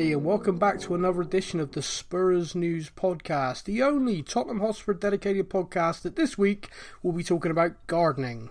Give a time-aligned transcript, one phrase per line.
[0.00, 4.60] Everybody, and welcome back to another edition of the Spurs News Podcast, the only Tottenham
[4.60, 6.70] Hotspur dedicated podcast that this week
[7.02, 8.48] will be talking about gardening.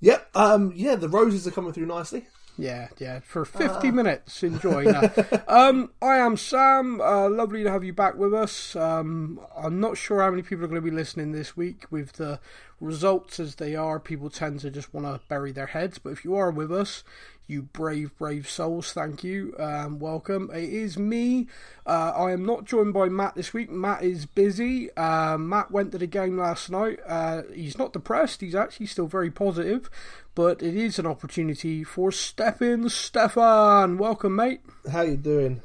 [0.00, 2.28] Yep, um, yeah, the roses are coming through nicely.
[2.58, 4.42] Yeah, yeah, for 50 minutes.
[4.42, 4.84] Enjoy.
[4.84, 5.10] Now,
[5.48, 7.00] um, I am Sam.
[7.00, 8.74] Uh, lovely to have you back with us.
[8.74, 12.14] Um, I'm not sure how many people are going to be listening this week with
[12.14, 12.40] the
[12.80, 14.00] results as they are.
[14.00, 17.04] People tend to just want to bury their heads, but if you are with us,
[17.46, 18.92] you brave, brave souls.
[18.92, 19.54] Thank you.
[19.58, 20.50] Um, welcome.
[20.52, 21.46] It is me.
[21.86, 23.70] Uh, I am not joined by Matt this week.
[23.70, 24.90] Matt is busy.
[24.96, 26.98] Uh, Matt went to the game last night.
[27.06, 28.40] Uh, he's not depressed.
[28.40, 29.88] He's actually still very positive,
[30.36, 32.88] but it is an opportunity for Stefan.
[32.88, 34.60] Stefan, welcome, mate.
[34.92, 35.62] How you doing?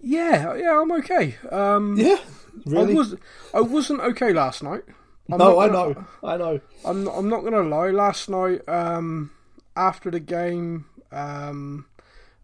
[0.00, 1.34] Yeah, yeah, I'm okay.
[1.50, 2.16] Um, Yeah,
[2.64, 2.92] really?
[2.94, 3.14] I was
[3.52, 4.84] I wasn't okay last night.
[5.30, 6.60] I'm no, I gonna- know, I know.
[6.86, 7.90] I'm I'm not gonna lie.
[7.90, 9.30] Last night, um,
[9.76, 11.84] after the game, um,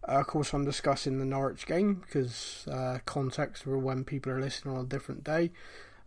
[0.07, 4.39] uh, of course, I'm discussing the Norwich game because uh, context for when people are
[4.41, 5.51] listening on a different day.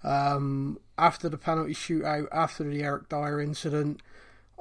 [0.05, 4.01] Um, after the penalty shootout, after the Eric Dier incident,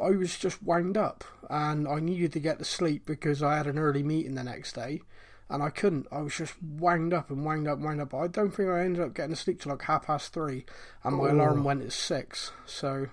[0.02, 3.68] I was just wound up and I needed to get to sleep because I had
[3.68, 5.02] an early meeting the next day.
[5.50, 6.08] And I couldn't.
[6.12, 8.14] I was just wound up and wound up, wound up.
[8.14, 10.66] I don't think I ended up getting to sleep till like half past three,
[11.06, 11.32] and my Oh.
[11.32, 12.52] alarm went at six.
[12.66, 13.08] So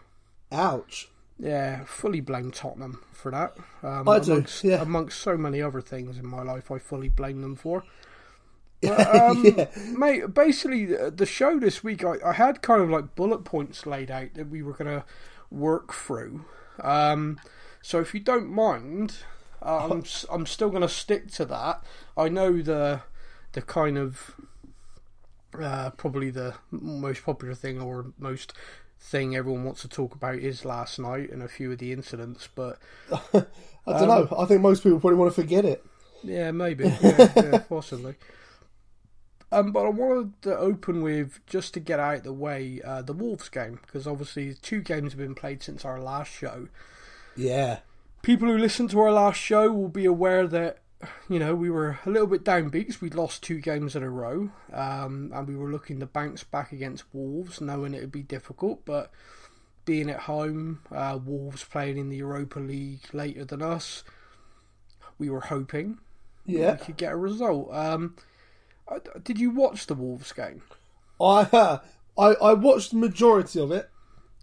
[0.50, 1.09] Ouch.
[1.39, 3.56] yeah, fully blame Tottenham for that.
[3.84, 4.83] Um, I do, amongst, yeah.
[4.83, 7.84] amongst so many other things in my life, I fully blame them for.
[8.83, 12.91] But, um, yeah, Mate, basically, the the show this week, I, I had kind of
[12.91, 15.05] like bullet points laid out that we were going to
[15.50, 16.44] work through.
[16.81, 17.39] Um,
[17.83, 19.17] so if you don't mind,
[19.62, 21.85] uh, I'm I'm still going to stick to that.
[22.17, 23.03] I know the
[23.53, 24.35] the kind of
[25.61, 28.53] uh, probably the most popular thing or most
[29.01, 32.49] thing everyone wants to talk about is last night and a few of the incidents,
[32.55, 32.79] but
[33.12, 33.45] I
[33.87, 34.29] don't know.
[34.37, 35.85] I think most people probably want to forget it.
[36.23, 36.85] Yeah, maybe.
[37.03, 38.15] Yeah, yeah, possibly.
[39.54, 43.03] Um, but I wanted to open with just to get out of the way uh,
[43.03, 46.69] the Wolves game because obviously two games have been played since our last show.
[47.37, 47.78] Yeah,
[48.22, 50.78] People who listened to our last show will be aware that
[51.28, 54.10] you know we were a little bit downbeat because we'd lost two games in a
[54.10, 58.22] row, um, and we were looking to bounce back against Wolves, knowing it would be
[58.22, 59.10] difficult, but.
[59.87, 64.03] Being at home, uh, Wolves playing in the Europa League later than us,
[65.19, 65.98] we were hoping
[66.47, 66.72] yeah.
[66.72, 67.72] we could get a result.
[67.72, 68.16] Um,
[69.22, 70.62] did you watch the Wolves game?
[71.21, 71.78] I, uh,
[72.19, 73.91] I I watched the majority of it.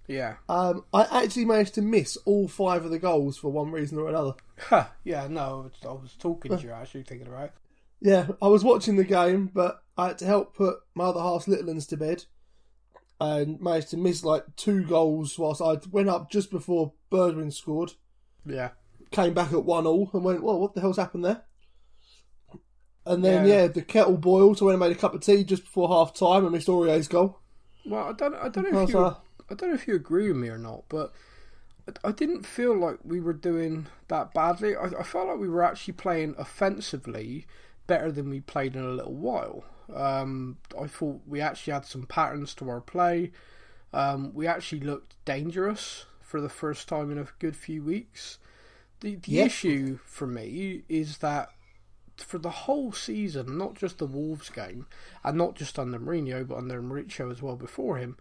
[0.08, 0.36] Yeah.
[0.50, 4.10] Um, I actually managed to miss all five of the goals for one reason or
[4.10, 4.34] another.
[4.58, 7.54] Huh, yeah, no, I was, talking to you actually, thinking about it.
[8.02, 11.48] Yeah, I was watching the game, but I had to help put my other half's
[11.48, 12.26] little ones to bed,
[13.22, 17.94] and managed to miss like two goals whilst I went up just before Bergwijn scored.
[18.46, 18.72] Yeah.
[19.12, 21.44] came back at one all and went, well, what the hell's happened there?
[23.06, 23.46] And then Yeah.
[23.46, 26.44] yeah, the kettle boiled, so I made a cup of tea just before half time
[26.44, 27.40] and missed Aurier's goal.
[27.86, 29.12] Well, I don't, I don't know if you,
[29.50, 31.14] I don't know if you agree with me or not, but
[31.88, 34.76] I, I didn't feel like we were doing that badly.
[34.76, 37.48] I, I felt like we were actually playing offensively
[37.88, 39.66] better than we played in a little while.
[39.94, 43.32] Um, I thought we actually had some patterns to our play.
[43.94, 48.38] Um, we actually looked dangerous for the first time in a good few weeks.
[49.02, 49.46] The the Yeah.
[49.46, 51.50] issue for me is that
[52.24, 54.88] for the whole season, not just the Wolves game,
[55.24, 58.18] and not just under Mourinho, but under Mauricio as well before him,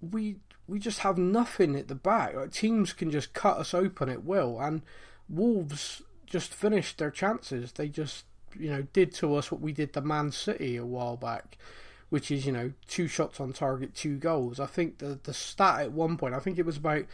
[0.00, 0.36] we
[0.66, 2.34] we just have nothing at the back.
[2.34, 4.82] Like teams can just cut us open at will, and
[5.28, 7.72] Wolves just finished their chances.
[7.72, 8.24] They just
[8.58, 11.56] you know did to us what we did to Man City a while back,
[12.12, 14.60] which is you know two shots on target, two goals.
[14.60, 17.04] I think the the stat at one point, I think it was about.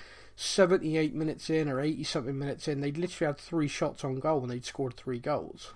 [0.40, 4.40] 78 minutes in or 80 something minutes in, they'd literally had three shots on goal
[4.42, 5.72] and they'd scored three goals.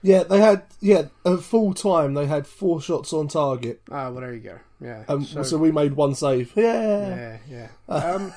[0.00, 4.22] yeah, they had yeah at full time they had four shots on target, Ah, well,
[4.22, 4.58] there you go.
[4.80, 5.04] Yeah.
[5.06, 6.50] um, so, so, we made one save.
[6.56, 7.68] Yeah, yeah, yeah.
[7.94, 8.32] Um,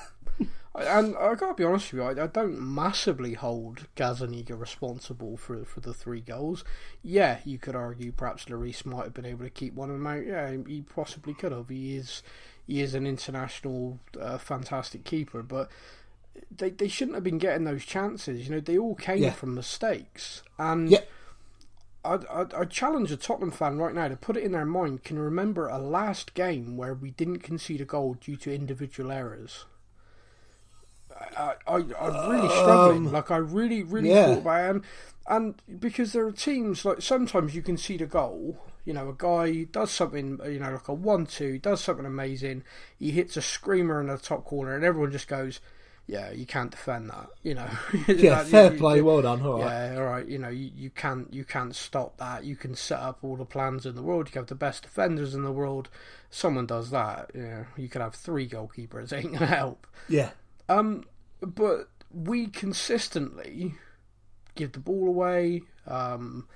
[0.81, 5.63] and I gotta be honest with you, I, I don't massively hold Gazzaniga responsible for
[5.65, 6.63] for the three goals.
[7.01, 10.07] Yeah, you could argue perhaps Lloris might have been able to keep one of them
[10.07, 10.25] out.
[10.25, 11.69] Yeah, he possibly could have.
[11.69, 12.23] He is
[12.67, 15.69] he is an international uh, fantastic keeper, but
[16.55, 18.47] they they shouldn't have been getting those chances.
[18.47, 19.31] You know, they all came Yeah.
[19.31, 21.01] from mistakes, and Yeah.
[22.05, 25.03] I'd, I'd, I'd challenge a Tottenham fan right now to put it in their mind
[25.03, 29.65] can remember a last game where we didn't concede a goal due to individual errors.
[31.39, 33.11] I, I, I'm really struggling.
[33.11, 34.27] like I really, really yeah.
[34.27, 34.83] thought about it, and,
[35.67, 38.57] and because there are teams like sometimes you can see the goal.
[38.85, 40.39] You know, a guy does something.
[40.45, 42.63] You know, like a one-two, does something amazing.
[42.97, 45.59] He hits a screamer in the top corner, and everyone just goes,
[46.07, 47.27] yeah, you can't defend that.
[47.43, 47.69] You know,
[48.07, 48.95] Yeah, That- fair you- play.
[48.97, 49.41] you- Well done.
[49.43, 49.91] All right.
[49.93, 50.25] Yeah, all right.
[50.27, 52.45] You know, you, you can't you can't stop that.
[52.45, 54.27] You can set up all the plans in the world.
[54.27, 55.89] You can have the best defenders in the world.
[56.31, 57.29] Someone does that.
[57.35, 59.11] You know, you could have three goalkeepers.
[59.13, 59.85] It ain't gonna help.
[60.07, 60.31] Yeah.
[60.67, 61.03] Um,
[61.41, 63.75] but we consistently
[64.55, 65.61] give the ball away.
[65.87, 66.47] Um,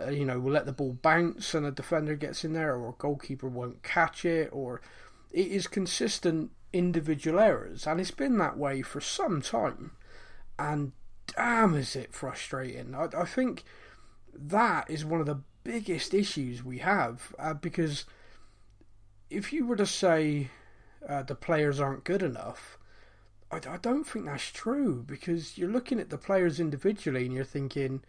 [0.00, 2.90] uh, you know, we'll let the ball bounce and a defender gets in there, or
[2.90, 4.80] a goalkeeper won't catch it, or
[5.30, 9.92] it is consistent individual errors, and it's been that way for some time.
[10.58, 10.92] And
[11.26, 12.94] damn, is it frustrating!
[12.94, 13.64] I, I think
[14.34, 18.04] that is one of the biggest issues we have uh, because
[19.30, 20.50] if you were to say
[21.08, 22.78] uh, the players aren't good enough,
[23.52, 27.44] I, I don't think that's true because you're looking at the players individually and you're
[27.44, 28.02] thinking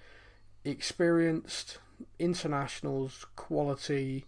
[0.65, 1.77] experienced,
[2.19, 4.25] internationals, quality.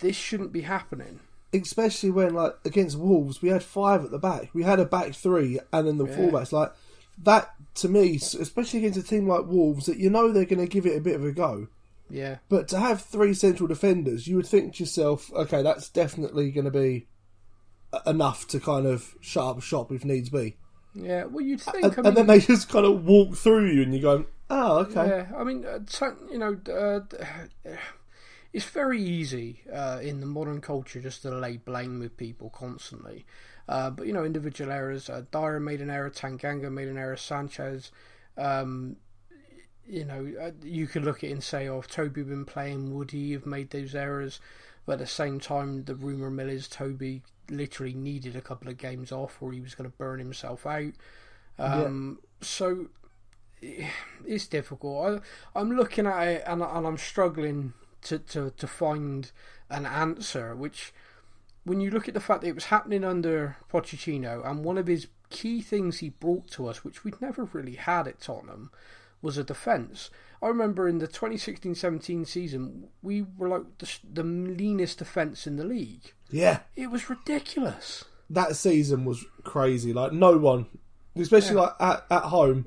[0.00, 1.20] This shouldn't be happening.
[1.52, 4.50] especially when like against Wolves, we had five at the back.
[4.54, 6.16] We had a back three, and then the Yeah.
[6.16, 6.52] fullbacks.
[6.52, 6.72] Like
[7.24, 10.68] that to me, especially against a team like Wolves, that you know they're going to
[10.72, 11.66] give it a bit of a go.
[12.08, 16.50] Yeah, But to have three central defenders, you would think to yourself, okay, that's definitely
[16.50, 17.06] going to be
[18.06, 20.56] enough to kind of shut up shop if needs be.
[20.94, 21.24] yeah.
[21.24, 21.84] Well, you'd think.
[21.84, 24.26] And, I mean, and then they just kind of walk through you, and you're going,
[24.50, 25.06] oh, okay.
[25.06, 25.80] Yeah, I mean, uh,
[26.30, 27.00] you know, uh,
[28.52, 33.24] it's very easy uh, in the modern culture just to lay blame with people constantly.
[33.68, 35.08] Uh, but you know, individual errors.
[35.08, 36.10] Uh, Dier made an error.
[36.10, 37.16] Tanganga made an error.
[37.16, 37.92] Sanchez.
[38.36, 38.96] Um,
[39.86, 42.94] you know, uh, you could look at it and say, "Oh, if Toby been playing,
[42.96, 44.40] would he have made those errors?"
[44.86, 48.78] But at the same time, the rumor mill is Toby literally needed a couple of
[48.78, 50.92] games off, or he was going to burn himself out.
[51.58, 52.86] Um, So
[54.26, 55.22] it's difficult.
[55.54, 59.30] I, I'm looking at it and, and I'm struggling to, to, to find
[59.68, 60.56] an answer.
[60.56, 60.92] Which,
[61.64, 64.86] when you look at the fact that it was happening under Pochettino, and one of
[64.86, 68.70] his key things he brought to us, which we'd never really had at Tottenham,
[69.22, 70.10] was a defence.
[70.42, 75.64] I remember in the 2016-17 season, we were like the, the leanest defence in the
[75.64, 76.12] league.
[76.30, 78.04] Yeah, It was ridiculous.
[78.30, 79.92] that season was crazy.
[79.92, 80.66] Like no one,
[81.16, 81.62] especially Yeah.
[81.62, 82.66] like at, at home,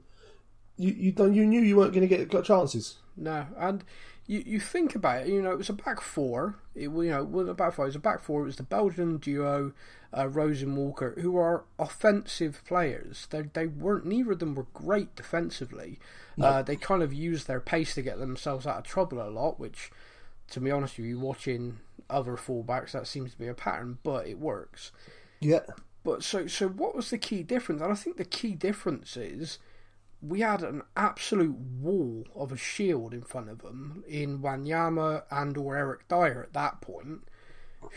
[0.77, 2.97] you you you knew you weren't going to get chances.
[3.15, 3.83] No, and
[4.25, 5.27] you you think about it.
[5.27, 6.55] You know, it was a back four.
[6.75, 7.85] It was, you know, it wasn't a back four.
[7.85, 8.41] It was a back four.
[8.41, 9.73] It was the Belgian duo,
[10.17, 13.27] uh, Rose and Walker, who are offensive players.
[13.29, 14.05] They they weren't.
[14.05, 15.99] Neither of them were great defensively.
[16.39, 19.59] Uh, they kind of used their pace to get themselves out of trouble a lot.
[19.59, 19.91] Which,
[20.51, 21.79] to be honest with you, watching
[22.09, 23.99] other fullbacks, that seems to be a pattern.
[24.03, 24.91] But it works.
[25.39, 25.59] Yeah,
[26.03, 27.81] But so so what was the key difference?
[27.81, 29.59] And I think the key difference is
[30.25, 35.57] we had an absolute wall of a shield in front of them in Wanyama and
[35.57, 37.23] or Eric Dier at that point,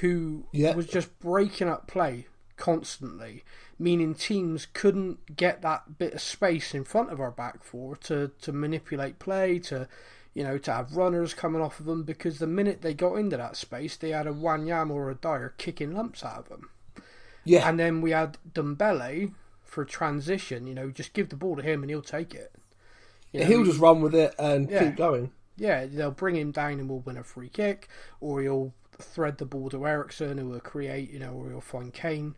[0.00, 0.74] who Yeah.
[0.74, 3.44] was just breaking up play constantly,
[3.78, 8.32] meaning teams couldn't get that bit of space in front of our back four to,
[8.40, 9.88] to manipulate play, to
[10.34, 13.38] you know, to have runners coming off of them because the minute they got into
[13.38, 16.68] that space, they had a Wanyama or a Dier kicking lumps out of them.
[17.44, 19.32] yeah, And then we had Ndombele
[19.66, 20.66] for a transition.
[20.66, 22.52] You know, just give the ball to him and he'll take it.
[23.32, 24.84] You know, he'll just run with it and Yeah.
[24.84, 25.32] keep going.
[25.58, 27.88] yeah, they'll bring him down and we'll win a free kick,
[28.20, 31.92] or he'll thread the ball to Eriksen, who will create, you know, or he'll find
[31.92, 32.34] Kane.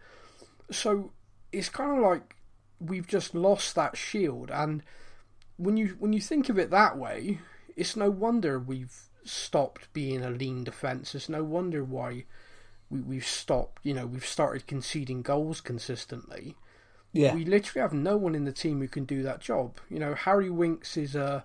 [0.71, 1.13] So
[1.53, 2.37] it's kind of like
[2.81, 4.83] we've just lost that shield, and
[5.57, 7.41] when you when you think of it that way,
[7.77, 11.15] it's no wonder we've stopped being a lean defence.
[11.15, 12.25] It's no wonder why
[12.91, 13.81] we, we've stopped.
[13.85, 16.55] You know, we've started conceding goals consistently
[17.13, 19.79] Yeah, we literally have no one in the team who can do that job.
[19.89, 21.45] You know, Harry Winks is a,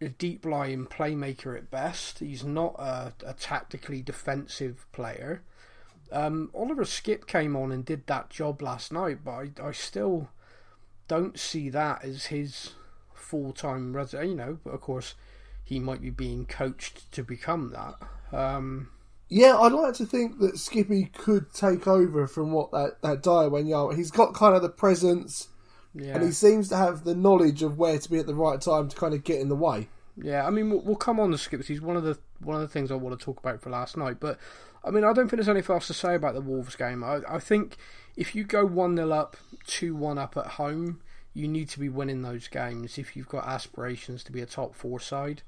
[0.00, 2.18] a deep lying playmaker at best.
[2.18, 5.42] He's not a, a tactically defensive player.
[6.12, 10.28] Um, Oliver Skipp came on and did that job last night, but I, I still
[11.06, 12.72] don't see that as his
[13.14, 14.12] full time res.
[14.12, 15.14] You know, but of course,
[15.64, 18.36] he might be being coached to become that.
[18.36, 18.90] Um,
[19.28, 19.56] yeah.
[19.58, 23.96] I'd like to think that Skippy could take over from what that that Dier Wanyama.
[23.96, 25.48] He's got kind of the presence,
[25.94, 26.14] yeah.
[26.14, 28.88] and he seems to have the knowledge of where to be at the right time
[28.88, 29.88] to kind of get in the way.
[30.20, 31.64] Yeah, I mean, we'll, we'll come on to Skippy.
[31.64, 33.96] He's one of the one of the things I want to talk about for last
[33.96, 34.18] night.
[34.20, 34.38] But
[34.84, 37.04] I mean, I don't think there's anything else to say about the Wolves game.
[37.04, 37.76] I, I think
[38.16, 41.00] if you go one 0 up, two one up at home,
[41.34, 44.74] you need to be winning those games if you've got aspirations to be a top
[44.74, 45.42] four side.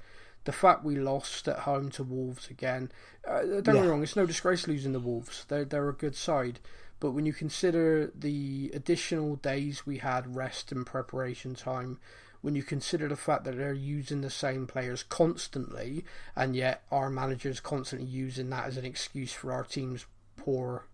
[0.45, 2.91] The fact we lost at home to Wolves again,
[3.27, 5.45] uh, don't get me wrong, it's no disgrace losing the Wolves.
[5.47, 6.59] They're they're a good side.
[6.99, 11.99] But when you consider the additional days we had rest and preparation time,
[12.41, 16.05] when you consider the fact that they're using the same players constantly,
[16.35, 20.05] and yet our managers constantly using that as an excuse for our team's
[20.37, 20.85] poor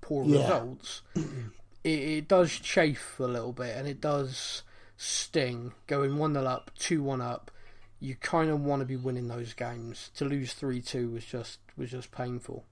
[0.00, 0.38] poor Yeah.
[0.42, 1.02] results,
[1.84, 4.62] it, it does chafe a little bit, and it does
[4.96, 7.50] sting going one 0 up, two one up.
[8.02, 10.10] You kind of want to be winning those games.
[10.16, 12.64] To lose three two was just was just painful.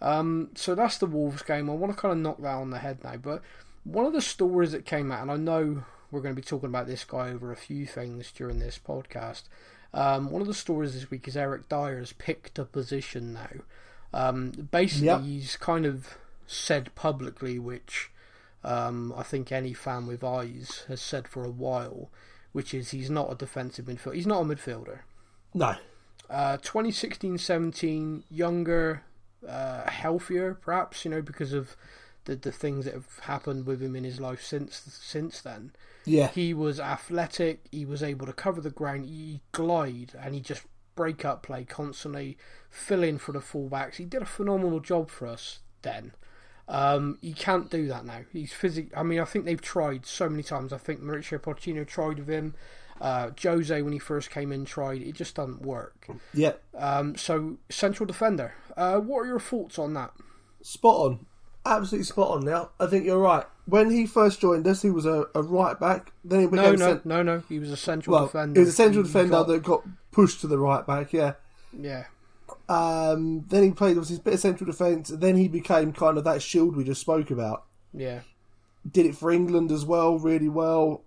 [0.00, 1.70] Um, so that's the Wolves game.
[1.70, 3.16] I want to kind of knock that on the head now.
[3.16, 3.42] But
[3.84, 6.68] one of the stories that came out, and I know we're going to be talking
[6.68, 9.44] about this guy over a few things during this podcast.
[9.94, 13.50] Um, one of the stories this week is Eric Dier has picked a position now.
[14.12, 15.20] Um, basically, Yep.
[15.22, 18.10] he's kind of said publicly, which
[18.64, 22.10] um, I think any fan with eyes has said for a while,
[22.54, 24.14] which is he's not a defensive midfielder.
[24.14, 25.00] He's not a midfielder.
[25.52, 25.74] No.
[26.30, 29.02] Uh, 2016-17, younger,
[29.46, 31.76] uh, healthier, perhaps you know because of
[32.26, 35.72] the the things that have happened with him in his life since since then.
[36.06, 36.28] Yeah.
[36.28, 37.64] He was athletic.
[37.72, 39.06] He was able to cover the ground.
[39.06, 40.62] He glide and he just
[40.94, 42.38] break up play constantly,
[42.70, 43.96] fill in for the fullbacks.
[43.96, 46.12] He did a phenomenal job for us then.
[46.68, 48.20] Um, he can't do that now.
[48.32, 48.88] He's physic.
[48.96, 50.72] I mean, I think they've tried so many times.
[50.72, 52.54] I think Mauricio Pochettino tried with him.
[53.00, 55.02] Uh, Jose, when he first came in, tried.
[55.02, 56.06] It just doesn't work.
[56.32, 56.52] Yeah.
[56.76, 58.54] Um, so central defender.
[58.76, 60.12] Uh, what are your thoughts on that?
[60.62, 61.26] Spot on.
[61.66, 62.70] Absolutely spot on now.
[62.78, 63.44] I think you're right.
[63.66, 66.12] When he first joined us, he was a, a right back.
[66.24, 67.42] Then he No, became no, cent- no, no.
[67.48, 68.60] He was a central well, defender.
[68.60, 71.34] he was a central He defender got- that got pushed to the right back, yeah.
[71.78, 72.04] Yeah,
[72.68, 75.08] Um, then he played obviously a bit of central defence.
[75.10, 77.64] Then he became kind of that shield we just spoke about.
[77.92, 78.20] yeah,
[78.90, 81.04] Did it for England as well, really well.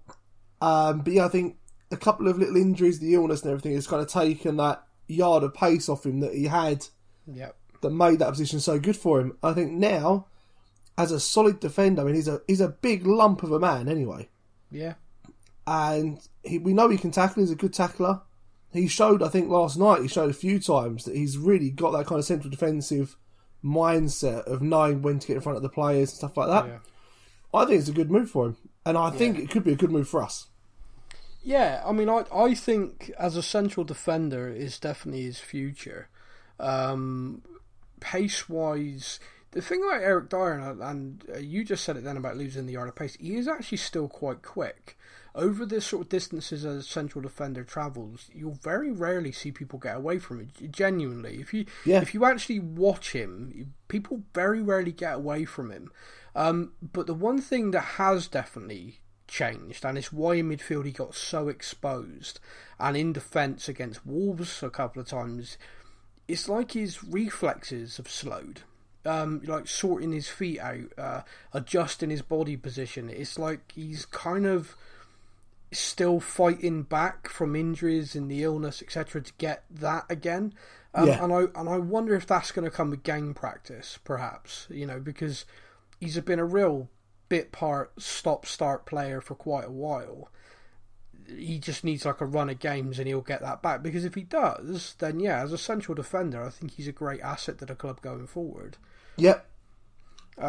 [0.62, 1.58] Um, but yeah, I think
[1.92, 5.44] a couple of little injuries, the illness and everything, has kind of taken that yard
[5.44, 6.86] of pace off him that he had
[7.32, 7.52] yeah,
[7.82, 9.38] that made that position so good for him.
[9.44, 10.28] I think now,
[10.98, 13.88] as a solid defender, I mean, he's a he's a big lump of a man
[13.88, 14.30] anyway,
[14.72, 14.96] yeah,
[15.66, 17.44] and he, we know he can tackle.
[17.44, 18.22] He's a good tackler.
[18.72, 20.02] He showed, I think, last night.
[20.02, 23.16] He showed a few times that he's really got that kind of central defensive
[23.64, 26.66] mindset of knowing when to get in front of the players and stuff like that.
[26.68, 26.80] yeah.
[27.54, 29.78] I think it's a good move for him, and I think it could be a
[29.78, 30.48] good move for us.
[31.44, 36.10] Yeah, I mean, I I think as a central defender is definitely his future.
[36.60, 37.42] Um,
[38.00, 39.20] pace wise,
[39.52, 42.66] the thing about Eric Dier, and, and uh, you just said it then about losing
[42.66, 44.97] the yard of pace, he is actually still quite quick.
[45.38, 49.96] Over the sort of distances a central defender travels, you'll very rarely see people get
[49.96, 50.72] away from it.
[50.72, 52.02] Genuinely, if you Yeah.
[52.02, 55.92] if you actually watch him, people very rarely get away from him.
[56.36, 60.92] Um, but the one thing that has definitely changed, and it's why in midfield he
[60.92, 62.40] got so exposed,
[62.80, 65.58] and in defence against Wolves a couple of times,
[66.28, 68.62] it's like his reflexes have slowed.
[69.06, 71.22] Um, like sorting his feet out, uh,
[71.54, 73.08] adjusting his body position.
[73.10, 74.76] It's like he's kind of
[75.72, 80.54] still fighting back from injuries and the illness, etc., to get that again.
[80.94, 81.20] Um, Yeah.
[81.20, 84.68] And I and I wonder if that's going to come with game practice, perhaps.
[84.70, 85.46] You know, because
[86.00, 86.90] he's been a real
[87.30, 90.30] bit part stop start player for quite a while.
[91.28, 93.84] He just needs like a run of games and he'll get that back.
[93.84, 97.22] Because if he does, then yeah, as a central defender, I think he's a great
[97.22, 98.78] asset to the club going forward.
[99.18, 99.46] Yep,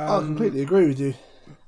[0.07, 1.15] I Um, completely agree with you.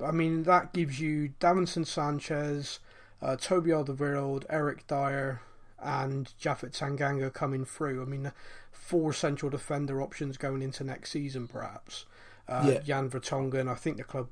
[0.04, 2.80] I mean, that gives you Davinson Sanchez,
[3.22, 5.40] uh, Toby Alderweireld, Eric Dier,
[5.82, 8.02] and Japhet Tanganga coming through.
[8.02, 8.32] I mean,
[8.72, 12.06] four central defender options going into next season, perhaps.
[12.48, 12.78] Uh, Yeah.
[12.80, 14.28] Jan Vertonghen, I think the club,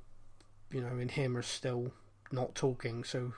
[0.71, 1.93] you know, and him are still
[2.33, 3.05] not talking.
[3.05, 3.33] So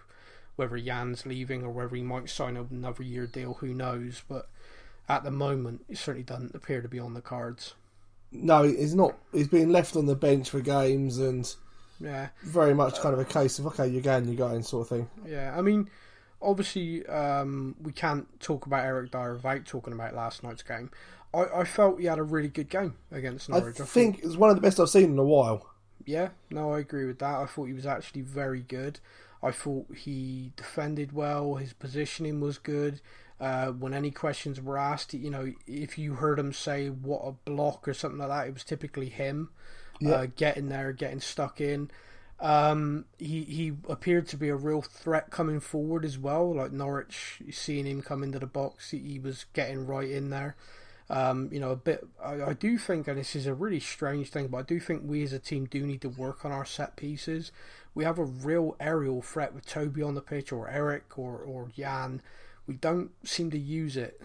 [0.56, 4.22] whether Jan's leaving or whether he might sign another year deal, who knows?
[4.28, 4.48] But
[5.08, 7.74] at the moment, it certainly doesn't appear to be on the cards.
[8.32, 9.16] No, he's not.
[9.32, 11.52] He's being left on the bench for games and
[12.00, 12.28] Yeah.
[12.42, 15.10] very much kind of a case of okay, you're going, you're going, sort of thing.
[15.26, 15.90] Yeah, I mean,
[16.40, 20.90] obviously, um, we can't talk about Eric Dier without talking about last night's game.
[21.32, 23.80] I, I felt he had a really good game against I Norwich.
[23.80, 25.70] I, think it's one of the best I've seen in a while.
[26.04, 27.40] yeah, no, I agree with that.
[27.40, 29.00] I thought he was actually very good.
[29.42, 31.54] I thought he defended well.
[31.56, 33.00] His positioning was good.
[33.40, 37.32] Uh, when any questions were asked, you know, if you heard him say what a
[37.32, 39.48] block or something like that, it was typically him
[40.00, 40.14] Yeah.
[40.14, 41.90] uh, getting there, getting stuck in.
[42.40, 46.54] Um, he he appeared to be a real threat coming forward as well.
[46.54, 50.56] Like Norwich, seeing him come into the box, he, he was getting right in there.
[51.10, 52.06] Um, you know, a bit.
[52.22, 55.02] I, I do think, and this is a really strange thing, but I do think
[55.04, 57.50] we as a team do need to work on our set pieces.
[57.94, 61.68] We have a real aerial threat with Toby on the pitch, or Eric, or or
[61.76, 62.22] Jan.
[62.66, 64.20] We don't seem to use it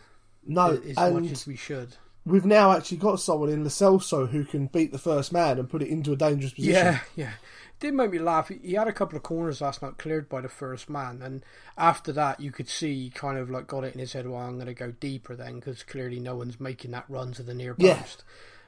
[0.47, 1.97] No, as much as we should.
[2.25, 5.69] We've now actually got someone in Lo Celso who can beat the first man and
[5.69, 6.75] put it into a dangerous position.
[6.75, 7.31] Yeah, yeah.
[7.79, 8.49] Did make me laugh.
[8.63, 11.43] He had a couple of corners last night cleared by the first man, and
[11.77, 14.27] after that, you could see he kind of like got it in his head.
[14.27, 17.43] Well, I'm going to go deeper then, because clearly no one's making that run to
[17.43, 17.97] the near Yeah.
[17.97, 18.23] post.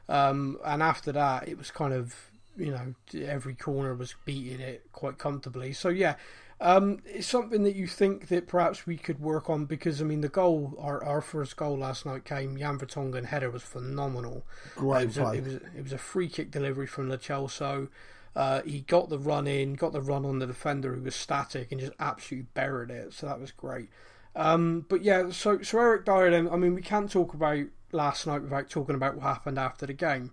[0.10, 2.16] Um, and after that, it was kind of
[2.58, 2.96] you know,
[3.28, 5.74] every corner was beating it quite comfortably.
[5.74, 6.16] So yeah,
[6.60, 10.22] um, it's something that you think that perhaps we could work on because I mean
[10.22, 14.44] the goal, our, our first goal last night came Jan Vertonghen header was phenomenal.
[14.76, 15.38] Great it was, play.
[15.38, 17.90] A, it was it was a free kick delivery from Lo Celso.
[18.36, 21.72] Uh, he got the run in, got the run on the defender who was static,
[21.72, 23.14] and just absolutely buried it.
[23.14, 23.90] So that was great.
[24.36, 26.32] Um, but yeah, so so Eric Dier.
[26.32, 29.86] Then I mean, we can't talk about last night without talking about what happened after
[29.86, 30.32] the game.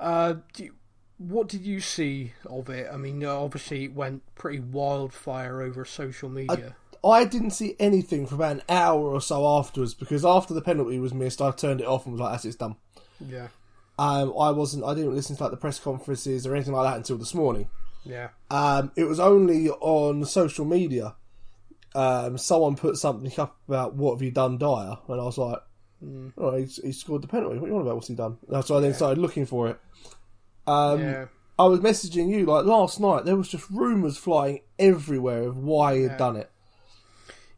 [0.00, 0.74] Uh, you,
[1.20, 2.88] what did you see of it?
[2.90, 6.74] I mean, obviously it went pretty wildfire over social media.
[7.04, 10.62] I, I didn't see anything for about an hour or so afterwards because after the
[10.62, 12.76] penalty was missed, I turned it off and was like, "That's it's done."
[13.20, 13.48] yeah,
[13.98, 14.84] Um, I wasn't.
[14.84, 17.68] I didn't listen to like the press conferences or anything like that until this morning.
[18.02, 21.16] yeah, Um, it was only on social media.
[21.94, 25.58] Um, someone put something up about what have you done, Dier, and I was like,
[26.02, 26.32] Mm.
[26.38, 27.58] "Oh, he, he scored the penalty.
[27.58, 27.96] What are you on about?
[27.96, 29.78] What's he done?" And so I then started looking for it.
[30.70, 31.26] Um, yeah.
[31.58, 33.24] I was messaging you like last night.
[33.24, 36.16] There was just rumours flying everywhere of why he had Yeah.
[36.16, 36.50] done it,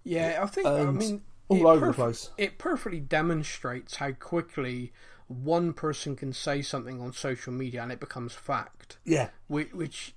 [0.04, 0.66] Yeah, I think.
[0.66, 2.30] I mean, all over the place.
[2.36, 4.92] It perfectly demonstrates how quickly
[5.28, 8.98] one person can say something on social media and it becomes fact.
[9.04, 10.14] Yeah, Which, which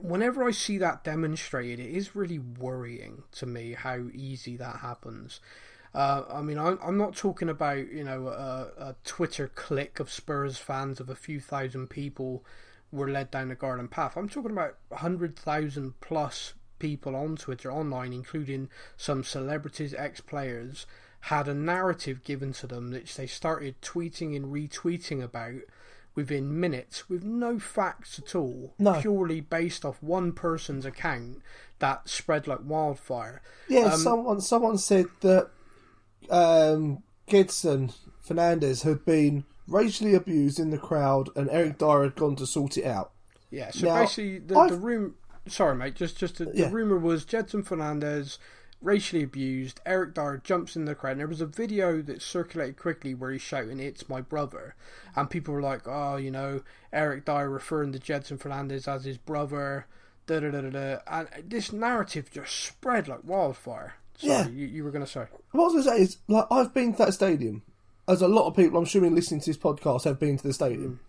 [0.00, 5.40] whenever I see that demonstrated, it is really worrying to me how easy that happens.
[5.98, 10.12] Uh, I mean, I'm, I'm not talking about you know a, a Twitter click of
[10.12, 12.44] Spurs fans of a few thousand people
[12.92, 14.16] were led down the garden path.
[14.16, 20.86] I'm talking about hundred thousand plus people on Twitter online, including some celebrities, ex-players,
[21.22, 25.62] had a narrative given to them which they started tweeting and retweeting about
[26.14, 29.00] within minutes with no facts at all, No.
[29.00, 31.42] purely based off one person's account
[31.80, 33.42] that spread like wildfire.
[33.68, 33.92] yeah.
[33.94, 35.50] Um, someone someone said that
[36.30, 37.94] um, Gedson
[38.26, 42.76] Fernandes had been racially abused in the crowd, and Eric Dier had gone to sort
[42.78, 43.12] it out.
[43.50, 45.14] Yeah, so Now, basically the, I've- the room.
[45.46, 45.94] Sorry, mate.
[45.94, 46.66] Just just the, Yeah.
[46.68, 48.36] the rumor was Gedson Fernandes
[48.82, 49.80] racially abused.
[49.86, 51.12] Eric Dier jumps in the crowd.
[51.12, 54.74] And there was a video that circulated quickly where he's shouting, "It's my brother,"
[55.16, 56.60] and people were like, "Oh, you know,
[56.92, 59.86] Eric Dier referring to Gedson Fernandes as his brother."
[60.26, 60.98] Da da da da da.
[61.06, 63.94] And this narrative just spread like wildfire.
[64.18, 64.48] Sorry, Yeah.
[64.48, 65.26] you, you were going to say.
[65.52, 67.62] What I was going to say is, like, I've been to that stadium,
[68.06, 70.52] as a lot of people, I'm assuming, listening to this podcast have been to the
[70.52, 71.00] stadium.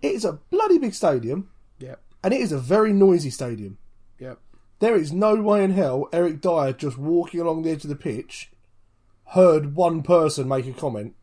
[0.00, 3.78] It is a bloody big stadium, Yep, and it is a very noisy stadium.
[4.18, 4.38] yep.
[4.80, 7.94] There is no way in hell Eric Dier just walking along the edge of the
[7.96, 8.50] pitch
[9.26, 11.14] heard one person make a comment.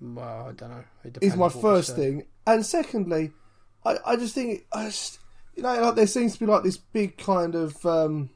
[0.00, 0.84] Well, I don't know.
[1.04, 3.32] It Is my first thing, and secondly,
[3.84, 5.18] I, I just think I just
[5.54, 8.30] you know like there seems to be like this big kind of um,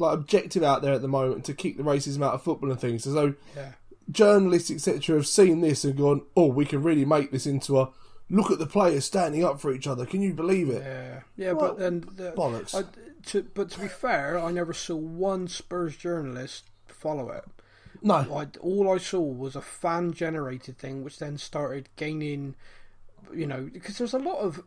[0.00, 2.80] like objective out there at the moment to keep the racism out of football and
[2.80, 3.04] things.
[3.04, 3.72] So Yeah.
[4.10, 7.90] journalists etc have seen this and gone, oh, we can really make this into a
[8.28, 10.06] look at the players standing up for each other.
[10.06, 10.82] Can you believe it?
[10.82, 12.74] Yeah, yeah, Well, but then the, bollocks.
[12.74, 12.84] I,
[13.26, 17.44] to, but to be fair, I never saw one Spurs journalist follow it.
[18.02, 22.54] No, I, all I saw was a fan generated thing, which then started gaining,
[23.34, 24.62] you know, because there's a lot of,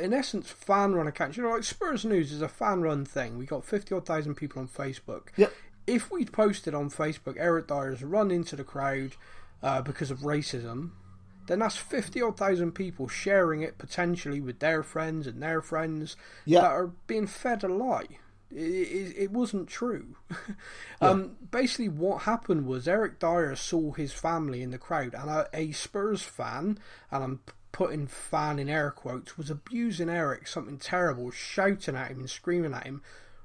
[0.00, 1.36] in essence, fan run accounts.
[1.36, 3.38] You know, like Spurs News is a fan run thing.
[3.38, 5.28] We got fifty odd thousand people on Facebook.
[5.36, 5.52] Yep.
[5.86, 9.12] If we'd posted on Facebook, Eric Dier's run into the crowd
[9.62, 10.90] uh, because of racism,
[11.46, 16.16] then that's 50 odd thousand people sharing it potentially with their friends and their friends
[16.46, 16.62] Yeah.
[16.62, 18.06] that are being fed a lie.
[18.50, 20.16] It, it, it wasn't true.
[21.02, 25.48] um, basically, what happened was Eric Dier saw his family in the crowd, and a,
[25.52, 26.78] a Spurs fan,
[27.10, 27.40] and I'm
[27.74, 32.72] putting fan in air quotes, was abusing Eric something terrible, shouting at him and screaming
[32.72, 33.02] at him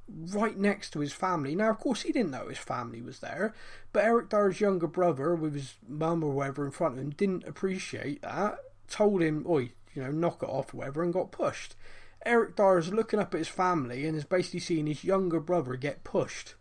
[0.07, 1.55] right next to his family.
[1.55, 3.55] Now, of course, he didn't know his family was there,
[3.91, 7.47] but Eric Dier's younger brother, with his mum or whatever in front of him, didn't
[7.47, 8.59] appreciate that.
[8.87, 11.75] Told him, "Oi, you know, knock it off, or whatever," and got pushed.
[12.23, 16.03] Eric Dier's looking up at his family and is basically seeing his younger brother get
[16.03, 16.53] pushed,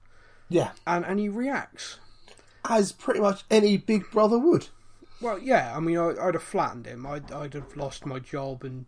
[0.48, 1.98] yeah, and and he reacts.
[2.64, 4.68] as pretty much any big brother would.
[5.20, 7.06] Well, yeah, I mean, I, I'd have flattened him.
[7.06, 8.86] I'd, I'd have lost my job and,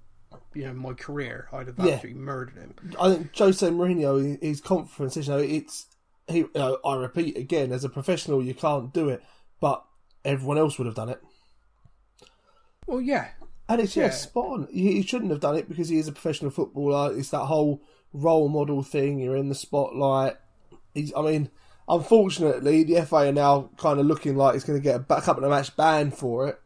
[0.54, 1.48] you know, my career.
[1.52, 1.94] I'd have Yeah.
[1.94, 2.74] absolutely murdered him.
[3.00, 5.86] I think Jose Mourinho, in his conference, you know, it's
[6.28, 6.38] he.
[6.38, 9.22] You know, I repeat again, as a professional, you can't do it,
[9.60, 9.84] but
[10.24, 11.20] everyone else would have done it.
[12.86, 13.28] Well, yeah,
[13.68, 14.10] And it's yeah, Yeah.
[14.10, 14.68] spot on.
[14.72, 17.16] He, he shouldn't have done it because he is a professional footballer.
[17.16, 19.18] It's that whole role model thing.
[19.18, 20.36] You're in the spotlight.
[20.94, 21.12] He's.
[21.16, 21.50] I mean,
[21.90, 25.28] unfortunately, the FA are now kind of looking like it's going to get a back
[25.28, 26.60] up in a match ban for it.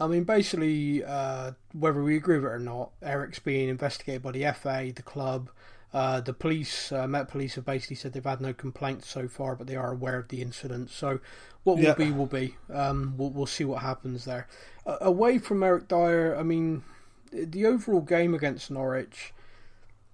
[0.00, 4.32] I mean, basically, uh, whether we agree with it or not, Eric's being investigated by
[4.32, 5.50] the FA, the club,
[5.92, 6.90] uh, the police.
[6.90, 9.92] Uh, Met Police have basically said they've had no complaints so far, but they are
[9.92, 10.90] aware of the incident.
[10.90, 11.20] So,
[11.62, 11.94] what will Yeah.
[11.94, 12.56] be will be.
[12.72, 14.48] Um, we'll, we'll see what happens there.
[14.84, 16.82] Away from Eric Dier, I mean,
[17.30, 19.32] the overall game against Norwich,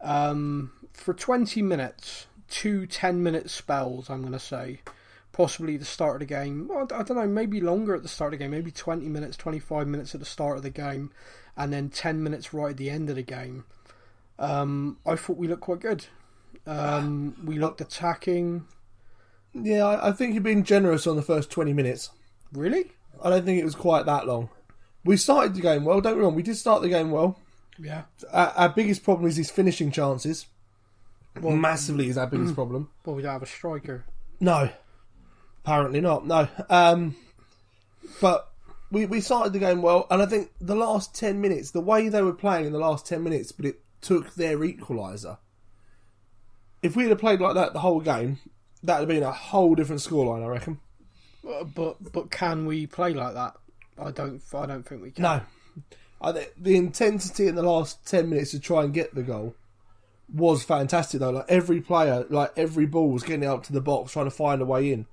[0.03, 4.81] Um, for 20 minutes, two 10 minute spells, I'm going to say.
[5.33, 6.71] Possibly the start of the game.
[6.73, 8.51] I don't know, maybe longer at the start of the game.
[8.51, 11.13] Maybe 20 minutes, 25 minutes at the start of the game.
[11.57, 13.65] And then 10 minutes right at the end of the game.
[14.39, 16.07] Um, I thought we looked quite good.
[16.67, 18.67] Um, we looked attacking.
[19.55, 22.11] Yeah, I, I think you're being generous on the first 20 minutes.
[22.53, 22.93] Really?
[23.23, 24.49] I don't think it was quite that long.
[25.05, 27.39] We started the game well, don't wrong, we did start the game well.
[27.79, 28.03] Yeah.
[28.33, 30.47] Our, our biggest problem is his finishing chances.
[31.41, 32.91] Well, massively is our biggest problem.
[33.05, 34.05] Well, we don't have a striker.
[34.41, 34.71] No,
[35.65, 36.27] apparently not.
[36.27, 37.17] No, um,
[38.21, 38.51] but
[38.91, 42.09] we we started the game well, and I think the last ten minutes, the way
[42.09, 45.39] they were playing in the last ten minutes, but it took their equaliser.
[46.83, 48.39] If we had played like that the whole game,
[48.83, 50.81] that'd have been a whole different scoreline, I reckon.
[51.75, 53.55] But but can we play like that?
[53.99, 54.43] I don't.
[54.55, 55.23] I don't think we can.
[55.23, 55.41] No,
[56.21, 59.55] I think the intensity in the last ten minutes to try and get the goal
[60.33, 61.31] was fantastic though.
[61.31, 64.61] Like every player, like every ball was getting up to the box, trying to find
[64.61, 65.07] a way in.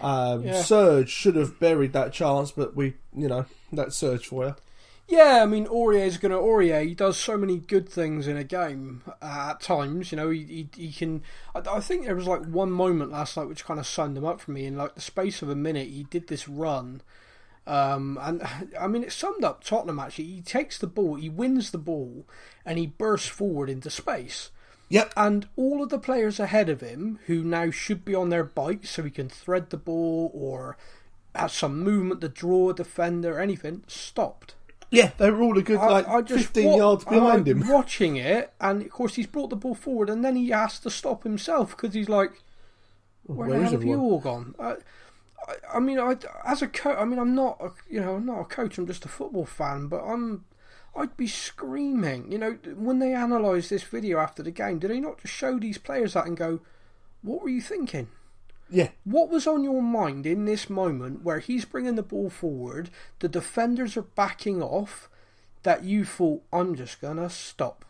[0.00, 0.62] Um, Yeah.
[0.62, 4.54] Serge should have buried that chance, but we, you know, that's Serge for you.
[5.08, 6.84] Yeah, I mean Aurier's going to Aurier.
[6.84, 10.10] He does so many good things in a game uh, at times.
[10.10, 11.22] You know, he he, he can.
[11.54, 14.24] I, I think there was like one moment last night which kind of summed him
[14.24, 14.66] up for me.
[14.66, 17.02] In like the space of a minute, he did this run.
[17.66, 18.42] Um, and
[18.80, 20.24] I mean, it summed up Tottenham actually.
[20.24, 22.24] He takes the ball, he wins the ball,
[22.64, 24.50] and he bursts forward into space.
[24.88, 25.12] Yep.
[25.16, 28.90] And all of the players ahead of him, who now should be on their bikes
[28.90, 30.76] so he can thread the ball or
[31.34, 34.54] have some movement to draw a defender or anything, stopped.
[34.90, 37.68] Yeah, they were all a good like I just fifteen wa- yards behind I'm him.
[37.68, 40.90] watching it, and of course he's brought the ball forward, and then he has to
[40.90, 42.42] stop himself because he's like,
[43.24, 44.76] "Where, Where the hell have you all gone?" I,
[45.48, 48.26] I, I mean, I as a coach, I mean, I'm not, a, you know, I'm
[48.26, 48.78] not a coach.
[48.78, 50.44] I'm just a football fan, but I'm,
[50.94, 52.30] I'd be screaming.
[52.30, 55.58] You know, when they analyse this video after the game, do they not just show
[55.58, 56.60] these players that and go,
[57.22, 58.08] "What were you thinking?"
[58.68, 62.90] Yeah, What was on your mind in this moment where he's bringing the ball forward,
[63.20, 65.08] the defenders are backing off,
[65.62, 67.84] that you thought, I'm just going to stop?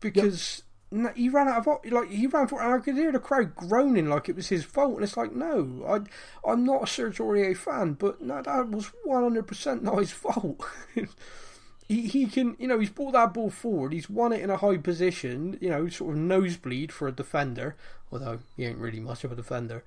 [0.00, 3.18] Because n he ran out of like he ran for, and I could hear the
[3.18, 6.86] crowd groaning like it was his fault, and it's like, no, I, I'm not a
[6.86, 10.64] Serge Aurier fan, but no, that was 100% not his fault.
[11.88, 13.92] he, he can, you know, he's brought that ball forward.
[13.92, 17.76] He's won it in a high position, you know, sort of nosebleed for a defender,
[18.12, 19.84] although he ain't really much of a defender.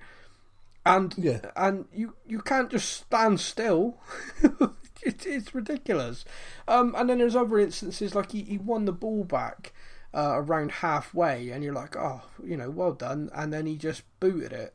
[0.84, 1.50] And Yeah.
[1.54, 3.98] and you you can't just stand still.
[5.02, 6.24] it, it's ridiculous.
[6.66, 9.72] Um, and then there's other instances like he, he won the ball back
[10.14, 13.30] uh, around halfway, and you're like, oh, you know, well done.
[13.34, 14.74] And then he just booted it,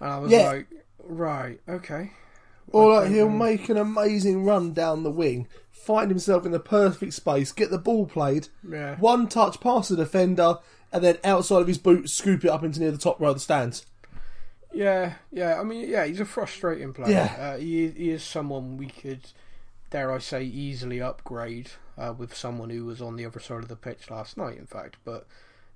[0.00, 0.48] and I was Yeah.
[0.48, 0.66] like,
[1.04, 2.12] right, okay.
[2.72, 7.12] or like he'll make an amazing run down the wing, find himself in the perfect
[7.12, 8.96] space, get the ball played, Yeah.
[8.96, 10.56] one touch past the defender,
[10.90, 13.36] and then outside of his boot, scoop it up into near the top row of
[13.36, 13.84] the stands.
[14.72, 15.60] Yeah, yeah.
[15.60, 17.12] I mean, yeah, he's a frustrating player.
[17.12, 17.36] Yeah.
[17.54, 19.20] Uh, he, he is someone we could,
[19.90, 23.68] dare I say, easily upgrade uh, with someone who was on the other side of
[23.68, 24.96] the pitch last night, in fact.
[25.04, 25.26] But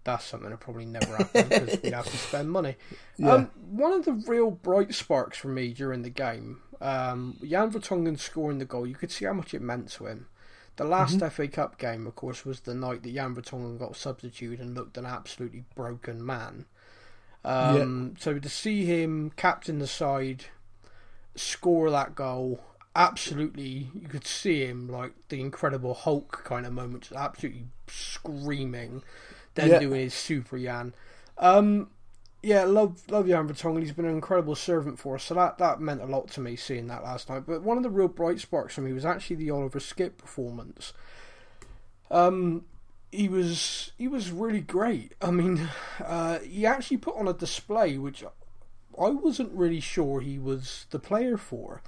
[0.04, 2.76] that's something that probably never happened because we'd have to spend money.
[3.16, 3.32] Yeah.
[3.34, 8.18] Um, one of the real bright sparks for me during the game, um, Jan Vertonghen
[8.18, 10.26] scoring the goal, you could see how much it meant to him.
[10.76, 14.60] The last FA Cup game, of course, was the night that Jan Vertonghen got substituted
[14.60, 16.66] and looked an absolutely broken man.
[17.44, 20.44] Um, So to see him captain the side,
[21.34, 22.60] score that goal,
[22.98, 29.02] absolutely, you could see him like the Incredible Hulk kind of moment, just absolutely screaming,
[29.54, 29.78] then Yeah.
[29.78, 30.94] doing his Super yan
[31.38, 31.90] Um,
[32.42, 33.80] yeah, love love Jan Vertonghen.
[33.80, 36.56] He's been an incredible servant for us, so that that meant a lot to me
[36.56, 37.44] seeing that last night.
[37.46, 40.92] But one of the real bright sparks for me was actually the Oliver Skipp performance.
[42.10, 42.64] Um,
[43.10, 45.14] he was he was really great.
[45.20, 45.68] I mean,
[46.04, 48.24] uh, he actually put on a display which
[49.00, 51.82] I wasn't really sure he was the player for.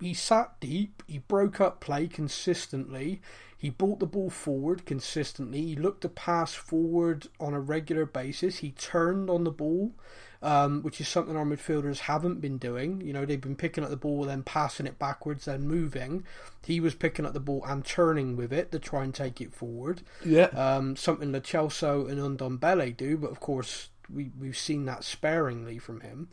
[0.00, 1.02] He sat deep.
[1.06, 3.20] He broke up play consistently.
[3.56, 5.60] He brought the ball forward consistently.
[5.62, 8.58] He looked to pass forward on a regular basis.
[8.58, 9.92] He turned on the ball,
[10.40, 13.02] um, which is something our midfielders haven't been doing.
[13.02, 16.24] You know, they've been picking up the ball, then passing it backwards, then moving.
[16.64, 19.52] He was picking up the ball and turning with it to try and take it
[19.52, 20.00] forward.
[20.24, 25.04] Yeah, Um, something that Chelsea and Ndombele do, but of course we we've seen that
[25.04, 26.28] sparingly from him.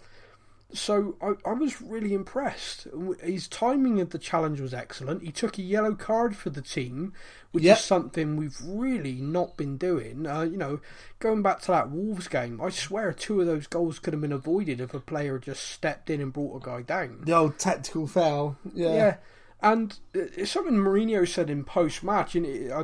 [0.74, 2.88] So I, I was really impressed.
[3.22, 5.24] His timing of the challenge was excellent.
[5.24, 7.14] He took a yellow card for the team,
[7.54, 7.78] which Yep.
[7.78, 10.28] is something we've really not been doing.
[10.28, 10.82] Uh, you know,
[11.20, 14.34] going back to that Wolves game, I swear two of those goals could have been
[14.34, 17.22] avoided if a player just stepped in and brought a guy down.
[17.24, 18.58] the old tactical foul.
[18.74, 19.16] Yeah, Yeah,
[19.62, 22.84] and it's something Mourinho said in post match, and it, I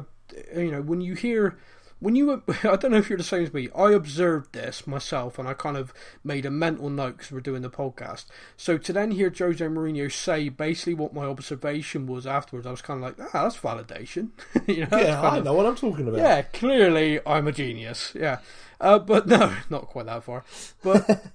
[0.58, 1.58] you know, when you hear
[2.04, 3.70] when you I don't know if you're the same as me.
[3.74, 7.62] I observed this myself, and I kind of made a mental note because we're doing
[7.62, 8.26] the podcast.
[8.58, 12.82] So to then hear Jose Mourinho say basically what my observation was afterwards, I was
[12.82, 14.32] kind of like, ah, that's validation.
[14.68, 16.20] you know, yeah, I of, know what I'm talking about.
[16.20, 18.12] Yeah, clearly I'm a genius.
[18.14, 18.40] Yeah,
[18.82, 20.44] uh, but no, not quite that far.
[20.84, 21.32] But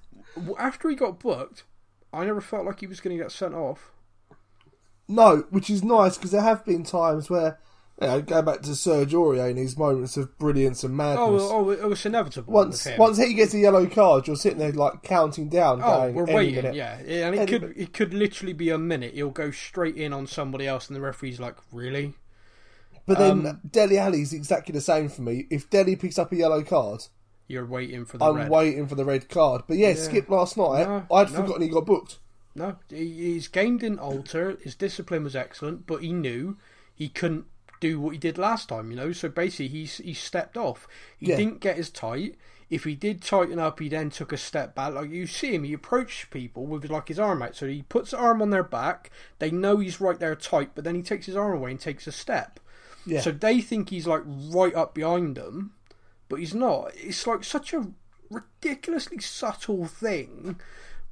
[0.59, 1.63] after he got booked,
[2.13, 3.91] I never felt like he was going to get sent off.
[5.07, 7.57] No, which is nice because there have been times where
[8.01, 11.41] yeah, go back to Serge Aurier and his moments of brilliance and madness.
[11.43, 12.53] Oh, oh it was inevitable.
[12.53, 15.81] Once, once he gets a yellow card, you're sitting there like counting down.
[15.83, 16.55] Oh, going, we're waiting.
[16.55, 16.75] Minute.
[16.75, 17.77] Yeah, and it could minute.
[17.77, 19.15] it could literally be a minute.
[19.15, 22.13] He'll go straight in on somebody else, and the referee's like, "Really?"
[23.05, 25.47] But then um, Dele Alli's exactly the same for me.
[25.49, 27.01] If Dele picks up a yellow card,
[27.47, 28.25] you're waiting for the.
[28.25, 28.49] I'm red.
[28.49, 29.63] waiting for the red card.
[29.67, 29.95] But yeah, yeah.
[29.95, 30.87] Skipp last night.
[30.87, 31.41] No, I'd no.
[31.41, 32.19] forgotten he got booked.
[32.55, 34.57] No, his game didn't alter.
[34.63, 36.57] His discipline was excellent, but he knew
[36.95, 37.45] he couldn't
[37.79, 39.11] do what he did last time, you know.
[39.11, 40.87] So basically, he's he stepped off.
[41.17, 41.37] He yeah.
[41.37, 42.35] didn't get as tight.
[42.69, 44.93] If he did tighten up, he then took a step back.
[44.93, 47.55] Like you see him, he approached people with like his arm out.
[47.55, 49.09] So he puts the arm on their back.
[49.39, 52.05] They know he's right there tight, but then he takes his arm away and takes
[52.05, 52.59] a step.
[53.05, 53.21] Yeah.
[53.21, 55.73] So they think he's like right up behind them,
[56.27, 56.91] but he's not.
[56.95, 57.87] It's like such a
[58.29, 60.59] ridiculously subtle thing.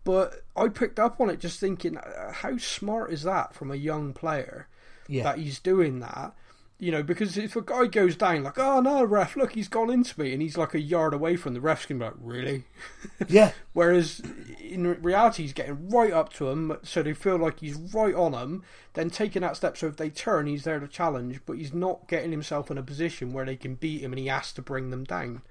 [0.04, 3.76] But I picked up on it just thinking, uh, how smart is that from a
[3.76, 4.68] young player
[5.08, 5.24] yeah.
[5.24, 6.34] that he's doing that?
[6.80, 9.90] You know, because if a guy goes down like, oh no, ref, look, he's gone
[9.90, 12.63] into me, and he's like a yard away from the ref's gonna be like, really?
[13.28, 13.54] Yeah.
[13.74, 14.22] Whereas
[14.62, 18.34] in reality, he's getting right up to him, so they feel like he's right on
[18.34, 18.63] him,
[18.94, 19.76] then taking that step.
[19.76, 22.84] So if they turn, he's there to challenge, but he's not getting himself in a
[22.84, 25.42] position where they can beat him, and he has to bring them down.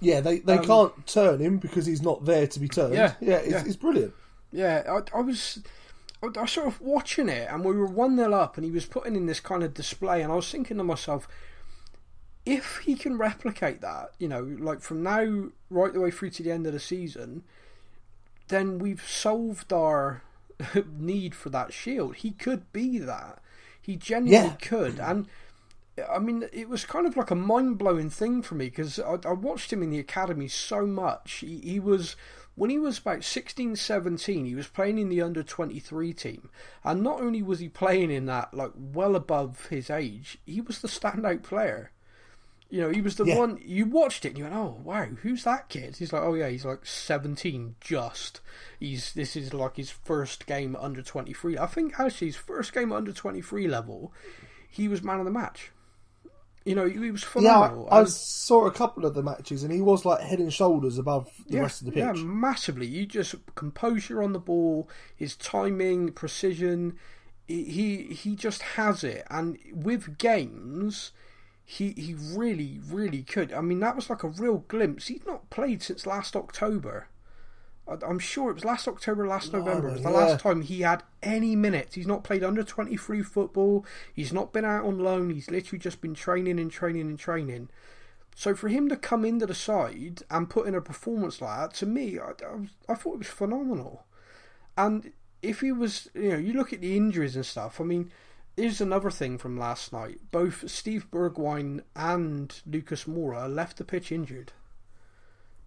[0.00, 2.94] Yeah, they they um, can't turn him because he's not there to be turned.
[2.94, 3.64] Yeah, yeah, it's, yeah.
[3.66, 4.14] it's brilliant.
[4.52, 5.60] Yeah, I, I was
[6.22, 8.86] I was sort of watching it, and we were 1 0 up, and he was
[8.86, 11.28] putting in this kind of display, and I was thinking to myself,
[12.44, 16.42] if he can replicate that, you know, like from now right the way through to
[16.42, 17.44] the end of the season,
[18.48, 20.22] then we've solved our
[20.98, 22.16] need for that shield.
[22.16, 23.40] He could be that.
[23.80, 24.56] He genuinely yeah.
[24.56, 24.96] could.
[24.96, 25.10] Mm.
[25.10, 25.26] And
[26.10, 29.18] I mean, it was kind of like a mind blowing thing for me because I,
[29.24, 31.32] I, watched him in the academy so much.
[31.34, 32.16] He, he was
[32.58, 36.50] when he was about 16, 17, he was playing in the under 23 team.
[36.82, 40.80] And not only was he playing in that, like, well above his age, he was
[40.80, 41.92] the standout player.
[42.68, 43.38] You know, he was the yeah.
[43.38, 45.96] one, you watched it and you went, oh, wow, who's that kid?
[45.96, 48.40] He's like, oh, yeah, he's like 17 just.
[48.80, 51.56] He's This is like his first game under 23.
[51.56, 54.12] I think actually his first game under 23 level,
[54.68, 55.70] he was man of the match.
[56.64, 57.86] You know, he was phenomenal.
[57.86, 60.52] Yeah, I, I saw a couple of the matches, and he was like head and
[60.52, 62.04] shoulders above the yeah, rest of the pitch.
[62.04, 62.86] Yeah, massively.
[62.86, 66.98] You just composure on the ball, his timing, precision.
[67.46, 71.12] He he just has it, and with games,
[71.64, 73.52] he he really really could.
[73.52, 75.06] I mean, that was like a real glimpse.
[75.06, 77.08] He'd not played since last October.
[77.88, 79.88] I'm sure it was last October, last November.
[79.88, 80.16] It was the yeah.
[80.16, 81.94] last time he had any minutes.
[81.94, 83.86] He's not played under 23 football.
[84.12, 85.30] He's not been out on loan.
[85.30, 87.70] He's literally just been training and training and training.
[88.34, 91.74] So for him to come into the side and put in a performance like that,
[91.78, 94.04] to me, I, I, I thought it was phenomenal.
[94.76, 97.80] And if he was, you know, you look at the injuries and stuff.
[97.80, 98.12] I mean,
[98.56, 100.18] here's another thing from last night.
[100.30, 104.52] Both Steve Bergwijn and Lucas Moura left the pitch injured.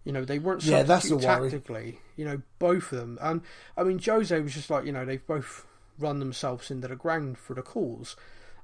[0.04, 2.00] You know, they weren't yeah, that's tactically.
[2.16, 3.18] You know, both of them.
[3.22, 3.42] And
[3.78, 5.66] I mean, Jose was just like, you know, they've both
[6.00, 8.16] run themselves into the ground for the calls.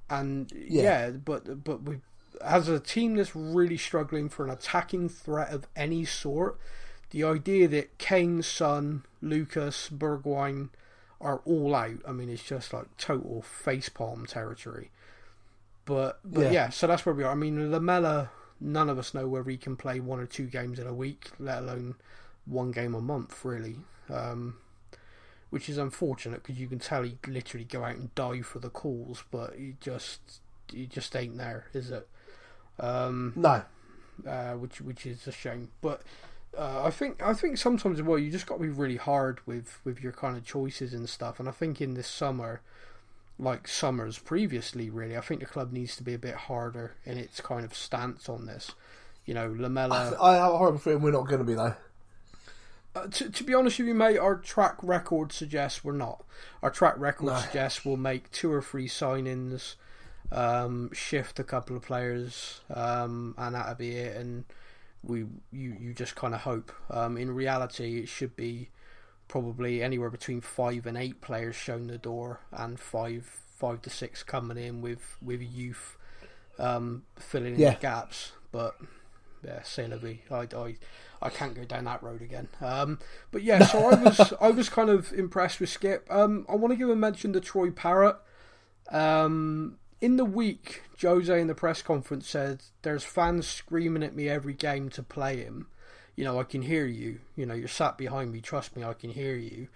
[0.09, 1.99] And yeah, yeah but but we
[2.41, 6.57] as a team that's really struggling for an attacking threat of any sort,
[7.11, 10.69] the idea that Kane, Son, Lucas, Bergwijn
[11.19, 14.91] are all out, I mean, it's just like total facepalm territory.
[15.85, 16.51] But but yeah.
[16.51, 17.31] yeah, so that's where we are.
[17.31, 20.79] I mean, Lamela none of us know whether he can play one or two games
[20.79, 21.95] in a week, let alone
[22.45, 23.77] one game a month, really.
[24.09, 24.57] Um,
[25.49, 28.69] which is unfortunate because you can tell he literally go out and die for the
[28.69, 30.19] calls, but he just
[30.71, 32.07] he just ain't there, is it?
[32.79, 33.63] Um, no.
[34.27, 36.01] Uh, which which is a shame, but.
[36.57, 39.79] Uh, I think I think sometimes well you just got to be really hard with,
[39.83, 42.61] with your kind of choices and stuff, and I think in this summer
[43.39, 45.17] like summers previously, really.
[45.17, 48.29] I think the club needs to be a bit harder in its kind of stance
[48.29, 48.71] on this.
[49.25, 50.15] You know, Lamela.
[50.19, 51.75] I, I have a horrible feeling we're not going to be though.
[52.95, 56.23] Uh, to, to be honest with you, mate, our track record suggests we're not.
[56.63, 57.35] Our track record no.
[57.35, 59.75] suggests we'll make two or three signings,
[60.31, 64.17] um, shift a couple of players, um, and that'll be it.
[64.17, 64.45] And
[65.03, 66.71] we, you, you just kind of hope.
[66.89, 68.69] Um, in reality, it should be
[69.27, 74.23] probably anywhere between five and eight players shown the door, and five five to six
[74.23, 75.97] coming in with with youth
[76.59, 77.73] um, filling in Yeah.
[77.75, 78.31] the gaps.
[78.51, 78.75] But
[79.43, 80.19] yeah, la vie.
[80.31, 80.75] I, I
[81.21, 82.47] I can't go down that road again.
[82.61, 82.99] Um,
[83.31, 86.01] but yeah, so I was I was kind of impressed with Skipp.
[86.11, 88.17] Um, I want to give a mention to Troy Parrott.
[88.91, 94.29] Um, in the week, Jose in the press conference said, "There's fans screaming at me
[94.29, 95.67] every game to play him.
[96.17, 97.19] You know, I can hear you.
[97.37, 98.41] You know, you're sat behind me.
[98.41, 99.69] Trust me, I can hear you.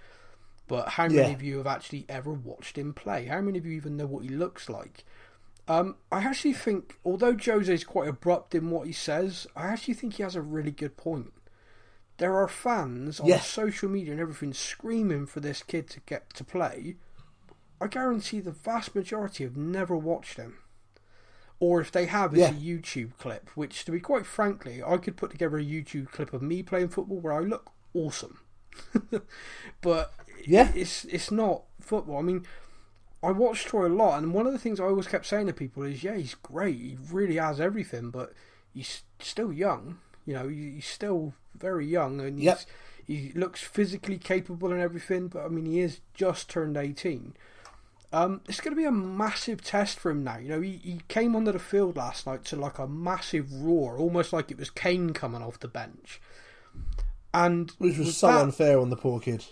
[0.67, 1.35] But how many Yeah.
[1.35, 3.25] of you have actually ever watched him play?
[3.25, 5.05] How many of you even know what he looks like?"
[5.67, 9.93] Um, I actually think, although Jose is quite abrupt in what he says, I actually
[9.93, 11.31] think he has a really good point.
[12.17, 16.43] There are fans on social media and everything screaming for this kid to get to
[16.43, 16.97] play.
[17.79, 20.57] I guarantee the vast majority have never watched him.
[21.61, 22.49] Or if they have, it's Yeah.
[22.49, 26.33] a YouTube clip, which, to be quite frankly, I could put together a YouTube clip
[26.33, 28.39] of me playing football where I look awesome.
[29.81, 30.13] but
[30.45, 30.71] Yeah.
[30.75, 32.17] it's it's not football.
[32.17, 32.45] I mean,
[33.23, 35.53] I watched Troy a lot, and one of the things I always kept saying to
[35.53, 36.75] people is, yeah, he's great.
[36.77, 38.33] He really has everything, but
[38.73, 39.99] he's still young.
[40.25, 42.59] You know, he's still very young, and he's, Yep.
[43.05, 45.27] he looks physically capable and everything.
[45.27, 47.35] But I mean, he is just turned eighteen.
[48.13, 50.37] Um, it's going to be a massive test for him now.
[50.37, 53.97] You know, he, he came onto the field last night to like a massive roar,
[53.97, 56.19] almost like it was Kane coming off the bench.
[57.33, 59.45] And Which was so that- unfair on the poor kid.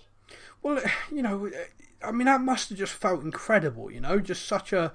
[0.62, 1.50] well, you know,
[2.04, 3.90] I mean, that must have just felt incredible.
[3.92, 4.92] You know, just such a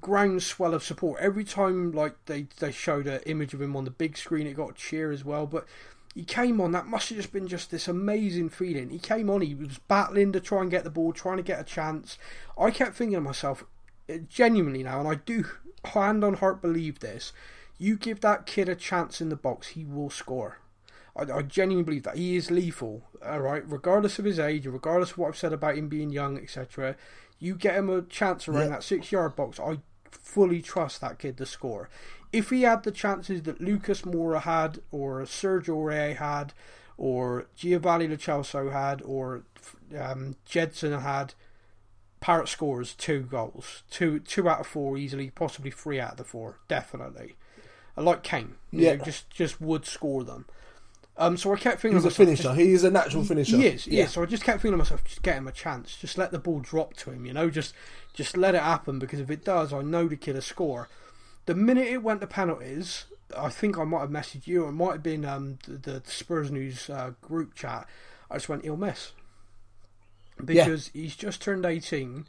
[0.00, 1.92] groundswell of support every time.
[1.92, 4.74] Like they they showed an image of him on the big screen, it got a
[4.74, 5.46] cheer as well.
[5.46, 5.66] But
[6.14, 6.72] he came on.
[6.72, 8.90] That must have just been just this amazing feeling.
[8.90, 9.42] He came on.
[9.42, 12.18] He was battling to try and get the ball, trying to get a chance.
[12.58, 13.64] I kept thinking to myself,
[14.12, 15.44] uh, genuinely now, and I do
[15.84, 17.32] hand on heart believe this.
[17.78, 20.58] You give that kid a chance in the box, he will score.
[21.16, 23.02] I, I genuinely believe that he is lethal.
[23.24, 26.36] All right, regardless of his age, regardless of what I've said about him being young,
[26.38, 26.96] etc.
[27.38, 28.68] You get him a chance around Yeah.
[28.68, 29.58] that six-yard box.
[29.60, 29.78] I
[30.10, 31.88] fully trust that kid to score.
[32.32, 36.52] If he had the chances that Lucas Moura had, or Sergio Aurier had,
[36.96, 39.42] or Giovanni Lo had, or
[39.98, 41.34] um, Gedson had,
[42.20, 46.24] Parrott scores two goals, two two out of four easily, possibly three out of the
[46.24, 47.34] four, definitely.
[47.96, 48.94] I like Kane, you Yeah.
[48.96, 50.46] know, just just would score them.
[51.16, 52.54] Um, so I kept thinking, He's to a myself, finisher.
[52.54, 53.56] He is a natural finisher.
[53.56, 54.06] he is, Yeah.
[54.06, 55.96] So I just kept thinking to myself, just get him a chance.
[55.96, 57.50] Just let the ball drop to him, you know.
[57.50, 57.74] Just,
[58.14, 60.88] just let it happen because if it does, I know the kid will score.
[61.46, 64.66] The minute it went to penalties, I think I might have messaged you.
[64.66, 67.86] It might have been um, the, the Spurs News uh, group chat.
[68.30, 69.12] I just went, he'll miss
[70.44, 72.26] because he's just turned eighteen.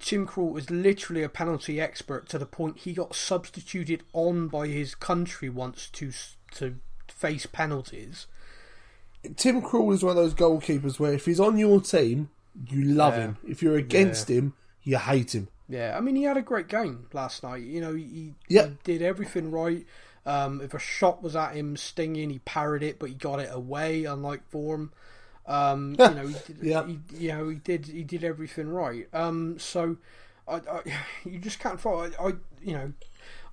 [0.00, 4.68] Tim Krul is literally a penalty expert to the point he got substituted on by
[4.68, 6.12] his country once to
[6.52, 6.76] to
[7.08, 8.26] face penalties.
[9.36, 12.30] Tim Krul is one of those goalkeepers where if he's on your team,
[12.70, 13.20] you love Yeah.
[13.20, 13.36] him.
[13.46, 15.48] If you're against him, you hate him.
[15.68, 17.62] Yeah, I mean, he had a great game last night.
[17.62, 18.68] You know, he, Yeah.
[18.68, 19.86] he did everything right.
[20.24, 23.50] Um, if a shot was at him stinging, he parried it, but he got it
[23.52, 24.90] away, unlike Vorm.
[25.46, 26.86] Um, you know, he did, Yeah.
[26.86, 29.08] he, you know, he did, he did everything right.
[29.12, 29.98] Um, so,
[30.46, 30.82] I, I,
[31.24, 32.10] you just can't follow.
[32.18, 32.92] I, I, you know,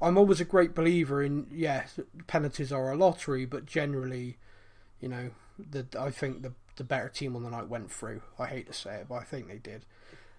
[0.02, 1.86] I'm always a great believer in yeah,
[2.28, 4.38] penalties are a lottery, but generally,
[5.00, 8.22] you know, the I think the the better team on the night went through.
[8.40, 9.86] I hate to say it, but I think they did.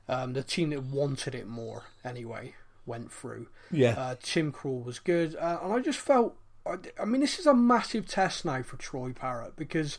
[0.08, 2.54] Um, the team that wanted it more, anyway,
[2.86, 3.48] went through.
[3.70, 3.90] Yeah.
[3.98, 6.36] Uh, Tim Krul was good, uh, and I just felt.
[6.64, 9.98] I, I mean, this is a massive test now for Troy Parrott because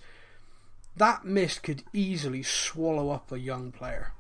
[0.95, 4.13] that miss could easily swallow up a young player.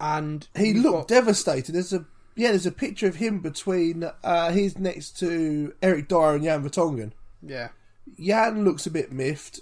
[0.00, 1.72] And he looked got- devastated.
[1.72, 2.04] There's a
[2.34, 6.62] yeah, there's a picture of him between uh, he's next to Eric Dier and Jan
[6.66, 7.12] Vertonghen.
[7.42, 7.68] yeah,
[8.18, 9.60] Jan looks a bit miffed.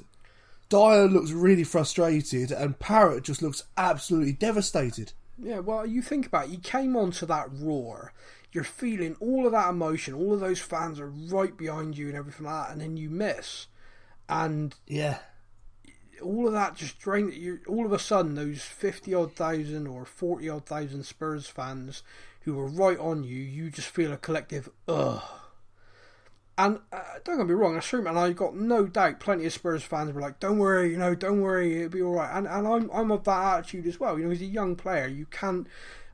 [0.70, 5.12] Dier looks really frustrated, and Parrott just looks absolutely devastated.
[5.36, 8.12] Yeah, well, you think about it, you came onto that roar,
[8.52, 12.16] you're feeling all of that emotion, all of those fans are right behind you and
[12.16, 13.66] everything like that, and then you miss.
[14.28, 15.18] And Yeah,
[16.22, 17.60] all of that just drained you.
[17.66, 22.02] All of a sudden, those 50 odd thousand or 40 odd thousand Spurs fans
[22.42, 25.22] who were right on you, you just feel a collective ugh.
[26.64, 29.52] And uh, don't get me wrong, I assume, and I got no doubt, plenty of
[29.52, 32.46] Spurs fans were like, "Don't worry, you know, don't worry, it'll be all right." And
[32.46, 34.18] and I'm I'm of that attitude as well.
[34.18, 35.06] You know, he's a young player.
[35.06, 35.66] You can't.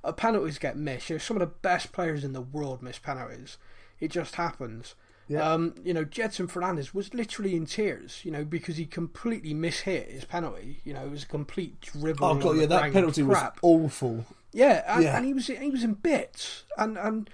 [0.05, 1.11] Uh, penalties get missed.
[1.11, 3.59] You know, some of the best players in the world miss penalties.
[3.99, 4.94] It just happens.
[5.26, 5.40] Yeah.
[5.51, 8.20] Um, you know, Gedson Fernandes was literally in tears.
[8.22, 10.80] You know, because he completely mishit his penalty.
[10.84, 12.24] You know, it was a complete dribble.
[12.24, 14.24] oh god, yeah, that penalty was awful.
[14.53, 15.16] Yeah, and, Yeah.
[15.16, 17.28] and he was he was in bits, and and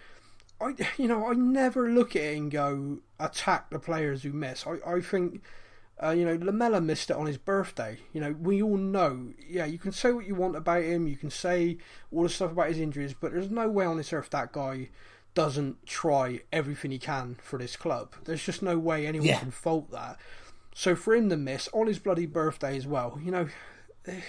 [0.62, 4.66] I you know I never look at it and go attack the players who miss.
[4.66, 5.42] I I think.
[6.02, 7.96] Uh, you know, Lamela missed it on his birthday.
[8.12, 9.34] You know, we all know.
[9.48, 11.06] Yeah, you can say what you want about him.
[11.06, 11.78] You can say
[12.10, 14.88] all the stuff about his injuries, but there's no way on this earth that guy
[15.34, 18.14] doesn't try everything he can for this club.
[18.24, 19.38] There's just no way anyone Yeah.
[19.38, 20.16] can fault that.
[20.74, 23.48] So for him to miss on his bloody birthday as well, you know,
[24.04, 24.22] the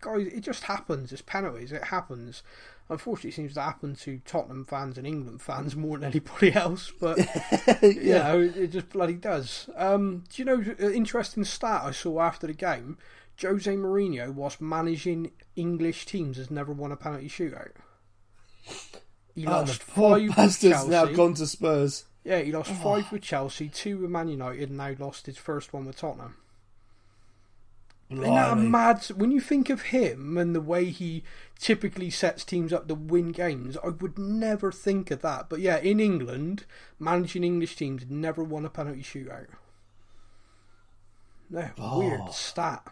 [0.00, 1.12] guy, it just happens.
[1.12, 1.70] It's penalties.
[1.70, 2.42] It happens.
[2.88, 6.92] Unfortunately, it seems to happen to Tottenham fans and England fans more than anybody else.
[7.00, 7.18] But
[7.82, 8.22] you yeah.
[8.32, 9.68] know, it just bloody does.
[9.76, 12.98] Um, do you know an interesting stat I saw after the game?
[13.42, 17.72] Jose Mourinho, whilst managing English teams, has never won a penalty shootout.
[19.34, 22.04] He Oh, lost five bastard's now gone to Spurs.
[22.24, 25.72] Yeah, he lost five with Chelsea, two with Man United, and now lost his first
[25.72, 26.36] one with Tottenham.
[28.08, 29.04] Isn't that a mad?
[29.16, 31.24] When you think of him and the way he
[31.58, 35.48] typically sets teams up to win games, I would never think of that.
[35.48, 36.66] But yeah, in England,
[37.00, 39.46] managing English teams never won a penalty shootout.
[41.50, 41.98] No, Oh.
[41.98, 42.86] weird stat.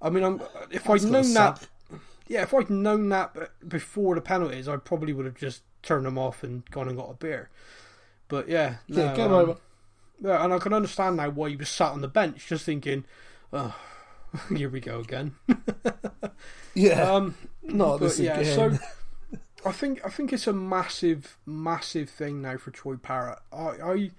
[0.00, 1.68] I mean, I'm, if That's I'd known that,
[2.26, 3.34] yeah, if I'd known that
[3.68, 7.10] before the penalties, I probably would have just turned them off and gone and got
[7.10, 7.50] a beer.
[8.28, 9.56] But yeah, Yeah, no, game um, over.
[10.20, 13.04] yeah, and I can understand now why he was sat on the bench, just thinking,
[13.52, 13.74] "Oh,
[14.56, 15.34] here we go again."
[16.76, 18.54] Yeah, um, not but this yeah, again.
[18.54, 18.78] so
[19.64, 23.38] I think I think it's a massive, massive thing now for Troy Parrott.
[23.50, 24.10] I, I,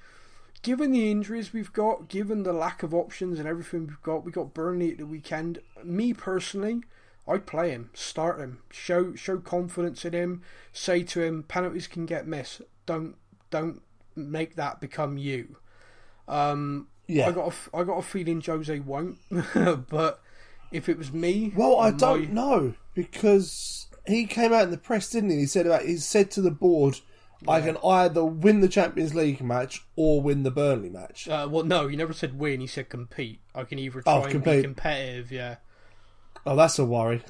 [0.64, 4.32] given the injuries we've got, given the lack of options and everything we've got, we
[4.32, 5.60] got Burnley at the weekend.
[5.84, 6.82] Me personally,
[7.28, 10.42] I'd play him, start him, show show confidence in him.
[10.74, 12.64] Say to him, penalties can get missed.
[12.88, 13.16] Don't
[13.52, 13.84] don't
[14.16, 15.58] make that become you.
[16.28, 17.28] Um, yeah.
[17.28, 19.18] I got a, I got a feeling Jose won't,
[19.90, 20.22] but
[20.72, 24.78] if it was me, Well, I my- don't know because he came out in the
[24.78, 25.38] press, didn't he?
[25.38, 27.00] He said about he said to the board,
[27.48, 31.64] "I can either win the Champions League match or win the Burnley match." Uh, well,
[31.64, 32.60] no, he never said win.
[32.62, 33.40] He said compete.
[33.56, 34.58] I can either try Oh, and compete.
[34.58, 35.32] be competitive.
[35.32, 35.56] Yeah.
[36.46, 37.22] Oh, that's a worry.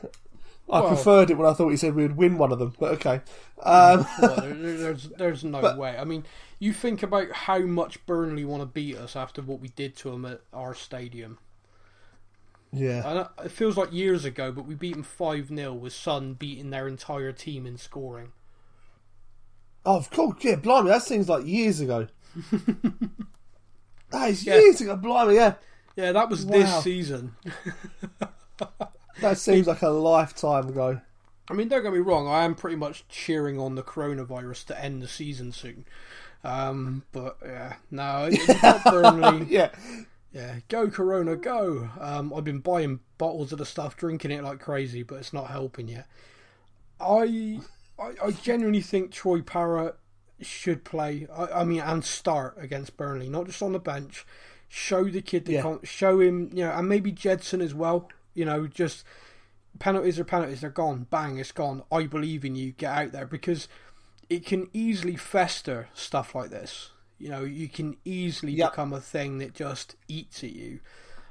[0.70, 2.74] I Well- preferred it when I thought he said we would win one of them,
[2.80, 3.22] but okay.
[3.64, 5.98] Um, Well, there, there- there's there's no But- way.
[5.98, 6.26] I mean,
[6.60, 10.12] you think about how much Burnley want to beat us after what we did to
[10.12, 11.38] them at our stadium.
[12.74, 16.34] yeah, And it feels like years ago, but we beat them five 0 with Sun
[16.34, 18.34] beating their entire team in scoring.
[19.86, 20.56] oh, of course, yeah.
[20.56, 22.08] Blimey, that seems like years ago.
[24.10, 24.56] that is Yeah.
[24.58, 24.98] years ago.
[24.98, 25.54] Blimey, yeah.
[25.96, 26.52] Yeah, that was Wow.
[26.60, 27.36] this season.
[29.22, 31.02] That seems like a lifetime ago.
[31.50, 32.28] I mean, don't get me wrong.
[32.28, 35.86] I am pretty much cheering on the coronavirus to end the season soon.
[36.44, 38.30] Um, but yeah, no,
[38.86, 39.46] Burnley.
[39.50, 39.70] yeah,
[40.34, 41.90] Yeah, go Corona, go.
[42.00, 45.50] Um, I've been buying bottles of the stuff, drinking it like crazy, but it's not
[45.50, 46.08] helping yet.
[47.00, 47.60] I,
[48.00, 49.96] I, I genuinely think Troy Parrott
[50.42, 51.28] should play.
[51.36, 54.26] I, I mean, and start against Burnley, not just on the bench.
[54.70, 55.62] Show the kid the Yeah.
[55.62, 58.10] con- show him, you know, and maybe Gedson as well.
[58.38, 59.04] You know, just
[59.80, 60.62] penalties are penalties.
[60.62, 61.08] They're gone.
[61.10, 61.82] Bang, it's gone.
[61.92, 62.72] I believe in you.
[62.72, 63.68] Get out there because
[64.30, 66.92] it can easily fester stuff like this.
[67.18, 68.72] You know, you can easily Yep.
[68.74, 70.82] become a thing that just eats at you.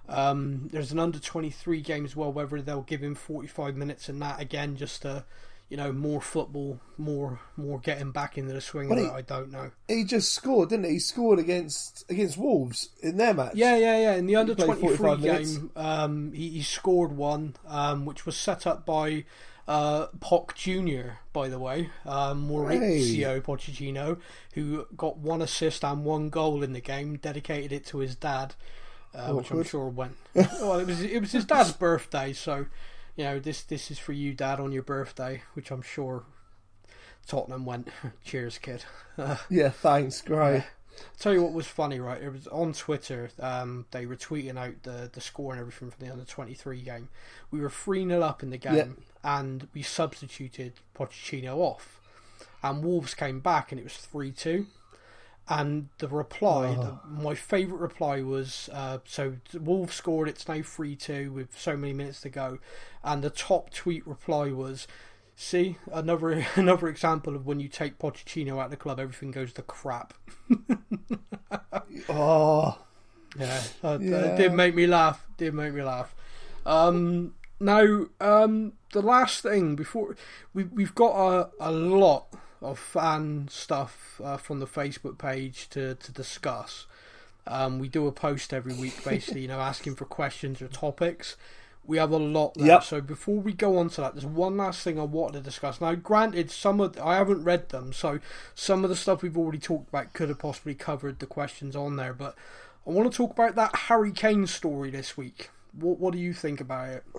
[0.09, 4.21] Um, there's an under 23 game as well, whether they'll give him 45 minutes and
[4.23, 5.25] that again, just to,
[5.69, 9.11] you know, more football, more more getting back into the swing of it.
[9.11, 9.71] I don't know.
[9.89, 10.93] he just scored, didn't he?
[10.93, 13.55] He scored against against Wolves in their match.
[13.55, 14.15] Yeah, yeah, yeah.
[14.15, 18.67] In the under twenty three game, um, he, he scored one, um, which was set
[18.67, 19.25] up by
[19.67, 24.19] uh, Poch Jr., by the way, um, Maurizio Pochettino,
[24.55, 28.55] who got one assist and one goal in the game, dedicated it to his dad,
[29.15, 30.17] uh, which I'm sure went.
[30.35, 32.67] well, it was it was his dad's birthday, so
[33.17, 36.25] you know this this is for you, Dad, on your birthday, which I'm sure
[37.27, 37.89] Tottenham went.
[38.25, 38.85] Cheers, kid.
[39.51, 39.71] yeah.
[39.71, 40.65] Thanks, great.
[41.19, 42.23] Tell you what was funny, right?
[42.23, 43.29] It was on Twitter.
[43.39, 46.81] Um, they were tweeting out the, the score and everything from the under twenty three
[46.81, 47.09] game.
[47.51, 48.87] We were three 0 up in the game, Yeah.
[49.39, 52.01] and we substituted Pochettino off,
[52.63, 54.67] and Wolves came back, and it was three two.
[55.49, 60.29] And the reply, the, my favourite reply was, uh, so Wolves scored.
[60.29, 62.59] It's now three two with so many minutes to go,
[63.05, 64.89] and the top tweet reply was,
[65.37, 69.53] "See another another example of when you take Pochettino out of the club, everything goes
[69.53, 70.15] to crap."
[72.09, 72.79] Oh,
[73.39, 74.17] Yeah, uh, Yeah.
[74.17, 75.27] it did make me laugh.
[75.37, 76.15] Did make me laugh.
[76.65, 80.17] Um, now, um, the last thing before
[80.55, 82.27] we we've got a, a lot
[82.63, 86.87] of fan stuff uh, from the Facebook page to to discuss.
[87.47, 91.37] Um, we do a post every week, basically, you know, asking for questions or topics.
[91.85, 92.67] We have a lot there.
[92.67, 92.83] Yep.
[92.83, 95.81] So before we go on to that, there's one last thing I wanted to discuss.
[95.81, 98.19] Now, granted, some of I haven't read them, so
[98.57, 101.95] some of the stuff we've already talked about could have possibly covered the questions on
[101.95, 102.13] there.
[102.13, 102.35] But
[102.87, 105.51] I want to talk about that Harry Kane story this week.
[105.73, 107.05] What What do you think about it?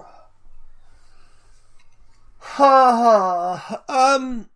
[2.40, 3.84] Ha ha.
[3.90, 4.50] Um,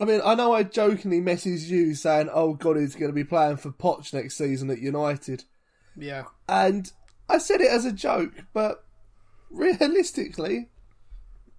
[0.00, 3.24] I mean, I know I jokingly messaged you saying, "Oh God, he's going to be
[3.24, 5.44] playing for Poch next season at United,"
[5.96, 6.24] Yeah.
[6.48, 6.90] and
[7.28, 8.84] I said it as a joke, but
[9.50, 10.70] realistically,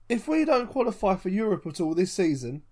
[0.10, 2.64] if we don't qualify for Europe at all this season,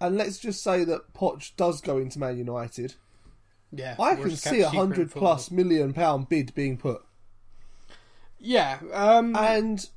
[0.00, 2.94] and let's just say that Poch does go into Man United,
[3.70, 3.94] Yeah.
[4.00, 7.02] I can see a hundred plus million pound bid being put.
[8.38, 8.80] Yeah.
[8.92, 9.88] Um, And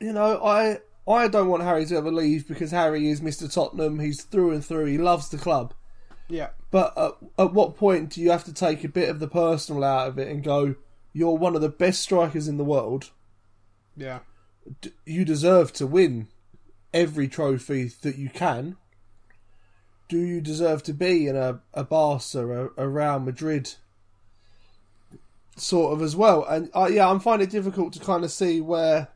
[0.00, 3.52] you know, I I don't want Harry to ever leave because Harry is Mr.
[3.52, 3.98] Tottenham.
[3.98, 4.86] He's through and through.
[4.86, 5.74] He loves the club.
[6.28, 6.48] yeah.
[6.70, 9.84] But at, at what point do you have to take a bit of the personal
[9.84, 10.74] out of it and go,
[11.12, 13.10] "You're one of the best strikers in the world.
[13.96, 14.20] Yeah.
[14.80, 16.26] D- You deserve to win
[16.92, 18.76] every trophy that you can."
[20.08, 23.74] Do you deserve to be in a, a Barca, a, a Real Madrid,
[25.56, 26.44] sort of as well?
[26.44, 29.08] And uh, yeah, I'm finding it difficult to kind of see where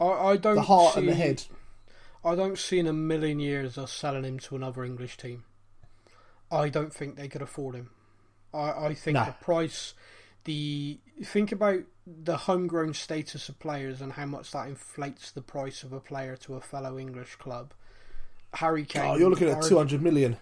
[0.00, 1.44] I, I don't the heart see, and the head.
[2.24, 5.44] I don't see in a million years us selling him to another English team.
[6.50, 7.90] I don't think they could afford him.
[8.52, 9.24] I, I think No.
[9.26, 9.94] the price,
[10.44, 15.82] the think about the homegrown status of players and how much that inflates the price
[15.82, 17.72] of a player to a fellow English club.
[18.54, 19.02] Harry oh, Kane.
[19.02, 20.36] Oh, you're looking at 200 million.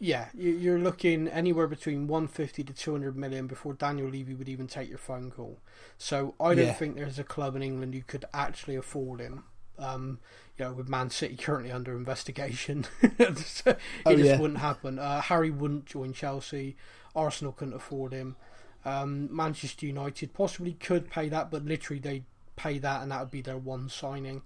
[0.00, 4.68] Yeah, you- you're looking anywhere between 150 to 200 million before Daniel Levy would even
[4.68, 5.58] take your phone call.
[5.96, 6.72] So I don't Yeah.
[6.72, 9.44] think there's a club in England who could actually afford him.
[9.76, 10.20] Um,
[10.56, 13.64] you know, with Man City currently under investigation, it
[14.06, 14.38] Oh, just yeah.
[14.40, 14.98] wouldn't happen.
[14.98, 16.76] Uh, Harry wouldn't join Chelsea.
[17.14, 18.36] Arsenal couldn't afford him.
[18.84, 22.24] Um, Manchester United possibly could pay that, but literally they
[22.56, 24.42] pay that, and that would be their one signing.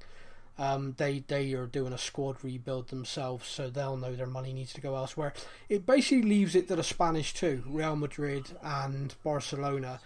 [0.63, 4.73] Um, they they are doing a squad rebuild themselves, so they'll know their money needs
[4.75, 5.33] to go elsewhere.
[5.69, 9.99] It basically leaves it to the Spanish too, Real Madrid and Barcelona.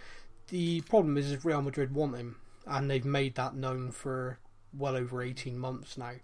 [0.48, 2.36] The problem is, if Real Madrid want him,
[2.66, 4.38] and they've made that known for
[4.72, 6.14] well over eighteen months now.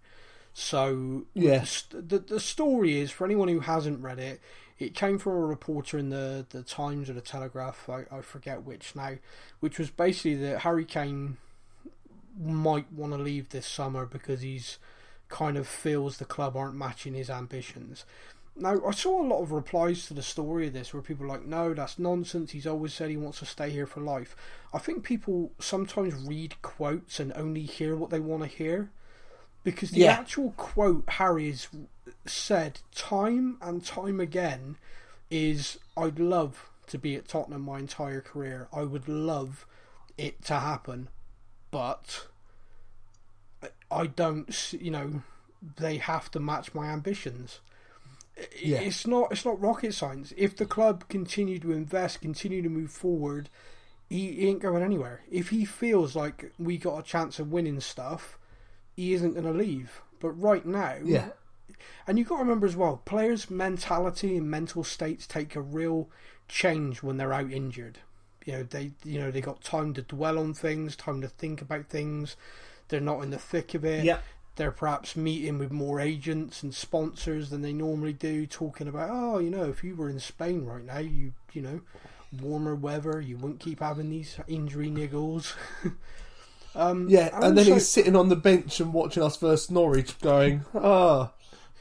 [0.55, 4.41] So yes, the, the the story is for anyone who hasn't read it.
[4.79, 8.65] It came from a reporter in the, the Times or the Telegraph, I, I forget
[8.65, 9.19] which now,
[9.61, 11.37] which was basically that Harry Kane
[12.39, 14.79] might want to leave this summer because he's
[15.29, 18.05] kind of feels the club aren't matching his ambitions.
[18.55, 21.47] Now, I saw a lot of replies to the story of this where people like,
[21.47, 22.51] no, that's nonsense.
[22.51, 24.37] He's always said he wants to stay here for life.
[24.75, 28.91] I think people sometimes read quotes and only hear what they want to hear.
[29.65, 30.13] Because the Yeah.
[30.13, 31.69] actual quote Harry has
[32.27, 34.77] said time and time again
[35.31, 38.69] is, I'd love to be at Tottenham my entire career.
[38.73, 39.67] I would love
[40.19, 41.09] it to happen.
[41.73, 42.29] But
[43.91, 45.23] I don't, you know,
[45.77, 47.59] they have to match my ambitions.
[48.63, 48.81] Yeah.
[48.81, 50.33] It's not it's not rocket science.
[50.37, 53.49] If the club continue to invest, continue to move forward,
[54.09, 55.23] he, he ain't going anywhere.
[55.31, 58.39] If he feels like we got a chance of winning stuff,
[58.95, 60.01] he isn't going to leave.
[60.21, 61.31] But right now, Yeah.
[62.07, 66.09] and you've got to remember as well, players' mentality and mental states take a real
[66.49, 67.99] change when they're out injured.
[68.45, 71.61] You know, they you know they got time to dwell on things, time to think
[71.63, 72.37] about things.
[72.89, 74.05] They're not in the thick of it.
[74.05, 74.19] Yeah.
[74.57, 79.39] They're perhaps meeting with more agents and sponsors than they normally do, talking about, oh,
[79.39, 81.81] you know, if you were in Spain right now, you you know,
[82.41, 85.55] warmer weather, you wouldn't keep having these injury niggles.
[86.75, 90.19] um, Yeah, and then also- he's sitting on the bench and watching us versus Norwich
[90.21, 91.31] going, ah,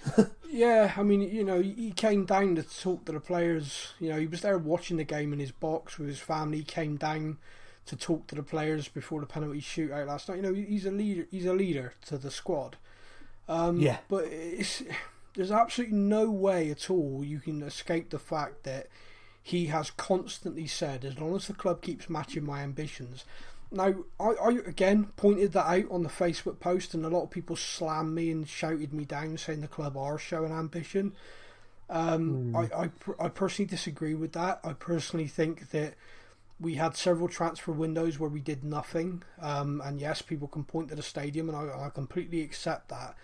[0.53, 3.93] Yeah, I mean, you know, he came down to talk to the players.
[3.99, 6.57] You know, he was there watching the game in his box with his family.
[6.57, 7.37] He came down
[7.85, 10.35] to talk to the players before the penalty shootout last night.
[10.37, 11.25] You know, he's a leader.
[11.31, 12.75] He's a leader to the squad.
[13.47, 13.99] Um, Yeah.
[14.09, 14.83] but it's
[15.35, 18.87] there's absolutely no way at all you can escape the fact that
[19.41, 23.25] he has constantly said, as long as the club keeps matching my ambitions.
[23.71, 27.31] Now, I, I again pointed that out on the Facebook post, and a lot of
[27.31, 31.13] people slammed me and shouted me down, saying the club are showing ambition.
[31.89, 34.61] Um, I, I, I personally disagree with that.
[34.63, 35.95] I personally think that
[36.59, 39.23] we had several transfer windows where we did nothing.
[39.41, 43.15] Um, and yes, people can point to the stadium, and I, I completely accept that.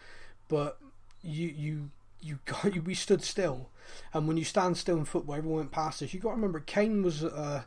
[0.47, 0.79] But
[1.21, 1.91] you you
[2.21, 3.69] you got you, we stood still,
[4.13, 6.13] and when you stand still in football, everyone went past us.
[6.13, 7.65] You got to remember, Kane was a,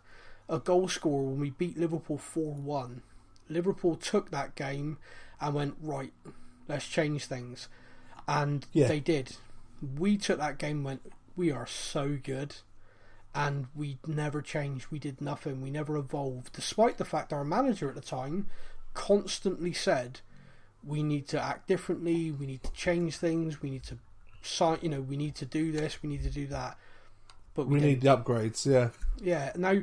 [0.50, 3.02] a goal scorer when we beat Liverpool four one.
[3.48, 4.98] Liverpool took that game
[5.40, 6.12] and went right.
[6.68, 7.68] Let's change things,
[8.28, 8.88] and Yeah.
[8.88, 9.36] they did.
[9.98, 11.12] We took that game and went.
[11.36, 12.56] We are so good
[13.34, 14.88] and we never changed.
[14.90, 15.62] We did nothing.
[15.62, 18.48] We never evolved, despite the fact our manager at the time
[18.92, 20.20] constantly said,
[20.84, 22.30] "We need to act differently.
[22.32, 23.62] We need to change things.
[23.62, 23.98] We need to
[24.42, 24.78] sign.
[24.82, 26.02] You know, we need to do this.
[26.02, 26.76] We need to do that."
[27.54, 28.90] But we, we need the upgrades, yeah.
[29.20, 29.52] Yeah.
[29.56, 29.82] Now,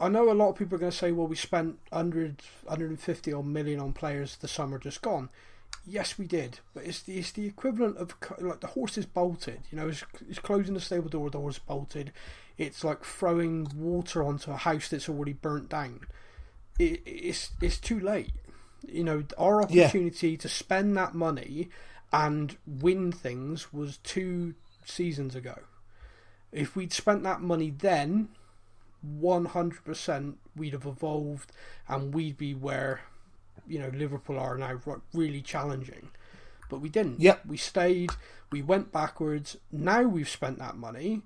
[0.00, 3.32] I know a lot of people are going to say, "Well, we spent 100, 150
[3.32, 5.28] odd million on players the summer just gone."
[5.86, 9.60] Yes, we did, but it's the it's the equivalent of like the horse is bolted.
[9.70, 12.12] You know, it's, it's closing the stable door, the horse is bolted.
[12.58, 16.00] It's like throwing water onto a house that's already burnt down.
[16.78, 18.32] It, it's it's too late.
[18.86, 19.84] You know, our Yeah.
[19.86, 21.68] opportunity to spend that money
[22.12, 25.58] and win things was two seasons ago.
[26.52, 28.30] If we'd spent that money then,
[29.02, 31.52] one hundred percent, we'd have evolved,
[31.88, 33.00] and we'd be where
[33.66, 34.80] you know Liverpool are now,
[35.14, 36.10] really challenging.
[36.68, 37.20] But we didn't.
[37.20, 37.46] Yep.
[37.46, 38.10] We stayed.
[38.52, 39.56] We went backwards.
[39.72, 41.22] Now we've spent that money.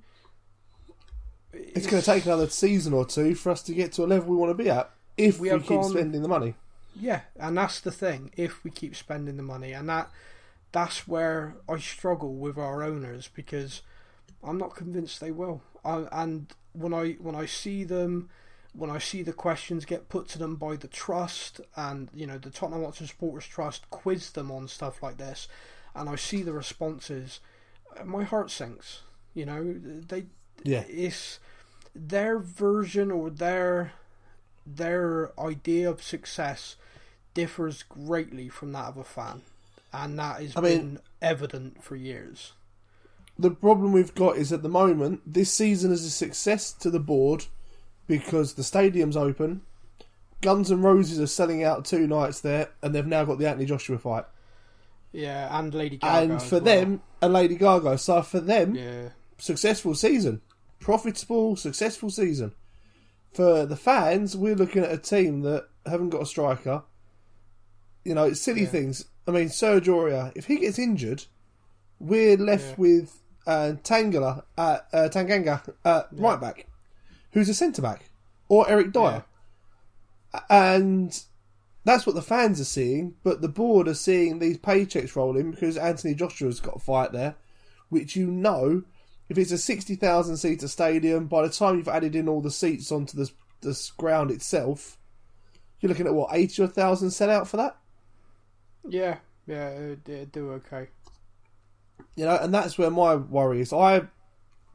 [1.52, 4.30] It's going to take another season or two for us to get to a level
[4.30, 6.54] we want to be at if We we, keep gone- spending the money.
[6.96, 8.30] Yeah, and that's the thing.
[8.36, 10.10] If we keep spending the money, and that
[10.72, 13.82] that's where I struggle with our owners because
[14.42, 15.62] I'm not convinced they will.
[15.84, 18.28] I, and when I when I see them,
[18.74, 22.38] when I see the questions get put to them by the trust, and you know
[22.38, 25.48] the Tottenham Hotspur Supporters Trust quiz them on stuff like this,
[25.94, 27.40] and I see the responses,
[27.98, 29.00] uh, my heart sinks.
[29.34, 30.26] You know they
[30.62, 30.84] Yeah.
[30.88, 31.38] it's
[31.94, 33.92] their version or their
[34.66, 36.76] their idea of success
[37.34, 39.42] differs greatly from that of a fan,
[39.92, 42.52] and that has I mean- been evident for years.
[43.38, 47.00] The problem we've got is at the moment, this season is a success to the
[47.00, 47.46] board
[48.06, 49.62] because the stadium's open.
[50.40, 53.64] Guns and Roses are selling out two nights there, and they've now got the Anthony
[53.66, 54.24] Joshua fight.
[55.12, 56.32] Yeah, and Lady Gaga.
[56.32, 56.64] and for well.
[56.64, 57.98] them, and Lady Gaga.
[57.98, 59.08] So for them, yeah,
[59.38, 60.40] successful season,
[60.80, 62.52] profitable, successful season.
[63.32, 66.82] For the fans, we're looking at a team that haven't got a striker.
[68.04, 68.68] You know, it's silly Yeah.
[68.68, 69.06] things.
[69.26, 71.24] I mean, Serge Aurier, if he gets injured,
[71.98, 72.74] we're left Yeah.
[72.76, 76.66] with uh, Tangela, uh, uh, Tanganga, uh, right back,
[77.32, 78.10] who's a centre back,
[78.48, 79.24] or Eric Dier,
[80.48, 81.22] and
[81.84, 83.14] that's what the fans are seeing.
[83.22, 87.36] But the board are seeing these paychecks rolling because Anthony Joshua's got a fight there,
[87.88, 88.82] which you know,
[89.28, 92.50] if it's a sixty thousand seater stadium, by the time you've added in all the
[92.50, 93.30] seats onto the
[93.60, 94.98] the ground itself,
[95.80, 97.76] you're looking at what eighty or thousand sell out for that.
[98.88, 100.88] yeah, yeah, it, it do okay.
[102.16, 103.72] You know, and that's where my worry is.
[103.72, 104.02] I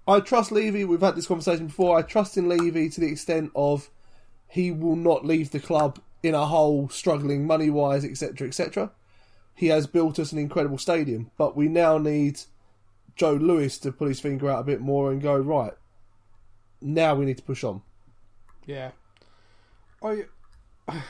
[0.07, 0.85] I trust Levy.
[0.85, 1.97] We've had this conversation before.
[1.97, 3.89] I trust in Levy to the extent of
[4.47, 8.91] he will not leave the club in a hole, struggling money wise, etc., etc.
[9.53, 12.41] He has built us an incredible stadium, but we now need
[13.15, 15.73] Joe Lewis to pull his finger out a bit more and go right.
[16.81, 17.81] Now we need to push on.
[18.65, 18.91] Yeah,
[20.01, 20.25] I.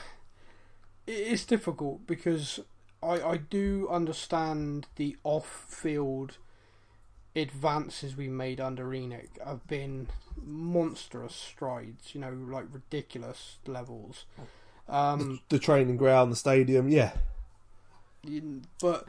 [1.06, 2.60] It's difficult because
[3.02, 6.38] I I do understand the off-field
[7.36, 10.08] advances we made under ENIC have been
[10.44, 12.14] monstrous strides.
[12.14, 14.24] You know, like ridiculous levels.
[14.88, 17.12] Um, The training ground, the stadium, yeah,
[18.80, 19.06] but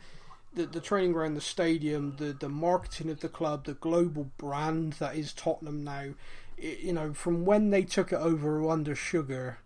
[0.54, 4.94] the the training ground, the stadium, the the marketing of the club, the global brand
[4.94, 6.14] that is Tottenham now,
[6.58, 9.60] it, you know, from when they took it over under Sugar,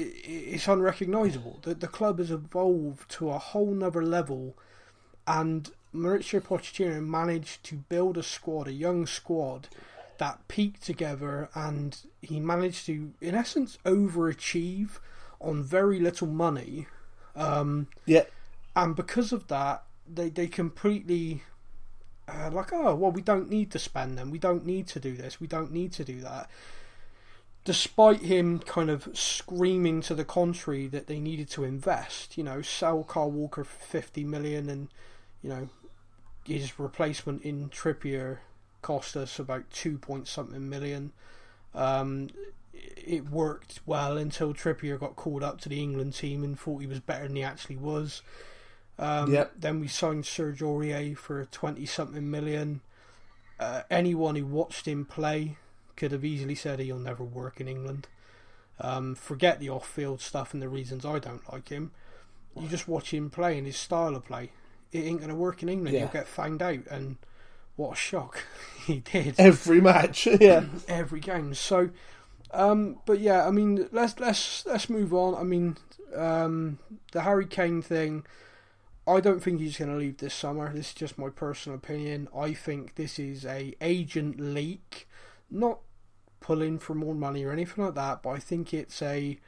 [0.00, 1.60] it's unrecognisable.
[1.62, 4.56] The the club has evolved to a whole nother level,
[5.26, 9.68] and Mauricio Pochettino managed to build a squad, a young squad.
[10.18, 14.98] That peaked together, and he managed to, in essence, overachieve
[15.40, 16.88] on very little money.
[17.34, 18.24] Um, yeah,
[18.76, 21.42] and because of that, they they completely
[22.28, 25.16] uh, like oh well we don't need to spend them, we don't need to do
[25.16, 26.50] this, we don't need to do that.
[27.64, 32.62] Despite him kind of screaming to the contrary that they needed to invest, you know,
[32.62, 34.88] sell Kyle Walker for fifty million, and
[35.42, 35.68] you know
[36.46, 38.38] his replacement in Trippier
[38.82, 41.12] cost us about two point something million.
[41.74, 42.30] Um,
[42.72, 46.86] it worked well until Trippier got called up to the England team and thought he
[46.86, 48.22] was better than he actually was.
[48.98, 49.52] Um, Yep.
[49.58, 52.80] Then we signed Serge Aurier for twenty something million.
[53.58, 55.58] Uh, anyone who watched him play
[56.00, 58.08] could have easily said he'll never work in England.
[58.80, 61.90] Um, forget the off-field stuff and the reasons I don't like him.
[62.58, 64.50] You just watch him play and his style of play.
[64.92, 65.94] It ain't gonna work in England.
[65.94, 66.00] Yeah.
[66.00, 67.18] You'll get found out, and
[67.76, 68.44] what a shock
[68.86, 70.64] he did every match, yeah.
[70.88, 71.52] every game.
[71.52, 71.90] So,
[72.50, 75.34] um, but yeah, I mean, let's let's let's move on.
[75.34, 75.76] I mean,
[76.16, 76.78] um,
[77.12, 78.24] the Harry Kane thing.
[79.06, 80.72] I don't think he's going to leave this summer.
[80.72, 82.28] This is just my personal opinion.
[82.36, 85.08] I think this is a agent leak,
[85.50, 85.80] not
[86.50, 88.24] pulling for more money or anything like that.
[88.24, 89.38] But I think it's a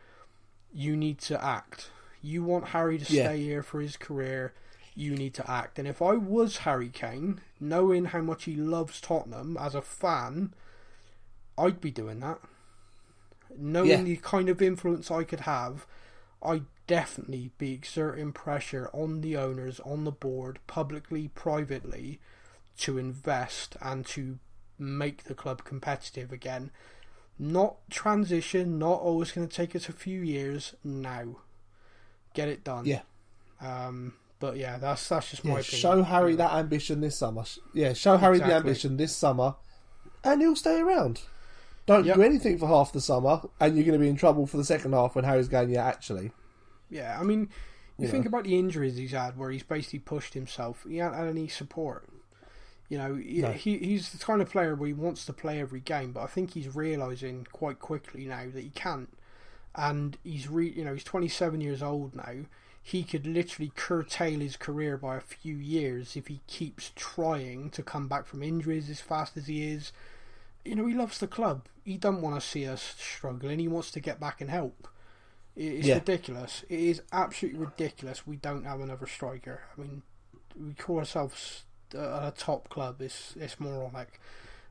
[0.72, 1.90] you need to act.
[2.22, 3.24] You want Harry to Yeah.
[3.24, 4.52] stay here for his career.
[4.94, 5.80] You need to act.
[5.80, 10.54] And if I was Harry Kane, knowing how much he loves Tottenham as a fan,
[11.58, 12.38] I'd be doing that.
[13.56, 14.02] Knowing Yeah.
[14.04, 15.86] the kind of influence I could have,
[16.40, 22.20] I'd definitely be exerting pressure on the owners, on the board, publicly, privately,
[22.78, 24.38] to invest and to
[24.82, 26.70] make the club competitive again.
[27.38, 30.74] Not transition, not always going to take us a few years.
[30.84, 31.36] Now,
[32.34, 32.84] get it done.
[32.84, 33.00] Yeah.
[33.60, 35.80] Um, but yeah, that's that's just my Yeah, opinion.
[35.80, 37.44] show Harry that ambition this summer.
[37.72, 39.54] Yeah, show Harry the ambition this summer,
[40.24, 41.22] and he'll stay around.
[41.86, 42.16] Don't Yep.
[42.16, 44.64] do anything for half the summer, and you're going to be in trouble for the
[44.64, 45.70] second half when Harry's going.
[45.70, 46.32] Yeah, actually,
[46.90, 47.48] Yeah, I mean,
[47.98, 48.28] you You think know.
[48.28, 50.84] about the injuries he's had, where he's basically pushed himself.
[50.88, 52.08] He hasn't had any support.
[52.92, 53.52] You know, he, No.
[53.52, 56.26] he he's the kind of player where he wants to play every game, but I
[56.26, 59.08] think he's realizing quite quickly now that he can't.
[59.74, 62.44] And he's re, you know, he's 27 years old now.
[62.82, 67.82] He could literally curtail his career by a few years if he keeps trying to
[67.82, 69.90] come back from injuries as fast as he is.
[70.62, 71.68] You know, he loves the club.
[71.86, 73.58] He doesn't want to see us struggling.
[73.58, 74.86] He wants to get back and help.
[75.56, 75.94] It's Yeah.
[75.94, 76.62] ridiculous.
[76.68, 78.26] It is absolutely ridiculous.
[78.26, 79.62] We don't have another striker.
[79.74, 80.02] I mean,
[80.54, 81.64] we call ourselves
[81.94, 83.00] a, a top club.
[83.00, 84.20] It's it's moronic.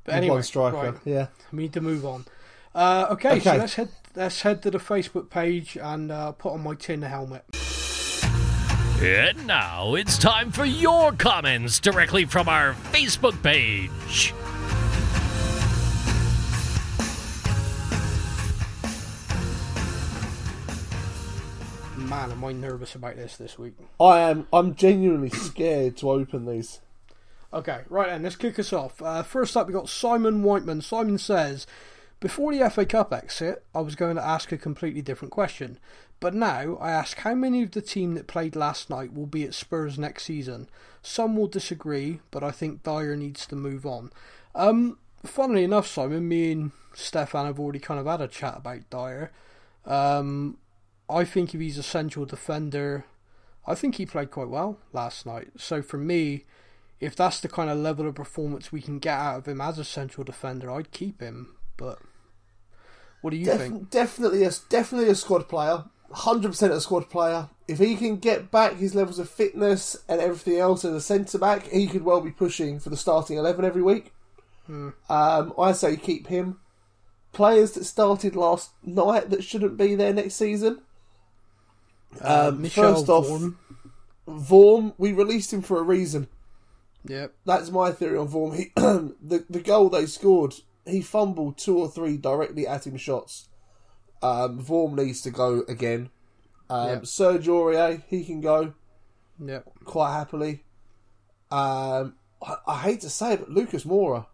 [0.03, 0.75] But With anyway, one striker.
[0.77, 2.25] right, Yeah, we need to move on.
[2.73, 6.61] Uh, okay, so let's head let's head to the Facebook page and uh, put on
[6.61, 7.43] my tin helmet.
[9.03, 14.33] And now it's time for your comments directly from our Facebook page.
[21.97, 23.73] Man, am I nervous about this this week?
[23.99, 24.47] I am.
[24.51, 26.81] I'm genuinely scared to open these.
[27.53, 29.01] Okay, right then, let's kick us off.
[29.01, 30.81] Uh, first up, we got Simon Whiteman.
[30.81, 31.67] Simon says,
[32.21, 35.77] Before the FA Cup exit, I was going to ask a completely different question.
[36.21, 39.43] But now I ask how many of the team that played last night will be
[39.43, 40.69] at Spurs next season.
[41.01, 44.11] Some will disagree, but I think Dier needs to move on.
[44.53, 48.89] Um, funnily enough, Simon, me and Stefan have already kind of had a chat about
[48.89, 49.31] Dier.
[49.85, 50.57] Um,
[51.09, 53.05] I think if he's a central defender,
[53.67, 55.49] I think he played quite well last night.
[55.57, 56.45] So for me,
[57.01, 59.77] if that's the kind of level of performance we can get out of him as
[59.77, 61.55] a central defender, I'd keep him.
[61.75, 61.99] But
[63.21, 63.89] what do you Def- think?
[63.89, 65.83] definitely, a definitely a squad player.
[66.13, 67.49] Hundred percent a squad player.
[67.67, 71.37] If he can get back his levels of fitness and everything else as a centre
[71.39, 74.13] back, he could well be pushing for the starting eleven every week.
[74.69, 76.59] Um, I say keep him.
[77.33, 80.81] Players that started last night that shouldn't be there next season.
[82.23, 83.55] Uh, Um, Michel first off- Vorm.
[84.27, 86.27] Vorm, we released him for a reason.
[87.05, 87.33] Yep.
[87.45, 88.55] That's my theory on Vorm.
[88.55, 90.53] He, the the goal they scored,
[90.85, 93.49] he fumbled two or three directly at him shots.
[94.21, 96.09] Um, Vorm needs to go again.
[96.69, 97.05] Um, Yep.
[97.07, 98.73] Serge Aurier, he can go
[99.43, 100.63] Yeah, quite happily.
[101.49, 104.27] Um, I, I hate to say it, but Lucas Moura.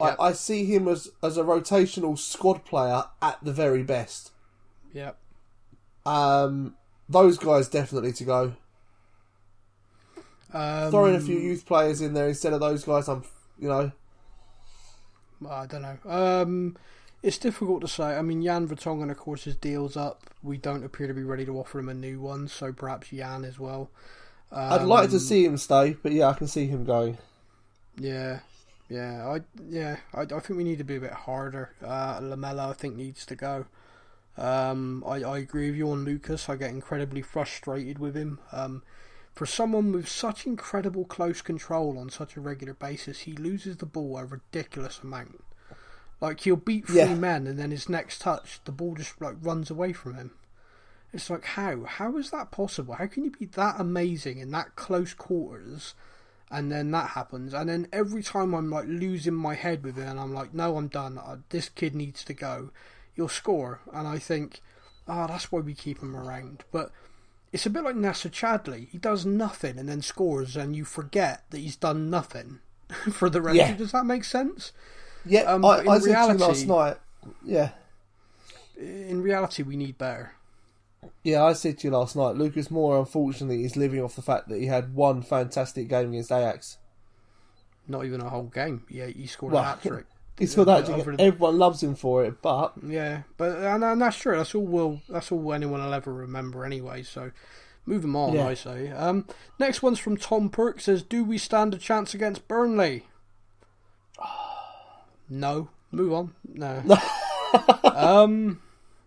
[0.00, 0.16] Yep.
[0.18, 4.32] I, I see him as, as a rotational squad player at the very best.
[4.92, 5.16] Yep.
[6.04, 6.74] Um,
[7.08, 8.56] those guys definitely to go.
[10.54, 13.24] Um, Throwing a few youth players in there instead of those guys, I'm,
[13.58, 13.92] you know,
[15.48, 15.98] I don't know.
[16.10, 16.76] Um,
[17.22, 18.16] it's difficult to say.
[18.16, 20.30] I mean, Jan Vertonghen, of course, his deal's up.
[20.42, 23.44] We don't appear to be ready to offer him a new one, so perhaps Jan
[23.44, 23.90] as well.
[24.68, 27.16] I'd like to Um, see him stay, but yeah, I can see him going.
[27.96, 28.40] Yeah,
[28.88, 31.72] yeah, I yeah, I, I think we need to be a bit harder.
[31.82, 33.66] Uh, Lamela, I think, needs to go.
[34.36, 36.48] Um, I, I agree with you on Lucas.
[36.48, 38.40] I get incredibly frustrated with him.
[38.52, 38.82] Um,
[39.34, 43.86] for someone with such incredible close control on such a regular basis, he loses the
[43.86, 45.42] ball a ridiculous amount.
[46.20, 47.14] Like he'll beat three Yeah.
[47.14, 50.30] men, and then his next touch, the ball just like runs away from him.
[51.12, 52.94] It's like how how is that possible?
[52.94, 55.94] How can you be that amazing in that close quarters?
[56.50, 60.06] and then that happens and then every time i'm like losing my head with it
[60.06, 62.68] and i'm like no i'm done uh, this kid needs to go
[63.16, 64.60] you'll score and i think
[65.08, 66.92] oh that's why we keep him around but
[67.54, 68.88] it's a bit like Nacer Chadli.
[68.90, 72.58] He does nothing and then scores, and you forget that he's done nothing
[73.12, 73.56] for the rest.
[73.56, 73.72] Yeah.
[73.74, 74.72] Does that make sense?
[75.24, 76.96] Yeah, Um, I, I said to you last night.
[77.42, 77.70] Yeah,
[78.76, 80.32] In reality, we need better.
[81.22, 82.36] yeah, I said to you last night.
[82.36, 86.32] Lucas Moura, unfortunately, is living off the fact that he had one fantastic game against
[86.32, 86.76] Ajax.
[87.88, 88.84] Not even a whole game.
[88.90, 90.06] Yeah, he scored Well, a hat trick.
[90.38, 90.86] He's got that.
[90.86, 94.36] The- Everyone loves him for it, but Yeah, but and, and that's true.
[94.36, 94.66] That's all.
[94.66, 97.02] Will that's all anyone will ever remember anyway.
[97.04, 97.30] So,
[97.86, 98.32] move them on.
[98.34, 98.48] Yeah.
[98.48, 98.90] I say.
[98.90, 99.26] Um,
[99.60, 100.80] next one's from Tom Perk.
[100.80, 103.06] Says, "Do we stand a chance against Burnley?"
[105.28, 105.68] No.
[105.90, 106.34] Move on.
[106.52, 106.82] No.
[107.84, 108.60] um.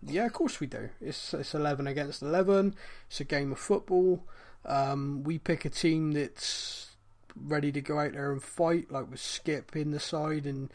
[0.04, 0.90] Yeah, of course we do.
[1.02, 2.76] It's it's eleven against eleven.
[3.10, 4.24] It's a game of football.
[4.66, 6.92] Um, we pick a team that's
[7.36, 10.72] ready to go out there and fight, like with Skipp in the side and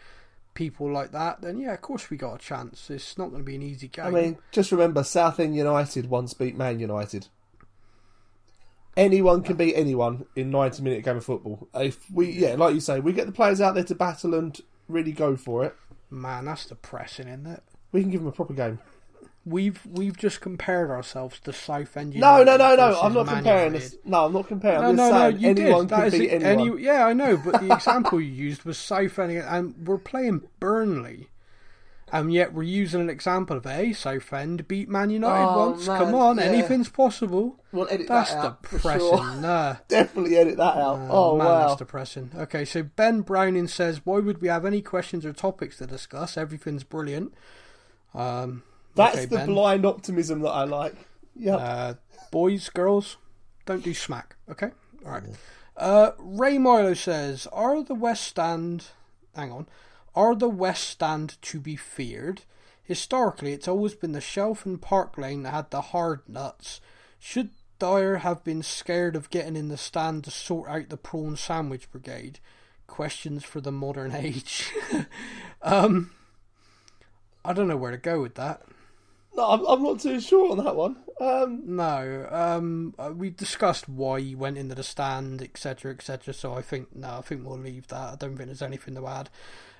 [0.54, 2.90] people like that, then yeah, of course we got a chance.
[2.90, 4.06] It's not going to be an easy game.
[4.06, 7.28] I mean, just remember, Southend United once beat Man United.
[8.96, 11.66] Anyone can beat anyone in ninety minute game of football.
[11.74, 14.60] If we, yeah, like you say, we get the players out there to battle and
[14.88, 15.74] really go for it.
[16.10, 17.62] man, that's depressing, isn't it?
[17.92, 18.80] We can give them a proper game.
[19.44, 22.44] We've we've just compared ourselves to Southend No, United.
[22.44, 22.86] no, no, no.
[22.90, 23.82] versus I'm not Man comparing United.
[23.92, 23.96] this.
[24.04, 24.80] No, I'm not comparing.
[24.82, 25.88] No, I'm no, no, you anyone did.
[25.88, 26.42] That is beat it.
[26.44, 26.72] anyone.
[26.78, 31.28] Any, yeah, I know, but the example you used was Southend, and we're playing Burnley,
[32.12, 35.88] and yet we're using an example of a Southend beat Man United Oh, once.
[35.88, 36.44] man, Come on, yeah.
[36.44, 37.58] anything's possible.
[37.72, 39.00] We'll edit That's that depressing.
[39.00, 39.34] sure.
[39.40, 39.76] Nah.
[39.88, 41.00] Definitely edit that out.
[41.10, 41.66] Oh, man, wow.
[41.66, 42.30] that's depressing.
[42.36, 46.36] Okay, so Ben Browning says, "Why would we have any questions or topics to discuss?
[46.36, 47.34] Everything's brilliant."
[48.14, 48.62] Um,
[48.94, 49.46] That's okay, the Ben.
[49.48, 50.94] blind optimism that I like.
[51.34, 51.56] Yeah.
[51.56, 51.94] Uh,
[52.30, 53.16] boys, girls,
[53.66, 54.36] don't do smack.
[54.50, 54.70] Okay,
[55.04, 55.22] all right.
[55.76, 58.86] Uh, Ray Milo says, "Are the West Stand?
[59.34, 59.66] Hang on,
[60.14, 62.42] are the West Stand to be feared?
[62.84, 66.80] Historically, it's always been the Shelf and Park Lane that had the hard nuts.
[67.18, 71.36] Should Dier have been scared of getting in the stand to sort out the prawn
[71.36, 72.38] sandwich brigade?
[72.86, 74.70] Questions for the modern age.
[75.62, 76.10] um,
[77.44, 78.62] I don't know where to go with that.
[79.34, 80.96] No, I'm, I'm not too sure on that one.
[81.20, 86.34] Um, No, um, uh, we discussed why he went into the stand, etc., etc.
[86.34, 88.12] So I think no, I think we'll leave that.
[88.12, 89.30] I don't think there's anything to add.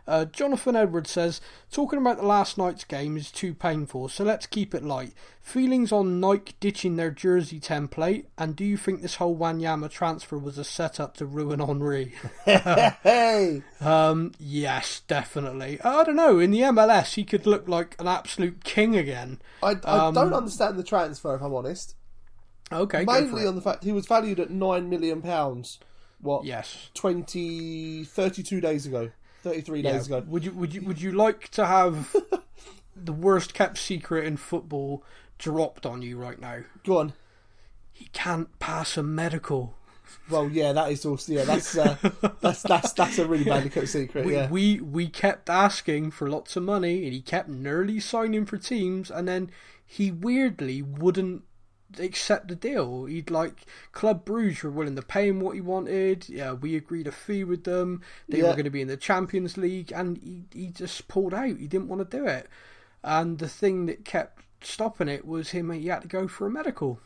[0.05, 1.41] Uh, Jonathan Edwards says,
[1.71, 5.13] talking about the last night's game is too painful, so let's keep it light.
[5.41, 10.37] Feelings on Nike ditching their jersey template, and do you think this whole Wanyama transfer
[10.39, 12.15] was a setup to ruin Henry?
[12.45, 15.81] hey, um, yes, definitely.
[15.83, 16.39] I don't know.
[16.39, 19.41] In the MLS, he could look like an absolute king again.
[19.63, 21.95] I, I Um, don't understand the transfer, if I'm honest.
[22.73, 25.79] Okay, Mainly on the fact he was valued at nine million pounds.
[26.21, 26.45] What?
[26.45, 26.91] Yes.
[26.95, 29.11] 20, 32 days ago,
[29.43, 30.23] thirty-three days ago.
[30.27, 32.15] Would you would you would you like to have
[32.97, 35.03] the worst kept secret in football
[35.39, 36.61] dropped on you right now?
[36.85, 37.13] Go on.
[37.93, 39.75] He can't pass a medical.
[40.31, 41.45] Well, yeah, that is also yeah.
[41.45, 41.97] That's uh,
[42.41, 44.25] that's that's that's a really bad kept secret.
[44.27, 44.49] We, Yeah.
[44.51, 49.11] we we kept asking for lots of money, and he kept nearly signing for teams,
[49.11, 49.51] and then
[49.87, 51.43] he weirdly wouldn't
[51.99, 53.05] accept the deal.
[53.07, 56.29] He'd like Club Bruges were willing to pay him what he wanted.
[56.29, 58.03] Yeah, we agreed a fee with them.
[58.29, 61.57] They were going to be in the Champions League, and he he just pulled out.
[61.59, 62.49] He didn't want to do it,
[63.03, 65.71] and the thing that kept stopping it was him.
[65.71, 67.01] He had to go for a medical,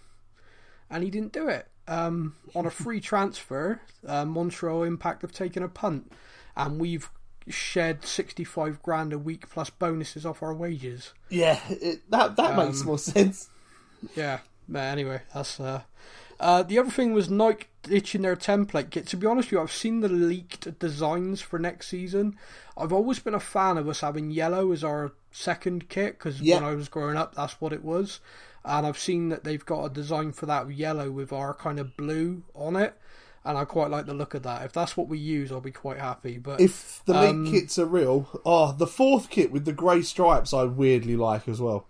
[0.91, 1.69] and he didn't do it.
[1.89, 6.13] Um, on a free transfer, uh, Montreal Impact have taken a punt,
[6.57, 7.09] and we've
[7.49, 11.13] shed sixty-five grand a week plus bonuses off our wages.
[11.31, 13.49] Yeah, it, that that makes Um, more sense.
[14.15, 14.41] Yeah.
[14.69, 15.83] But anyway, that's uh,
[16.41, 19.07] uh the other thing was Nike ditching their template kit.
[19.09, 22.37] To be honest with you, I've seen the leaked designs for next season.
[22.77, 26.57] I've always been a fan of us having yellow as our second kit because Yeah.
[26.57, 28.21] when I was growing up, that's what it was.
[28.65, 31.97] And I've seen that they've got a design for that yellow with our kind of
[31.97, 32.99] blue on it,
[33.45, 34.65] and I quite like the look of that.
[34.65, 36.39] If that's what we use, I'll be quite happy.
[36.39, 40.53] But If the um, kits are real, oh, the fourth kit with the grey stripes,
[40.53, 41.87] I weirdly like as well.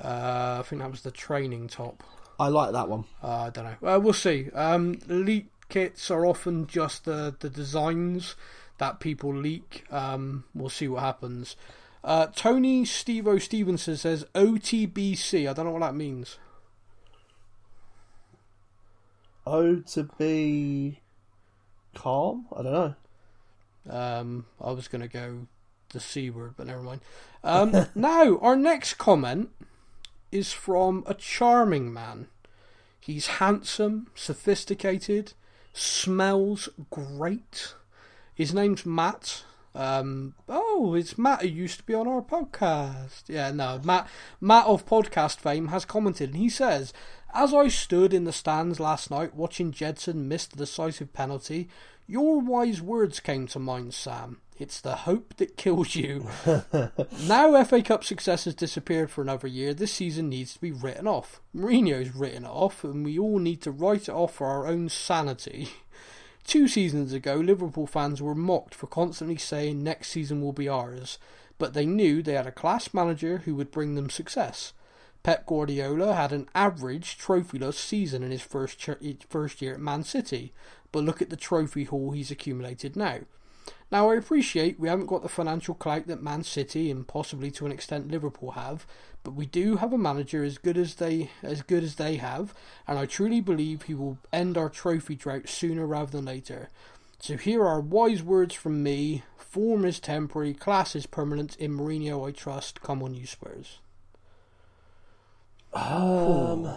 [0.00, 2.02] Uh, I think that was the training top.
[2.38, 3.04] I like that one.
[3.22, 3.76] Uh, I don't know.
[3.80, 4.50] Well, we'll see.
[4.54, 8.34] Um, leak kits are often just the, the designs
[8.78, 9.84] that people leak.
[9.90, 11.56] Um, we'll see what happens.
[12.04, 15.48] Uh, Tony Stevo Stevenson says OTBC.
[15.48, 16.38] I don't know what that means.
[19.46, 21.00] Oh, to be
[21.94, 22.46] calm?
[22.54, 22.94] I don't know.
[23.88, 25.46] Um, I was going to go
[25.90, 27.00] the C word, but never mind.
[27.42, 29.50] Um, now, our next comment
[30.30, 32.28] is from a charming man.
[33.00, 35.34] He's handsome, sophisticated,
[35.72, 37.74] smells great.
[38.34, 39.44] His name's Matt.
[39.74, 43.24] Um, oh, it's Matt who used to be on our podcast.
[43.28, 44.08] Yeah, no, Matt,
[44.40, 46.92] Matt of podcast fame has commented, and he says,
[47.34, 51.68] "As I stood in the stands last night watching Gedson miss the decisive penalty,
[52.06, 54.40] your wise words came to mind, Sam.
[54.58, 56.28] It's the hope that kills you.
[57.26, 59.74] now FA Cup success has disappeared for another year.
[59.74, 61.42] This season needs to be written off.
[61.54, 64.88] Mourinho's written it off, and we all need to write it off for our own
[64.88, 65.68] sanity."
[66.46, 71.18] Two seasons ago, Liverpool fans were mocked for constantly saying next season will be ours,
[71.58, 74.72] but they knew they had a class manager who would bring them success.
[75.24, 78.90] Pep Guardiola had an average trophyless season in his first ch-
[79.28, 80.52] first year at Man City,
[80.92, 83.18] but look at the trophy haul he's accumulated now.
[83.90, 87.66] Now, I appreciate we haven't got the financial clout that Man City and possibly to
[87.66, 88.84] an extent Liverpool have,
[89.22, 92.52] but we do have a manager as good as they as good as they have,
[92.88, 96.68] and I truly believe he will end our trophy drought sooner rather than later.
[97.20, 99.22] So here are wise words from me.
[99.36, 101.56] Form is temporary, class is permanent.
[101.56, 102.82] In Mourinho, I trust.
[102.82, 103.78] Come on, you Spurs.
[105.72, 106.72] Um,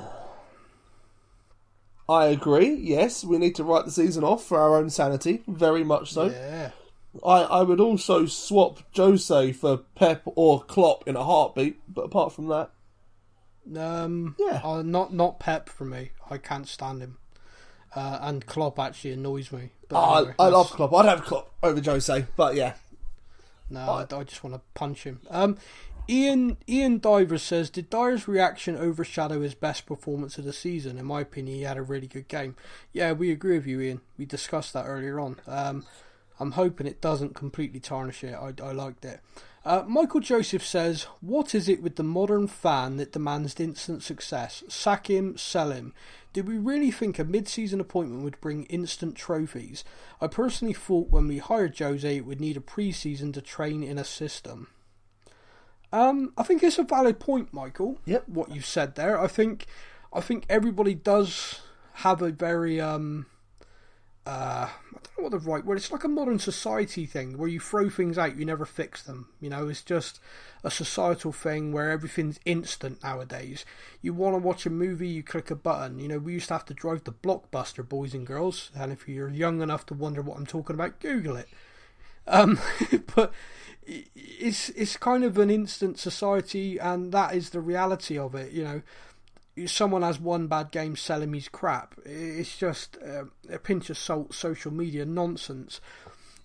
[2.08, 2.74] I agree.
[2.74, 5.44] Yes, we need to write the season off for our own sanity.
[5.48, 6.26] Very much so.
[6.26, 6.72] Yeah.
[7.26, 11.80] I, I would also swap Jose for Pep or Klopp in a heartbeat.
[11.88, 12.72] But apart from that,
[13.76, 14.62] Um, Yeah.
[14.64, 16.12] uh, not not Pep for me.
[16.30, 17.18] I can't stand him.
[17.96, 19.72] Uh, and Klopp actually annoys me.
[19.92, 20.94] Oh, anyway, I, I love Klopp.
[20.94, 22.26] I'd have Klopp over Jose.
[22.36, 22.74] But yeah,
[23.70, 25.22] No, I, I just want to punch him.
[25.30, 25.58] Um,
[26.08, 30.98] Ian Ian Diver says, "Did Dier's reaction overshadow his best performance of the season?
[31.00, 32.56] In my opinion, he had a really good game."
[32.94, 34.02] Yeah, we agree with you, Ian.
[34.18, 35.40] We discussed that earlier on.
[35.48, 35.86] Um,
[36.40, 38.34] I'm hoping it doesn't completely tarnish it.
[38.34, 39.20] I, I liked it.
[39.66, 44.64] Uh, Michael Joseph says, "What is it with the modern fan that demands instant success?
[44.70, 45.94] Sack him, sell him."
[46.32, 49.84] Did we really think a mid-season appointment would bring instant trophies?
[50.22, 53.98] I personally thought when we hired Jose, it would need a pre-season to train in
[53.98, 54.68] a system.
[55.92, 58.00] Um, I think it's a valid point, Michael.
[58.06, 58.30] Yep.
[58.30, 59.66] What you said there, I think,
[60.14, 61.62] I think everybody does
[61.94, 63.26] have a very um,
[64.30, 65.78] uh, I don't know what the right word.
[65.78, 69.30] It's like a modern society thing where you throw things out, you never fix them.
[69.42, 70.20] You know, it's just
[70.64, 73.66] a societal thing where everything's instant nowadays.
[74.04, 75.98] You want to watch a movie, you click a button.
[75.98, 78.70] You know, we used to have to drive the blockbuster, boys and girls.
[78.76, 81.50] And if you're young enough to wonder what I'm talking about, Google it.
[82.28, 82.60] Um,
[83.16, 83.34] but
[83.88, 88.52] it's it's kind of an instant society, and that is the reality of it.
[88.52, 88.82] You know,
[89.68, 91.96] someone has one bad game, sell him his crap.
[92.06, 95.82] It's just uh, a pinch of salt, social media nonsense.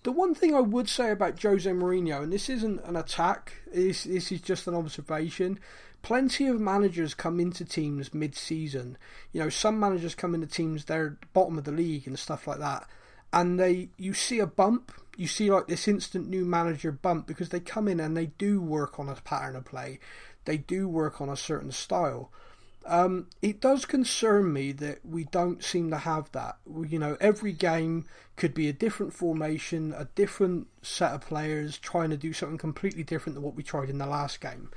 [0.03, 4.03] The one thing I would say about Jose Mourinho, and this isn't an attack, this,
[4.03, 5.59] this is just an observation.
[6.03, 8.99] Plenty of managers come into teams mid-season.
[9.31, 12.59] You know, some managers come into teams they're bottom of the league and stuff like
[12.59, 12.87] that,
[13.33, 14.91] and they you see a bump.
[15.17, 18.61] You see like this instant new manager bump because they come in and they do
[18.61, 19.99] work on a pattern of play.
[20.43, 22.29] They do work on a certain style.
[22.85, 26.57] Um, it does concern me that we don't seem to have that.
[26.87, 28.05] You know, every game
[28.35, 33.03] could be a different formation, a different set of players trying to do something completely
[33.03, 34.69] different than what we tried in the last game.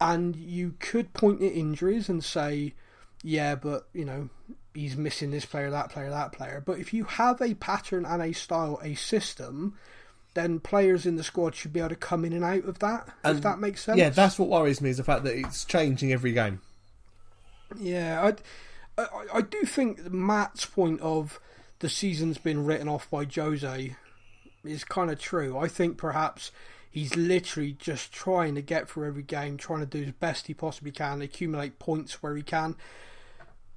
[0.00, 2.74] And you could point at injuries and say,
[3.22, 4.28] yeah, but, you know,
[4.72, 6.62] he's missing this player, that player, that player.
[6.64, 9.76] But if you have a pattern and a style, a system,
[10.34, 13.08] then players in the squad should be able to come in and out of that,
[13.24, 13.98] if that makes sense.
[13.98, 16.60] yeah, that's what worries me is the fact that it's changing every game.
[17.78, 18.32] Yeah,
[18.98, 21.40] I, I, I do think Matt's point of
[21.80, 23.96] the season's been written off by Jose
[24.64, 25.58] is kind of true.
[25.58, 26.52] I think perhaps
[26.90, 30.54] he's literally just trying to get through every game, trying to do as best he
[30.54, 32.76] possibly can, accumulate points where he can.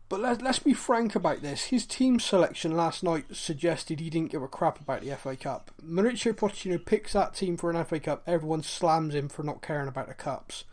[0.10, 1.66] But let, let's be frank about this.
[1.66, 5.72] His team selection last night suggested he didn't give a crap about the FA Cup.
[5.84, 8.22] Mauricio Pochettino picks that team for an FA Cup.
[8.28, 10.66] Everyone slams him for not caring about the cups.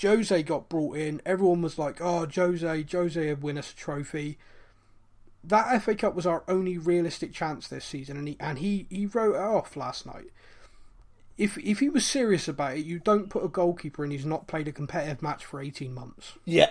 [0.00, 1.20] Jose got brought in.
[1.24, 4.38] Everyone was like, "Oh, Jose, Jose would win us a trophy."
[5.42, 9.06] That FA Cup was our only realistic chance this season, and he and he, he
[9.06, 10.30] wrote it off last night.
[11.36, 14.46] If if he was serious about it, you don't put a goalkeeper in who's not
[14.46, 16.34] played a competitive match for eighteen months.
[16.44, 16.70] Yeah.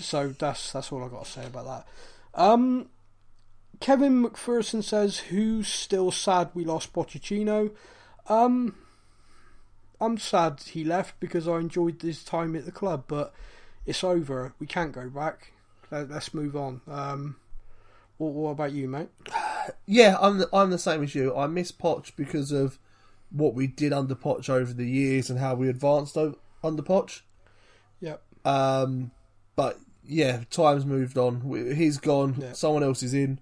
[0.00, 2.40] So that's that's all I got to say about that.
[2.40, 2.88] Um,
[3.80, 7.72] Kevin McPherson says, "Who's still sad we lost Pochettino?"
[8.28, 8.74] Um,
[10.00, 13.32] I'm sad he left because I enjoyed his time at the club, but
[13.86, 14.54] it's over.
[14.58, 15.52] We can't go back.
[15.90, 16.80] Let, us move on.
[16.88, 17.36] Um,
[18.18, 19.08] what, what about you, mate?
[19.86, 21.34] Yeah, I'm the, I'm the same as you.
[21.36, 22.78] I miss Poch because of
[23.30, 27.22] what we did under Poch over the years and how we advanced over, under Poch.
[28.00, 28.22] Yep.
[28.44, 29.10] Um,
[29.56, 31.74] but yeah, time's moved on.
[31.74, 32.36] He's gone.
[32.38, 32.52] Yeah.
[32.52, 33.40] Someone else is in.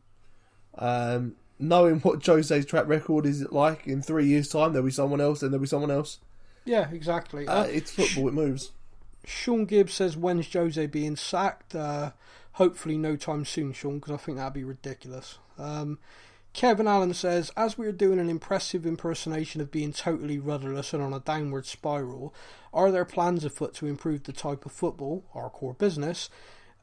[0.76, 5.20] Um, knowing what Jose's track record is like in three years' time, there'll be someone
[5.20, 6.18] else, and there'll be someone else.
[6.64, 7.46] Yeah, exactly.
[7.46, 8.72] Uh, Uh, it's football; it moves.
[9.24, 12.12] Sean Gibbs says, "When's Jose being sacked?" Uh,
[12.52, 15.38] hopefully, no time soon, Sean, because I think that'd be ridiculous.
[15.58, 15.98] Um,
[16.52, 21.02] Kevin Allen says, "As we are doing an impressive impersonation of being totally rudderless and
[21.02, 22.32] on a downward spiral,
[22.72, 26.30] are there plans afoot to improve the type of football, our core business?"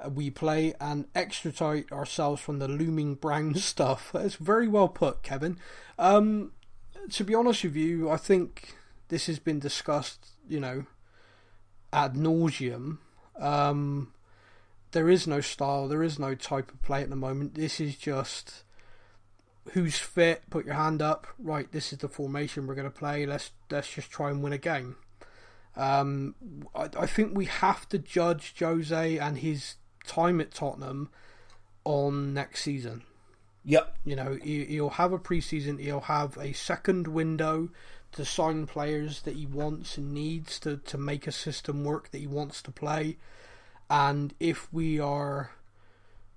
[0.04, 4.12] uh, We play and extricate ourselves from the looming brown stuff.
[4.14, 5.58] That's very well put, Kevin.
[5.98, 6.52] Um,
[7.12, 8.76] to be honest with you, I think
[9.12, 10.86] this has been discussed, you know,
[11.92, 12.98] ad nauseum.
[13.38, 14.14] Um,
[14.94, 17.56] there is no style, there is no type of play at the moment.
[17.56, 18.64] This is just
[19.74, 20.44] who's fit.
[20.50, 21.28] Put your hand up.
[21.38, 23.26] Right, this is the formation we're going to play.
[23.26, 24.96] Let's let's just try and win a game.
[25.76, 26.36] Um,
[26.74, 29.76] I, I think we have to judge Jose and his
[30.08, 31.10] time at Tottenham
[31.84, 33.04] on next season.
[33.66, 33.98] Yep.
[34.06, 35.82] You know, he, he'll have a preseason.
[35.82, 37.70] He'll have a second window
[38.14, 42.20] to sign players that he wants and needs to to make a system work that
[42.20, 43.18] he wants to play.
[43.90, 45.52] And if we are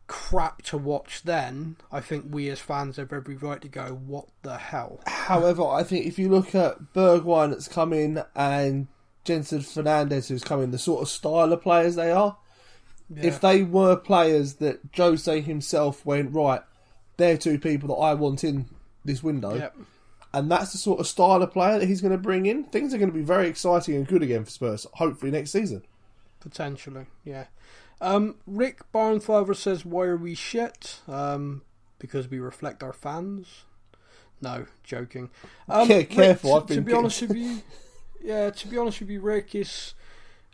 [0.07, 4.27] crap to watch, then I think we as fans have every right to go, "What
[4.43, 8.89] the hell?" However, I think if you look at Bergwijn that's come in and
[9.25, 12.37] Gedson Fernandes who's come in, the sort of style of players they are,
[13.17, 16.63] if they were players that Jose himself went right,
[17.17, 18.67] they're two people that I want in
[19.05, 19.77] this window, Yep.
[20.35, 22.65] And that's the sort of style of player that he's going to bring in.
[22.65, 24.87] Things are going to be very exciting and good again for Spurs.
[24.95, 25.85] Hopefully next season.
[26.41, 27.45] Potentially, yeah.
[28.01, 31.01] Um, Rick Barnfather says, "Why are we shit?
[31.07, 31.63] Um,
[31.99, 33.63] because we reflect our fans."
[34.41, 35.31] No, joking.
[35.69, 37.63] Um, Yeah, Rick, careful, to, I've been to be honest with you,
[38.21, 39.95] yeah, to be honest with you, Rick, is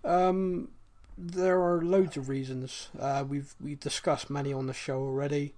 [0.05, 0.68] um,
[1.16, 2.89] there are loads of reasons.
[2.99, 5.55] Uh, we've we've discussed many on the show already.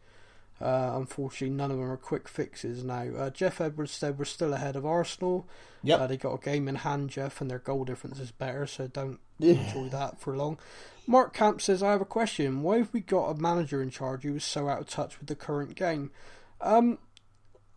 [0.62, 3.02] Uh, unfortunately, none of them are quick fixes now.
[3.16, 5.48] Uh, Jeff Edwards said we're still ahead of Arsenal.
[5.82, 6.00] Yep.
[6.00, 8.86] Uh, they got a game in hand, Jeff, and their goal difference is better, so
[8.86, 9.54] don't Yeah.
[9.54, 10.58] enjoy that for long.
[11.06, 12.62] Mark Camp says, I have a question.
[12.62, 15.28] Why have we got a manager in charge who is so out of touch with
[15.28, 16.12] the current game?
[16.60, 16.98] Um,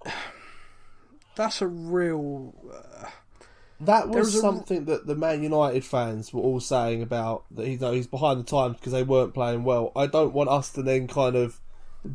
[1.36, 2.54] that's a real.
[2.72, 3.08] Uh,
[3.82, 7.68] That was was a- something that the Man United fans were all saying about that
[7.68, 9.92] he's, he's behind the times because they weren't playing well.
[9.96, 11.60] I don't want us to then kind of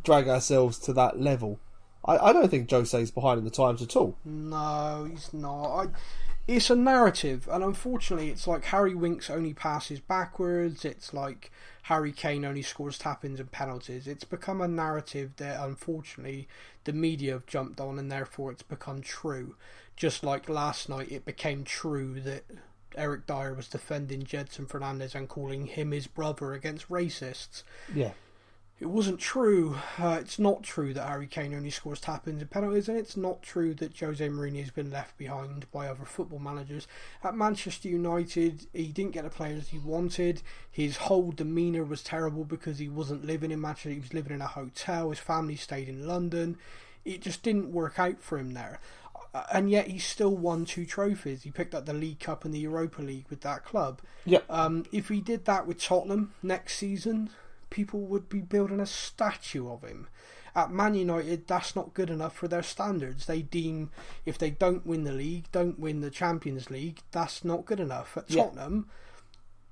[0.03, 1.59] drag ourselves to that level.
[2.03, 4.17] I, I don't think Jose's behind in the times at all.
[4.25, 5.83] no, he's not.
[5.83, 5.87] I,
[6.47, 10.83] it's a narrative, and unfortunately, it's like Harry Winks only passes backwards.
[10.83, 11.51] It's like
[11.83, 14.07] Harry Kane only scores tap ins and penalties.
[14.07, 16.47] It's become a narrative that unfortunately
[16.83, 19.55] the media have jumped on, and therefore it's become true.
[19.95, 22.43] Just like last night, it became true that
[22.97, 27.61] Eric Dier was defending Gedson Fernandes and calling him his brother against racists.
[27.93, 28.11] Yeah.
[28.81, 29.77] It wasn't true.
[29.99, 33.43] Uh, it's not true that Harry Kane only scores tap-ins and penalties, and it's not
[33.43, 36.87] true that Jose Mourinho has been left behind by other football managers.
[37.23, 40.41] At Manchester United, he didn't get the players he wanted.
[40.71, 43.91] His whole demeanour was terrible because he wasn't living in Manchester.
[43.91, 45.11] He was living in a hotel.
[45.11, 46.57] His family stayed in London.
[47.05, 48.79] It just didn't work out for him there.
[49.53, 51.43] And yet he still won two trophies.
[51.43, 54.01] He picked up the League Cup and the Europa League with that club.
[54.25, 54.43] Yep.
[54.49, 57.29] Um, if he did that with Tottenham next season,
[57.71, 60.07] people would be building a statue of him.
[60.53, 63.25] At Man United, that's not good enough for their standards.
[63.25, 63.89] They deem
[64.25, 68.15] if they don't win the league, don't win the Champions League, that's not good enough.
[68.15, 68.43] At Yeah.
[68.43, 68.89] Tottenham,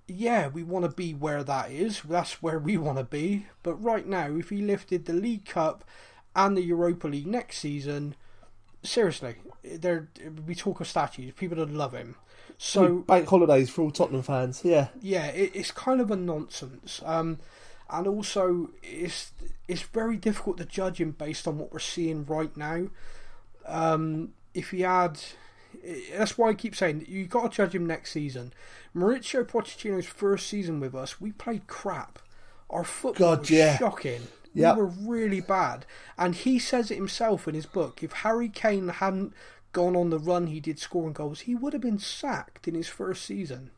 [0.07, 2.01] yeah, we want to be where that is.
[2.01, 3.45] That's where we want to be.
[3.61, 5.83] But right now, if he lifted the League Cup
[6.35, 8.15] and the Europa League next season,
[8.81, 10.09] seriously, there
[10.47, 11.33] we talk of statues.
[11.33, 12.15] People would love him.
[12.57, 14.61] So Bank holidays for all Tottenham fans.
[14.63, 14.87] Yeah.
[15.01, 17.01] yeah, it, it's kind of a nonsense.
[17.05, 17.39] Um,
[17.89, 19.31] and also, it's
[19.67, 22.87] it's very difficult to judge him based on what we're seeing right now.
[23.65, 25.19] Um, if he had,
[26.15, 28.53] that's why I keep saying you got to judge him next season.
[28.95, 32.19] Mauricio Pochettino's first season with us, we played crap.
[32.69, 33.77] Our football God, was yeah.
[33.77, 34.27] shocking.
[34.53, 34.75] Yep.
[34.75, 35.85] We were really bad,
[36.17, 38.01] and he says it himself in his book.
[38.01, 39.33] If Harry Kane hadn't
[39.71, 42.87] gone on the run he did scoring goals, he would have been sacked in his
[42.87, 43.69] first season.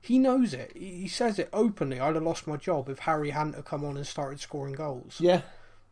[0.00, 0.72] He knows it.
[0.74, 2.00] He says it openly.
[2.00, 5.16] I'd have lost my job if Harry hadn't have come on and started scoring goals
[5.20, 5.42] Yeah.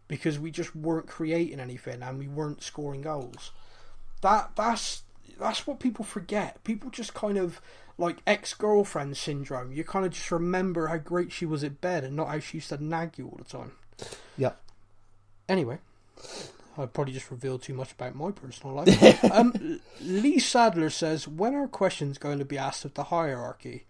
[0.09, 3.51] because we just weren't creating anything and we weren't scoring goals.
[4.23, 5.03] That that's
[5.39, 6.63] that's what people forget.
[6.65, 7.61] People just kind of
[7.99, 9.73] like ex girlfriend syndrome.
[9.73, 12.57] You kind of just remember how great she was at bed and not how she
[12.59, 13.73] used to nag you all the time.
[14.37, 14.53] Yeah.
[15.49, 15.79] Anyway,
[16.77, 19.25] I probably just revealed too much about my personal life.
[19.33, 23.85] um, Lee Sadler says, "When are questions going to be asked of the hierarchy?"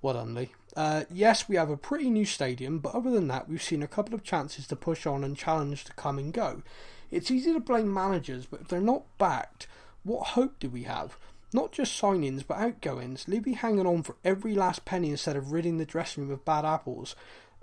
[0.00, 0.52] Well done, Lee.
[0.76, 3.88] Uh, yes, we have a pretty new stadium, but other than that, we've seen a
[3.88, 6.62] couple of chances to push on and challenge to come and go.
[7.10, 9.66] It's easy to blame managers, but if they're not backed,
[10.04, 11.16] what hope do we have?
[11.52, 13.26] Not just signings, but outgoings.
[13.26, 16.64] Levy hanging on for every last penny instead of ridding the dressing room of bad
[16.64, 17.16] apples.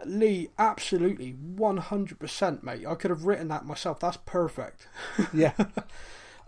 [0.04, 2.86] Lee, absolutely, 100%, mate.
[2.86, 4.00] I could have written that myself.
[4.00, 4.88] That's perfect.
[5.34, 5.54] Yeah.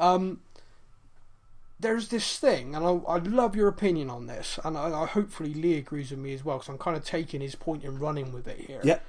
[1.79, 5.53] There's this thing, and I, I love your opinion on this, and I, I hopefully
[5.53, 8.31] Lee agrees with me as well, because I'm kind of taking his point and running
[8.31, 8.81] with it here.
[8.83, 9.05] yep.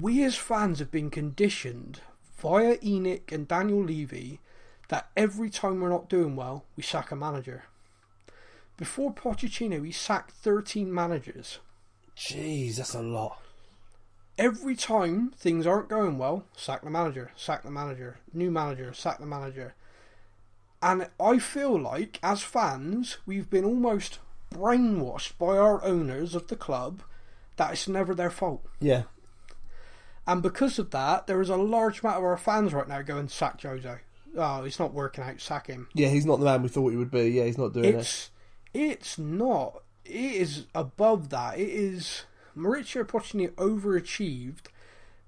[0.00, 2.00] we as fans have been conditioned
[2.36, 4.40] via ENIC and Daniel Levy
[4.88, 7.64] that every time we're not doing well, we sack a manager.
[8.76, 11.60] Before Pochettino, he sacked 13 managers.
[12.16, 13.38] Jeez, that's a lot.
[14.36, 19.18] Every time things aren't going well, sack the manager, sack the manager, new manager, sack
[19.18, 19.74] the manager.
[20.82, 24.18] And I feel like, as fans, we've been almost
[24.52, 27.02] brainwashed by our owners of the club
[27.56, 28.66] that it's never their fault.
[28.80, 29.02] Yeah.
[30.26, 33.28] And because of that, there is a large amount of our fans right now going,
[33.28, 33.98] sack Jose.
[34.36, 35.88] Oh, it's not working out, sack him.
[35.94, 37.30] Yeah, he's not the man we thought he would be.
[37.30, 37.94] Yeah, he's not doing it.
[37.94, 38.30] It's
[38.74, 39.82] it's not.
[40.04, 41.58] It is above that.
[41.58, 42.24] It is
[42.56, 44.66] Mauricio Pochettino overachieved,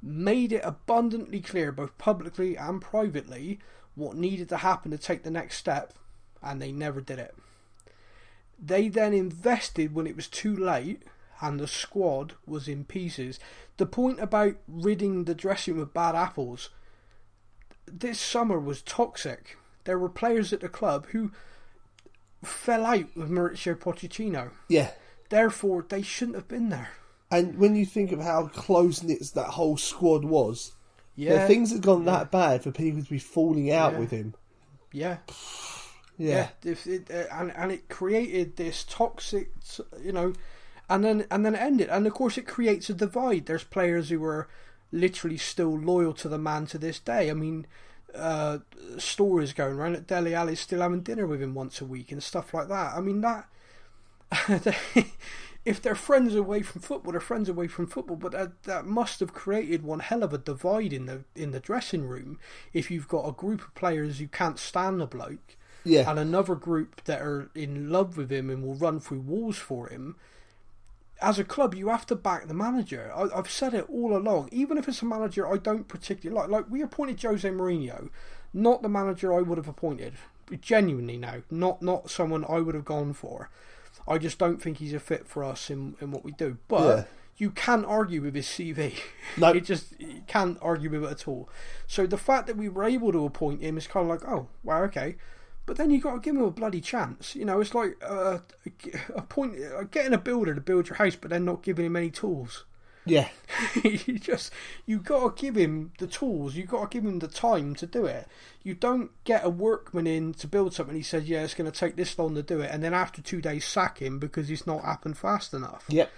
[0.02, 3.58] made it abundantly clear, both publicly and privately,
[3.94, 5.94] what needed to happen to take the next step,
[6.42, 7.34] and they never did it.
[8.58, 11.02] They then invested when it was too late,
[11.40, 13.38] and the squad was in pieces.
[13.76, 16.70] The point about ridding the dressing with bad apples.
[17.86, 19.56] This summer was toxic.
[19.84, 21.32] There were players at the club who
[22.42, 24.52] fell out with Mauricio Pochettino.
[24.68, 24.92] Yeah.
[25.28, 26.90] Therefore, they shouldn't have been there.
[27.30, 30.72] And when you think of how close knit that whole squad was,
[31.16, 34.34] Yeah, yeah, things had gone that bad for people to be falling out with him.
[34.92, 35.18] yeah,
[36.62, 36.70] Yeah.
[36.70, 39.50] If it, uh, and and it created this toxic,
[40.02, 40.32] you know,
[40.88, 41.88] and then and then it ended.
[41.88, 43.46] And of course, it creates a divide.
[43.46, 44.48] There's players who are
[44.92, 47.30] literally still loyal to the man to this day.
[47.30, 47.66] I mean,
[48.14, 48.58] uh,
[48.98, 52.22] stories going around that Dele Alli's still having dinner with him once a week and
[52.22, 52.94] stuff like that.
[52.94, 53.48] I mean that.
[55.64, 58.16] if they're friends away from football, they're friends away from football.
[58.16, 61.60] But that, that must have created one hell of a divide in the in the
[61.60, 62.38] dressing room.
[62.72, 66.08] If you've got a group of players who can't stand the bloke, Yeah.
[66.10, 69.88] and another group that are in love with him and will run through walls for
[69.88, 70.16] him.
[71.22, 73.10] As a club, you have to back the manager.
[73.14, 74.48] I, I've said it all along.
[74.52, 78.10] Even if it's a manager I don't particularly like, like we appointed Jose Mourinho,
[78.52, 80.14] not the manager I would have appointed.
[80.60, 83.48] Genuinely, now, not not someone I would have gone for.
[84.06, 86.58] I just don't think he's a fit for us in, in what we do.
[86.68, 87.04] But Yeah.
[87.36, 88.94] you can't argue with his CV.
[89.36, 89.52] No.
[89.54, 91.48] you just you can't argue with it at all.
[91.86, 94.48] So the fact that we were able to appoint him is kind of like, oh,
[94.62, 95.16] wow, okay.
[95.66, 97.34] But then you got to give him a bloody chance.
[97.34, 98.38] You know, it's like uh,
[99.14, 101.96] a point, uh, getting a builder to build your house, but then not giving him
[101.96, 102.64] any tools.
[103.06, 103.28] Yeah.
[103.82, 104.52] you just
[104.86, 106.54] you got to give him the tools.
[106.54, 108.26] You got to give him the time to do it.
[108.62, 110.96] You don't get a workman in to build something.
[110.96, 113.20] He says, "Yeah, it's going to take this long to do it," and then after
[113.20, 115.84] two days sack him because it's not happened fast enough.
[115.88, 116.10] Yep.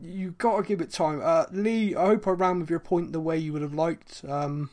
[0.00, 1.20] You got to give it time.
[1.22, 4.22] Uh, Lee, I hope I ran with your point the way you would have liked.
[4.28, 4.70] Um,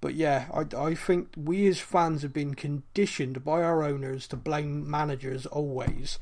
[0.00, 4.36] but yeah, I, I think we as fans have been conditioned by our owners to
[4.36, 6.18] blame managers always,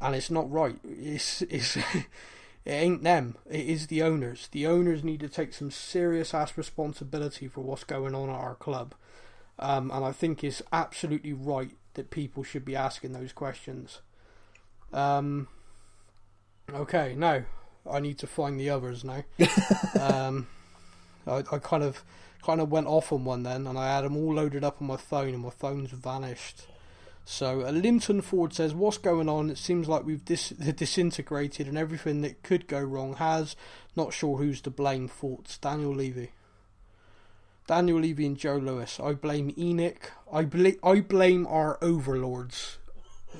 [0.00, 0.78] and it's not right.
[0.84, 1.76] It's it's
[2.66, 3.36] it ain't them.
[3.48, 4.48] It is the owners.
[4.50, 8.56] The owners need to take some serious ass responsibility for what's going on at our
[8.56, 8.94] club,
[9.60, 14.00] um, and I think it's absolutely right that people should be asking those questions.
[14.92, 15.46] Um,
[16.74, 17.44] okay, now
[17.88, 19.22] I need to find the others now.
[20.00, 20.48] um,
[21.24, 22.02] I, I kind of
[22.42, 24.88] kind of went off on one then, and I had them all loaded up on
[24.88, 26.66] my phone, and my phone's vanished.
[27.28, 29.50] So uh, Linton Ford says, "What's going on?
[29.50, 33.56] It seems like we've dis- disintegrated, and everything that could go wrong has.
[33.96, 35.08] Not sure who's to blame.
[35.08, 35.58] Thoughts?
[35.58, 36.30] Daniel Levy.
[37.66, 39.00] Daniel Levy and Joe Lewis.
[39.00, 39.96] I blame ENIC.
[40.32, 42.78] I bl- I blame our overlords.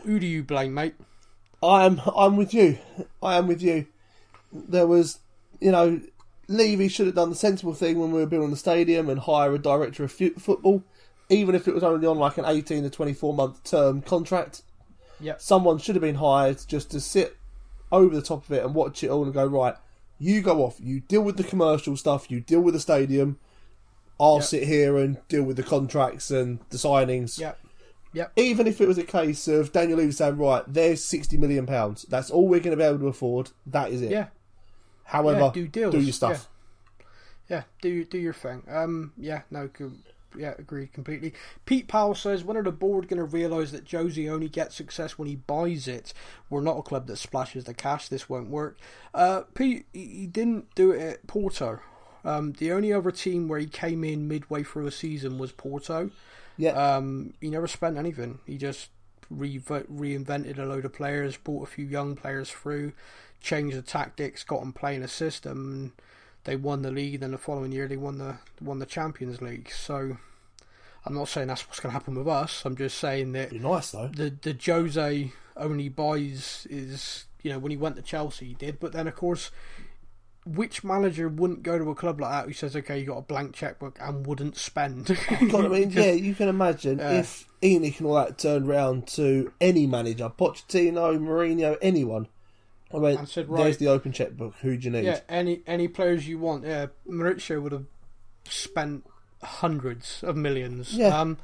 [0.02, 0.94] Who do you blame, mate?
[1.62, 2.78] I'm I'm with you.
[3.22, 3.86] I am with you.
[4.52, 5.20] There was,
[5.60, 6.00] you know,
[6.48, 9.54] Levy should have done the sensible thing when we were building the stadium and hire
[9.54, 10.82] a director of fu- football,
[11.28, 14.62] even if it was only on like an 18 to 24 month term contract.
[15.20, 15.40] Yep.
[15.40, 17.36] Someone should have been hired just to sit
[17.90, 19.74] over the top of it and watch it all and go right.
[20.18, 20.76] You go off.
[20.80, 22.30] You deal with the commercial stuff.
[22.30, 23.38] You deal with the stadium.
[24.20, 24.44] I'll Yep.
[24.44, 27.58] sit here and deal with the contracts and the signings Yep.
[28.14, 28.32] Yep.
[28.36, 32.06] even if it was a case of Daniel Levy saying, right, there's sixty million pounds.
[32.08, 33.50] That's all we're going to be able to afford.
[33.66, 34.10] That is it.
[34.10, 34.28] Yeah.
[35.04, 35.92] However, Yeah, do deals.
[35.94, 36.48] do your stuff.
[37.48, 38.62] Yeah, do do your thing.
[38.68, 39.92] Um, yeah, no, co-
[40.38, 41.32] yeah, agreed completely.
[41.64, 45.18] Pete Powell says, when are the board going to realise that Josie only gets success
[45.18, 46.12] when he buys it?
[46.50, 48.08] We're not a club that splashes the cash.
[48.08, 48.78] This won't work.
[49.14, 51.80] Uh, Pete, he didn't do it at Porto.
[52.24, 56.10] Um, the only other team where he came in midway through a season was Porto.
[56.56, 56.72] Yeah.
[56.72, 58.40] Um, he never spent anything.
[58.46, 58.88] He just
[59.30, 62.92] re- reinvented a load of players, brought a few young players through,
[63.40, 65.92] changed the tactics, got them playing a system, and
[66.46, 67.20] they won the league.
[67.20, 69.70] Then the following year, they won the won the Champions League.
[69.70, 70.16] So
[71.04, 72.64] I'm not saying that's what's going to happen with us.
[72.64, 74.08] I'm just saying that Be nice though.
[74.08, 78.80] the the Jose only buys is you know when he went to Chelsea he did,
[78.80, 79.50] but then of course.
[80.48, 83.22] Which manager wouldn't go to a club like that who says, "Okay, you got a
[83.22, 85.06] blank checkbook and wouldn't spend"?
[85.50, 89.52] God, I mean, yeah, you can imagine if ENIC and all that turned round to
[89.60, 92.28] any manager, Pochettino, Mourinho, anyone.
[92.94, 94.54] I mean, And said, there's the open checkbook.
[94.62, 95.04] Who do you need?
[95.04, 96.64] Yeah, any any players you want.
[96.64, 97.86] Yeah, Mauricio would have
[98.44, 99.04] spent
[99.42, 100.94] hundreds of millions.
[100.94, 101.18] Yeah.
[101.18, 101.38] Um,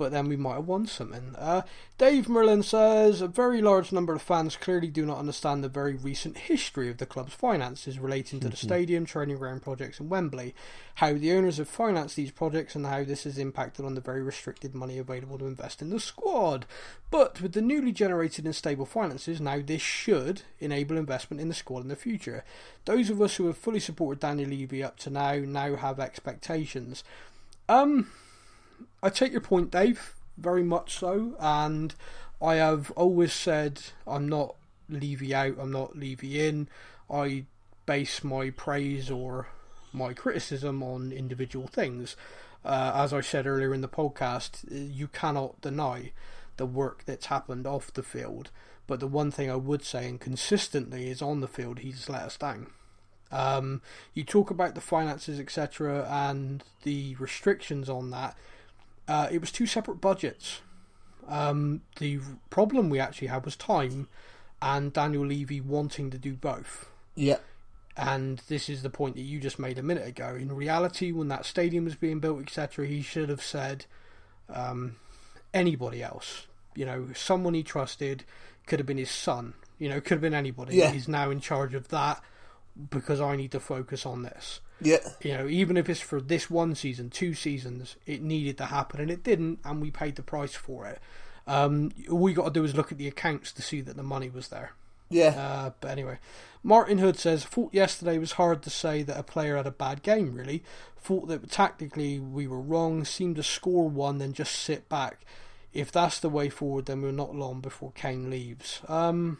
[0.00, 1.36] but then we might have won something.
[1.36, 1.60] Uh,
[1.98, 5.94] Dave Merlin says a very large number of fans clearly do not understand the very
[5.94, 10.54] recent history of the club's finances relating to the stadium, training ground projects, and Wembley,
[10.94, 14.22] how the owners have financed these projects, and how this has impacted on the very
[14.22, 16.64] restricted money available to invest in the squad.
[17.10, 21.54] But with the newly generated and stable finances, now this should enable investment in the
[21.54, 22.42] squad in the future.
[22.86, 27.04] Those of us who have fully supported Daniel Levy up to now now have expectations.
[27.68, 28.08] Um,
[29.02, 31.94] I take your point, Dave, very much so, and
[32.40, 34.56] I have always said I'm not
[34.88, 36.68] Levy out, I'm not Levy in.
[37.10, 37.44] I
[37.86, 39.48] base my praise or
[39.92, 42.16] my criticism on individual things.
[42.64, 46.12] Uh, as I said earlier in the podcast, you cannot deny
[46.56, 48.50] the work that's happened off the field.
[48.86, 52.22] But the one thing I would say, and consistently, is on the field, he's let
[52.22, 52.66] us down.
[53.32, 53.82] Um,
[54.14, 58.36] you talk about the finances, etc., and the restrictions on that.
[59.10, 60.60] Uh, it was two separate budgets.
[61.26, 64.06] Um, the problem we actually had was time,
[64.62, 66.88] and Daniel Levy wanting to do both.
[67.16, 67.38] Yeah.
[67.96, 70.36] And this is the point that you just made a minute ago.
[70.36, 73.86] In reality, when that stadium was being built, etc., he should have said
[74.48, 74.94] um,
[75.52, 76.46] anybody else.
[76.76, 78.22] You know, someone he trusted
[78.68, 79.54] could have been his son.
[79.80, 80.76] You know, could have been anybody.
[80.76, 80.92] Yeah.
[80.92, 82.22] He's now in charge of that
[82.90, 84.60] because I need to focus on this.
[84.80, 84.98] Yeah.
[85.22, 89.00] You know, even if it's for this one season, two seasons, it needed to happen,
[89.00, 91.00] and it didn't, and we paid the price for it.
[91.46, 94.02] Um, all we got to do is look at the accounts to see that the
[94.02, 94.72] money was there.
[95.08, 95.30] Yeah.
[95.30, 96.18] Uh, but anyway,
[96.62, 100.02] Martin Hood says, Thought yesterday was hard to say that a player had a bad
[100.02, 100.62] game, really.
[100.96, 105.24] Thought that tactically we were wrong, seemed to score one, then just sit back.
[105.72, 108.80] If that's the way forward, then we're not long before Kane leaves.
[108.88, 109.38] Um,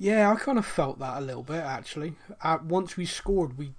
[0.00, 2.14] yeah, I kind of felt that a little bit, actually.
[2.42, 3.74] Uh, once we scored, we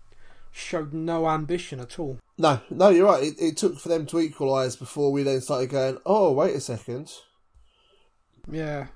[0.52, 2.20] showed no ambition at all.
[2.38, 3.24] No, no, you're right.
[3.24, 6.62] It, it took for them to equalise before we then started going, oh, wait a
[6.62, 7.12] second.
[8.50, 8.88] Yeah.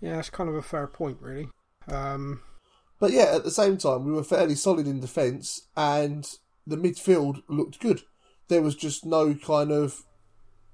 [0.00, 1.48] Yeah, that's kind of a fair point, really.
[1.88, 2.42] Um,
[3.00, 6.24] But yeah, at the same time, we were fairly solid in defence and
[6.64, 8.02] the midfield looked good.
[8.46, 10.04] There was just no kind of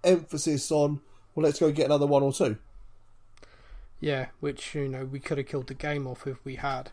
[0.04, 1.00] emphasis on,
[1.34, 2.58] well, let's go get another one or two.
[4.00, 6.90] Yeah, which you know we could have killed the game off if we had.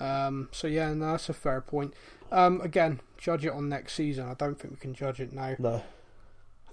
[0.00, 1.94] Um, so yeah, no, that's a fair point.
[2.30, 4.28] Um, again, judge it on next season.
[4.28, 5.56] I don't think we can judge it now.
[5.58, 5.82] No.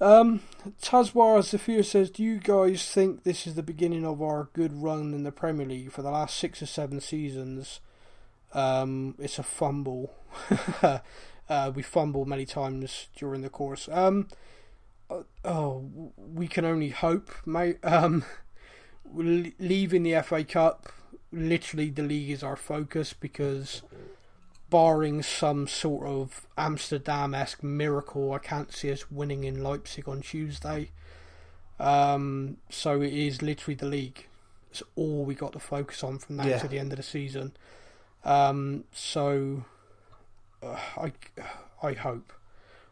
[0.01, 0.41] Um,
[0.81, 5.13] Tazwar Zafir says, "Do you guys think this is the beginning of our good run
[5.13, 7.81] in the Premier League for the last six or seven seasons?
[8.53, 10.13] Um, it's a fumble.
[10.81, 13.89] uh, we fumbled many times during the course.
[13.91, 14.29] Um,
[15.09, 17.77] uh, oh, we can only hope, mate.
[17.83, 18.23] Um."
[19.13, 20.91] Le- leaving the FA Cup,
[21.31, 23.81] literally the league is our focus because,
[24.69, 30.21] barring some sort of Amsterdam esque miracle, I can't see us winning in Leipzig on
[30.21, 30.89] Tuesday.
[31.79, 34.27] Um, so it is literally the league.
[34.71, 36.59] It's all we got to focus on from now Yeah.
[36.59, 37.53] to the end of the season.
[38.25, 39.63] Um, so
[40.61, 41.13] uh, I,
[41.81, 42.33] I hope.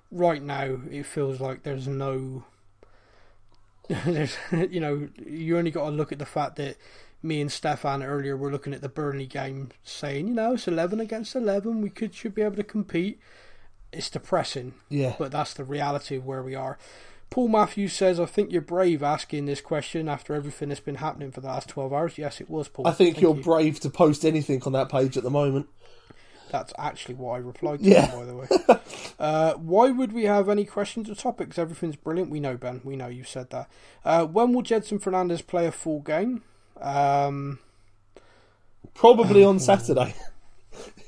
[0.09, 2.45] Right now, it feels like there's no
[4.05, 6.77] there's, you know, you only got to look at the fact that
[7.23, 10.99] me and Stefan earlier were looking at the Burnley game, saying, you know, it's eleven
[10.99, 11.81] against eleven.
[11.81, 13.19] We could should be able to compete.
[13.93, 15.15] It's depressing, Yeah.
[15.17, 16.77] but that's the reality of where we are.
[17.29, 21.31] Paul Matthews says, "I think you're brave asking this question after everything that's been happening
[21.31, 22.87] for the last twelve hours." Yes, it was, Paul.
[22.87, 23.43] I think Thank you're you.
[23.43, 25.67] brave to post anything on that page at the moment.
[26.51, 28.07] That's actually what I replied to, Yeah.
[28.07, 28.47] him, by the way.
[29.19, 31.57] uh, why would we have any questions or topics?
[31.59, 32.31] Everything's brilliant.
[32.31, 32.81] We know, Ben.
[32.83, 33.69] We know you said that.
[34.05, 36.43] Uh, when will Gedson Fernandes play a full game?
[36.79, 37.59] Um,
[38.93, 40.15] Probably on Saturday.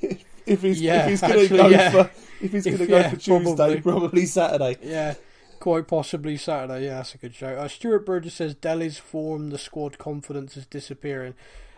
[0.46, 1.90] if he's Yeah, if he's going to go yeah.
[1.90, 2.10] for
[2.40, 3.80] if he's going to go yeah, for Tuesday, probably.
[3.80, 4.76] probably, Saturday.
[4.82, 5.14] yeah,
[5.58, 6.84] quite possibly Saturday.
[6.86, 7.48] Yeah, that's a good show.
[7.48, 11.34] Uh, Stuart Burgess says Dele's form, the squad confidence is disappearing.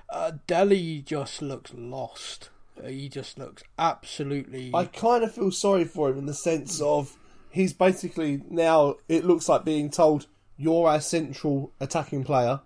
[0.08, 2.50] Uh, Dele just looks lost.
[2.82, 4.70] Uh, he just looks absolutely.
[4.74, 7.16] I kind of feel sorry for him in the sense of
[7.50, 10.26] he's basically now it looks like being told
[10.56, 12.60] you're our central attacking player.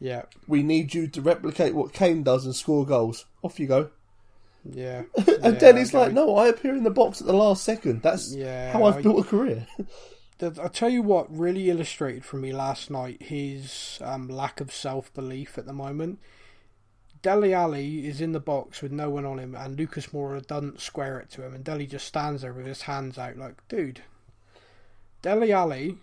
[0.00, 3.26] yeah, We need you to replicate what Kane does and score goals.
[3.42, 3.90] Off you go.
[4.64, 5.02] yeah.
[5.16, 8.02] And yeah, then he's like, no, I appear in the box at the last second.
[8.02, 9.66] That's Yeah, how I've I- built a career.
[10.42, 15.12] I'll tell you what really illustrated for me last night his um, lack of self
[15.12, 16.18] belief at the moment.
[17.22, 20.80] Dele Alli is in the box with no one on him, and Lucas Moura doesn't
[20.80, 24.00] square it to him, and Dele just stands there with his hands out, like, dude.
[25.22, 25.98] Dele Alli,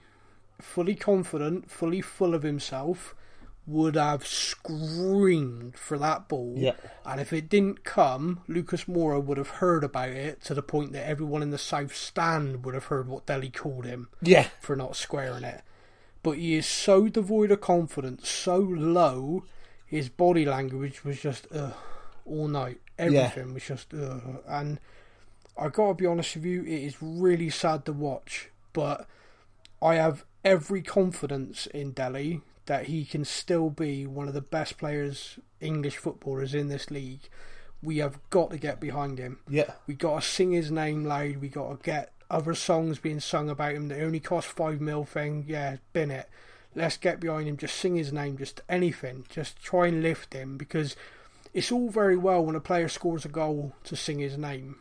[0.62, 3.16] fully confident, fully full of himself,
[3.66, 6.54] would have screamed for that ball.
[6.56, 6.74] Yeah.
[7.06, 10.94] And if it didn't come, Lucas Moura would have heard about it to the point
[10.94, 14.48] that everyone in the South Stand would have heard what Dele called him Yeah.
[14.62, 15.62] for not squaring it.
[16.24, 19.44] But he is so devoid of confidence, so low,
[19.88, 21.74] his body language was just ugh,
[22.26, 22.82] all night.
[23.00, 24.44] Everything was just ugh.
[24.48, 24.80] And
[25.58, 28.50] I gotta be honest with you, it is really sad to watch.
[28.74, 29.08] But
[29.82, 34.78] I have every confidence in Dele that he can still be one of the best
[34.78, 37.30] players, English footballers in this league.
[37.82, 39.40] We have got to get behind him.
[39.50, 39.72] Yeah.
[39.88, 41.38] We got to sing his name loud.
[41.38, 43.88] We got to get other songs being sung about him.
[43.88, 45.46] They only cost five mil thing.
[45.48, 46.30] Yeah, bin it.
[46.78, 47.58] Let's get behind him.
[47.58, 48.38] Just sing his name.
[48.38, 49.26] Just anything.
[49.30, 50.96] Just try and lift him because
[51.54, 54.76] it's all very well when a player scores a goal to sing his name.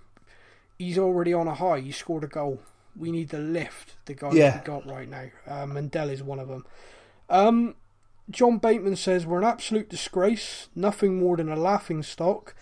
[0.79, 1.81] He's already on a high.
[1.81, 2.61] He scored a goal.
[2.95, 4.59] We need to lift the guy Yeah.
[4.59, 5.25] we got right now.
[5.47, 6.67] Um, Mandel is one of them.
[7.31, 7.77] Um,
[8.31, 10.69] John Bateman says we're an absolute disgrace.
[10.75, 12.55] Nothing more than a laughing stock.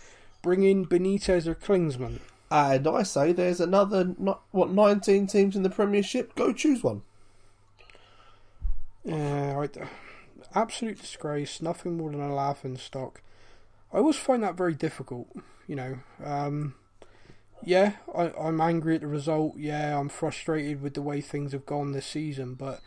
[0.42, 2.20] Bring in Benitez or Klinsmann.
[2.52, 6.36] And I say there's another, not, what, 19 teams in the Premiership?
[6.36, 7.02] Go choose one.
[9.04, 9.76] Yeah, right.
[10.54, 11.60] Absolute disgrace.
[11.60, 13.20] Nothing more than a laughing stock.
[13.92, 15.28] I always find that very difficult.
[15.66, 15.98] You know.
[16.24, 16.74] Um,
[17.62, 19.56] yeah, I, I'm angry at the result.
[19.56, 22.54] Yeah, I'm frustrated with the way things have gone this season.
[22.54, 22.80] But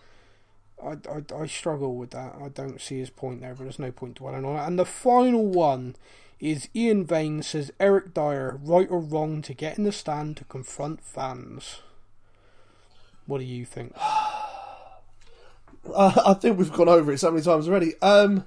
[0.84, 2.36] I, I, I struggle with that.
[2.42, 3.54] I don't see his point there.
[3.54, 4.66] But there's no point dwelling on it.
[4.66, 5.96] And the final one
[6.40, 10.46] is Ian Vane says Eric Dier right or wrong to get in the stand to
[10.46, 11.82] confront fans.
[13.26, 13.96] What do you think?
[15.94, 17.94] Uh, I think we've gone over it so many times already.
[18.02, 18.46] Um,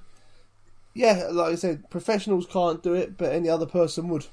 [0.95, 4.27] yeah, like I said, professionals can't do it, but any other person would.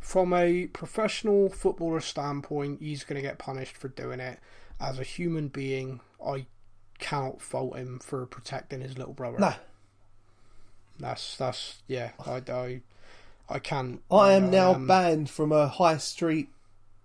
[0.00, 4.38] from a professional footballer standpoint, he's going to get punished for doing it.
[4.80, 6.46] As a human being, I
[6.98, 9.38] cannot fault him for protecting his little brother.
[9.38, 9.54] No,
[10.98, 12.10] That's that's yeah.
[12.24, 12.80] I I,
[13.48, 14.02] I can't.
[14.10, 16.48] I am now um, banned from a high street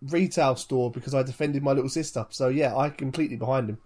[0.01, 2.25] retail store because I defended my little sister.
[2.29, 3.77] So yeah, I completely behind him.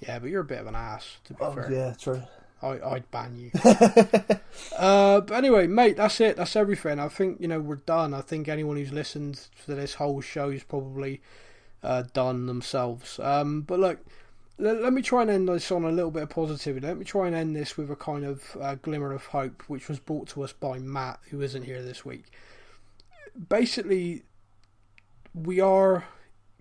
[0.00, 1.18] Yeah, but you're a bit of an ass.
[1.24, 2.22] To be Oh, fair, yeah, true.
[2.62, 3.50] I, I'd ban you.
[4.76, 6.36] uh, but anyway, mate, that's it.
[6.36, 6.98] That's everything.
[6.98, 8.14] I think you know we're done.
[8.14, 11.20] I think anyone who's listened to this whole show is probably
[11.82, 13.18] uh, done themselves.
[13.20, 13.98] Um, but look,
[14.58, 16.86] let, let me try and end this on a little bit of positivity.
[16.86, 19.88] Let me try and end this with a kind of uh, glimmer of hope, which
[19.88, 22.24] was brought to us by Matt, who isn't here this week.
[23.48, 24.24] Basically,
[25.34, 26.04] we are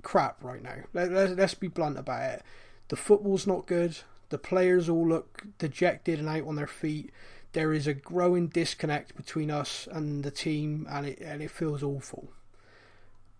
[0.03, 0.75] crap right now.
[0.93, 2.43] Let, let, let's be blunt about it.
[2.89, 3.97] The football's not good.
[4.29, 7.11] The players all look dejected and out on their feet.
[7.53, 11.83] There is a growing disconnect between us and the team, and it and it feels
[11.83, 12.29] awful.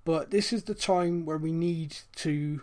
[0.05, 2.61] But this is the time where we need to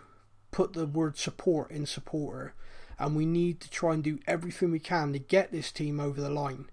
[0.51, 2.53] put the word support in supporter,
[2.97, 6.19] and we need to try and do everything we can to get this team over
[6.19, 6.69] the line.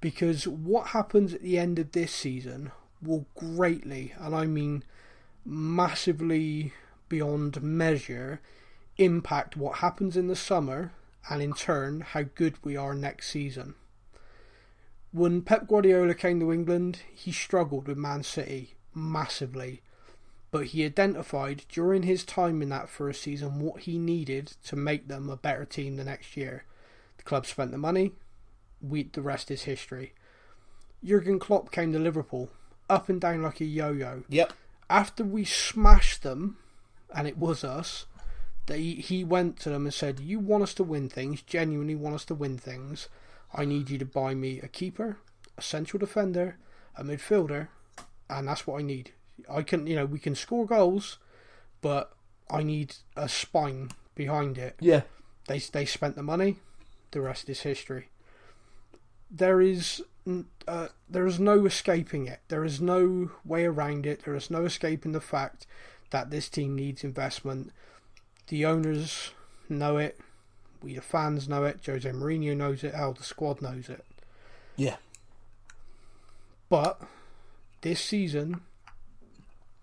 [0.00, 2.72] Because what happens at the end of this season
[3.02, 4.84] will greatly, and I mean
[5.44, 6.72] massively
[7.08, 8.40] beyond measure,
[8.98, 10.92] impact what happens in the summer
[11.28, 13.74] and in turn how good we are next season.
[15.12, 19.82] When Pep Guardiola came to England, he struggled with Man City massively,
[20.50, 25.08] but he identified during his time in that first season what he needed to make
[25.08, 26.64] them a better team the next year.
[27.18, 28.12] The club spent the money,
[28.80, 30.14] we the rest is history.
[31.04, 32.50] Jurgen Klopp came to Liverpool,
[32.88, 34.52] up and down like a yo-yo Yep.
[34.88, 36.58] after we smashed them,
[37.14, 38.06] and it was us,
[38.68, 41.42] he went to them and said, "You want us to win things?
[41.42, 43.08] Genuinely want us to win things?
[43.54, 45.18] I need you to buy me a keeper,
[45.58, 46.56] a central defender,
[46.96, 47.68] a midfielder,
[48.30, 49.12] and that's what I need.
[49.50, 51.18] I can, you know, we can score goals,
[51.80, 52.12] but
[52.50, 54.76] I need a spine behind it.
[54.80, 55.02] Yeah.
[55.48, 56.58] They they spent the money.
[57.10, 58.08] The rest is history.
[59.30, 60.02] There is
[60.68, 62.40] uh, there is no escaping it.
[62.48, 64.24] There is no way around it.
[64.24, 65.66] There is no escaping the fact
[66.10, 67.72] that this team needs investment.
[68.48, 69.32] The owners
[69.68, 70.18] know it.
[70.82, 71.80] We the fans know it.
[71.86, 72.94] Jose Mourinho knows it.
[72.94, 74.04] Hell, the squad knows it.
[74.76, 74.96] Yeah.
[76.68, 77.00] But
[77.82, 78.62] this season,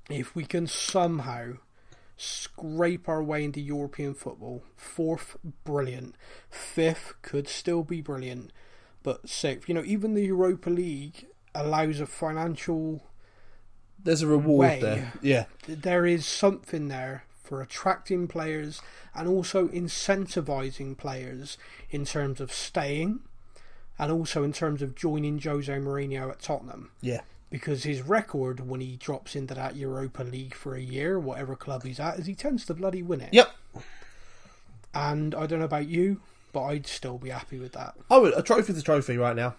[0.10, 1.54] if we can somehow
[2.18, 6.16] scrape our way into European football, fourth, brilliant.
[6.50, 8.52] Fifth could still be brilliant.
[9.04, 13.04] But sixth, you know, even the Europa League allows a financial.
[14.04, 14.80] There's a reward Way.
[14.82, 15.14] there.
[15.22, 15.46] Yeah.
[15.68, 18.80] There is something there for attracting players
[19.16, 21.58] and also incentivizing players
[21.90, 23.20] in terms of staying
[23.98, 27.22] and also in terms of joining Jose Mourinho at Tottenham Yeah.
[27.50, 31.84] because his record when he drops into that Europa League for a year, whatever club
[31.84, 33.34] he's at, is he tends to bloody win it.
[33.34, 33.50] Yep.
[34.94, 36.22] And I don't know about you,
[36.54, 37.96] but I'd still be happy with that.
[38.10, 38.38] I would.
[38.38, 39.56] A trophy's a trophy right now.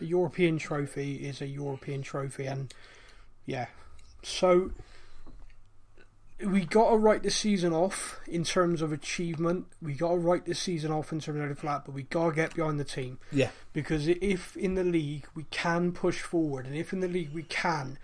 [0.00, 2.72] A European trophy is a European trophy, and
[3.46, 3.66] yeah,
[4.22, 4.70] so
[6.42, 9.66] we got to write the season off in terms of achievement.
[9.80, 12.30] We got to write the season off in terms of like that, but we got
[12.30, 13.50] to get behind the team Yeah.
[13.72, 17.44] because if in the league we can push forward, and if in the league we
[17.44, 17.98] can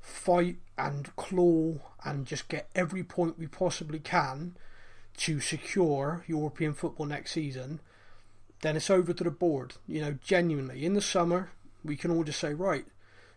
[0.00, 1.74] fight and claw
[2.04, 4.56] and just get every point we possibly can
[5.16, 7.80] to secure European football next season,
[8.62, 9.74] then it's over to the board.
[9.86, 11.50] You know, genuinely in the summer
[11.84, 12.84] we can all just say, right,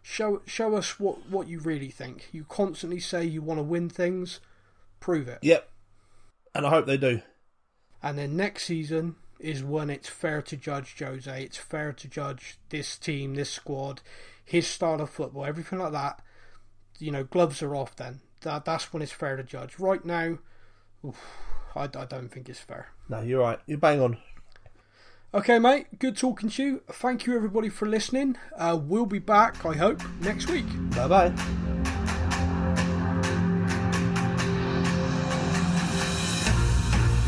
[0.05, 2.29] show show us what what you really think.
[2.31, 4.39] You constantly say you want to win things,
[4.99, 5.39] prove it.
[5.41, 5.67] Yep.
[6.53, 7.21] And I hope they do.
[8.03, 11.43] And then next season is when it's fair to judge Jose.
[11.43, 14.01] It's fair to judge this team, this squad,
[14.43, 16.21] his style of football, everything like that.
[16.99, 18.21] You know, gloves are off then.
[18.41, 19.79] That, that's when it's fair to judge.
[19.79, 20.37] Right now,
[21.03, 21.19] oof,
[21.75, 22.89] I, I don't think it's fair.
[23.09, 23.59] No, you're right.
[23.65, 24.17] You're bang on.
[25.35, 26.81] Okay, mate, good talking to you.
[26.89, 28.37] Thank you, everybody, for listening.
[28.57, 30.63] Uh, we'll be back, I hope, next week.
[30.91, 31.29] Bye bye.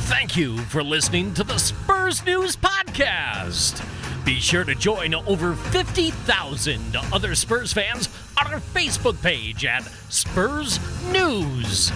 [0.07, 3.83] Thank you for listening to the Spurs News Podcast.
[4.23, 8.07] Be sure to join over 50,000 other Spurs fans
[8.39, 10.79] on our Facebook page at Spurs
[11.11, 11.91] News.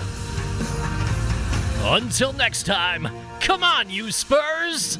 [1.84, 3.08] Until next time,
[3.40, 4.98] come on, you Spurs!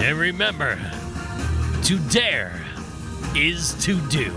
[0.00, 0.78] And remember,
[1.84, 2.64] to dare
[3.34, 4.32] is to do.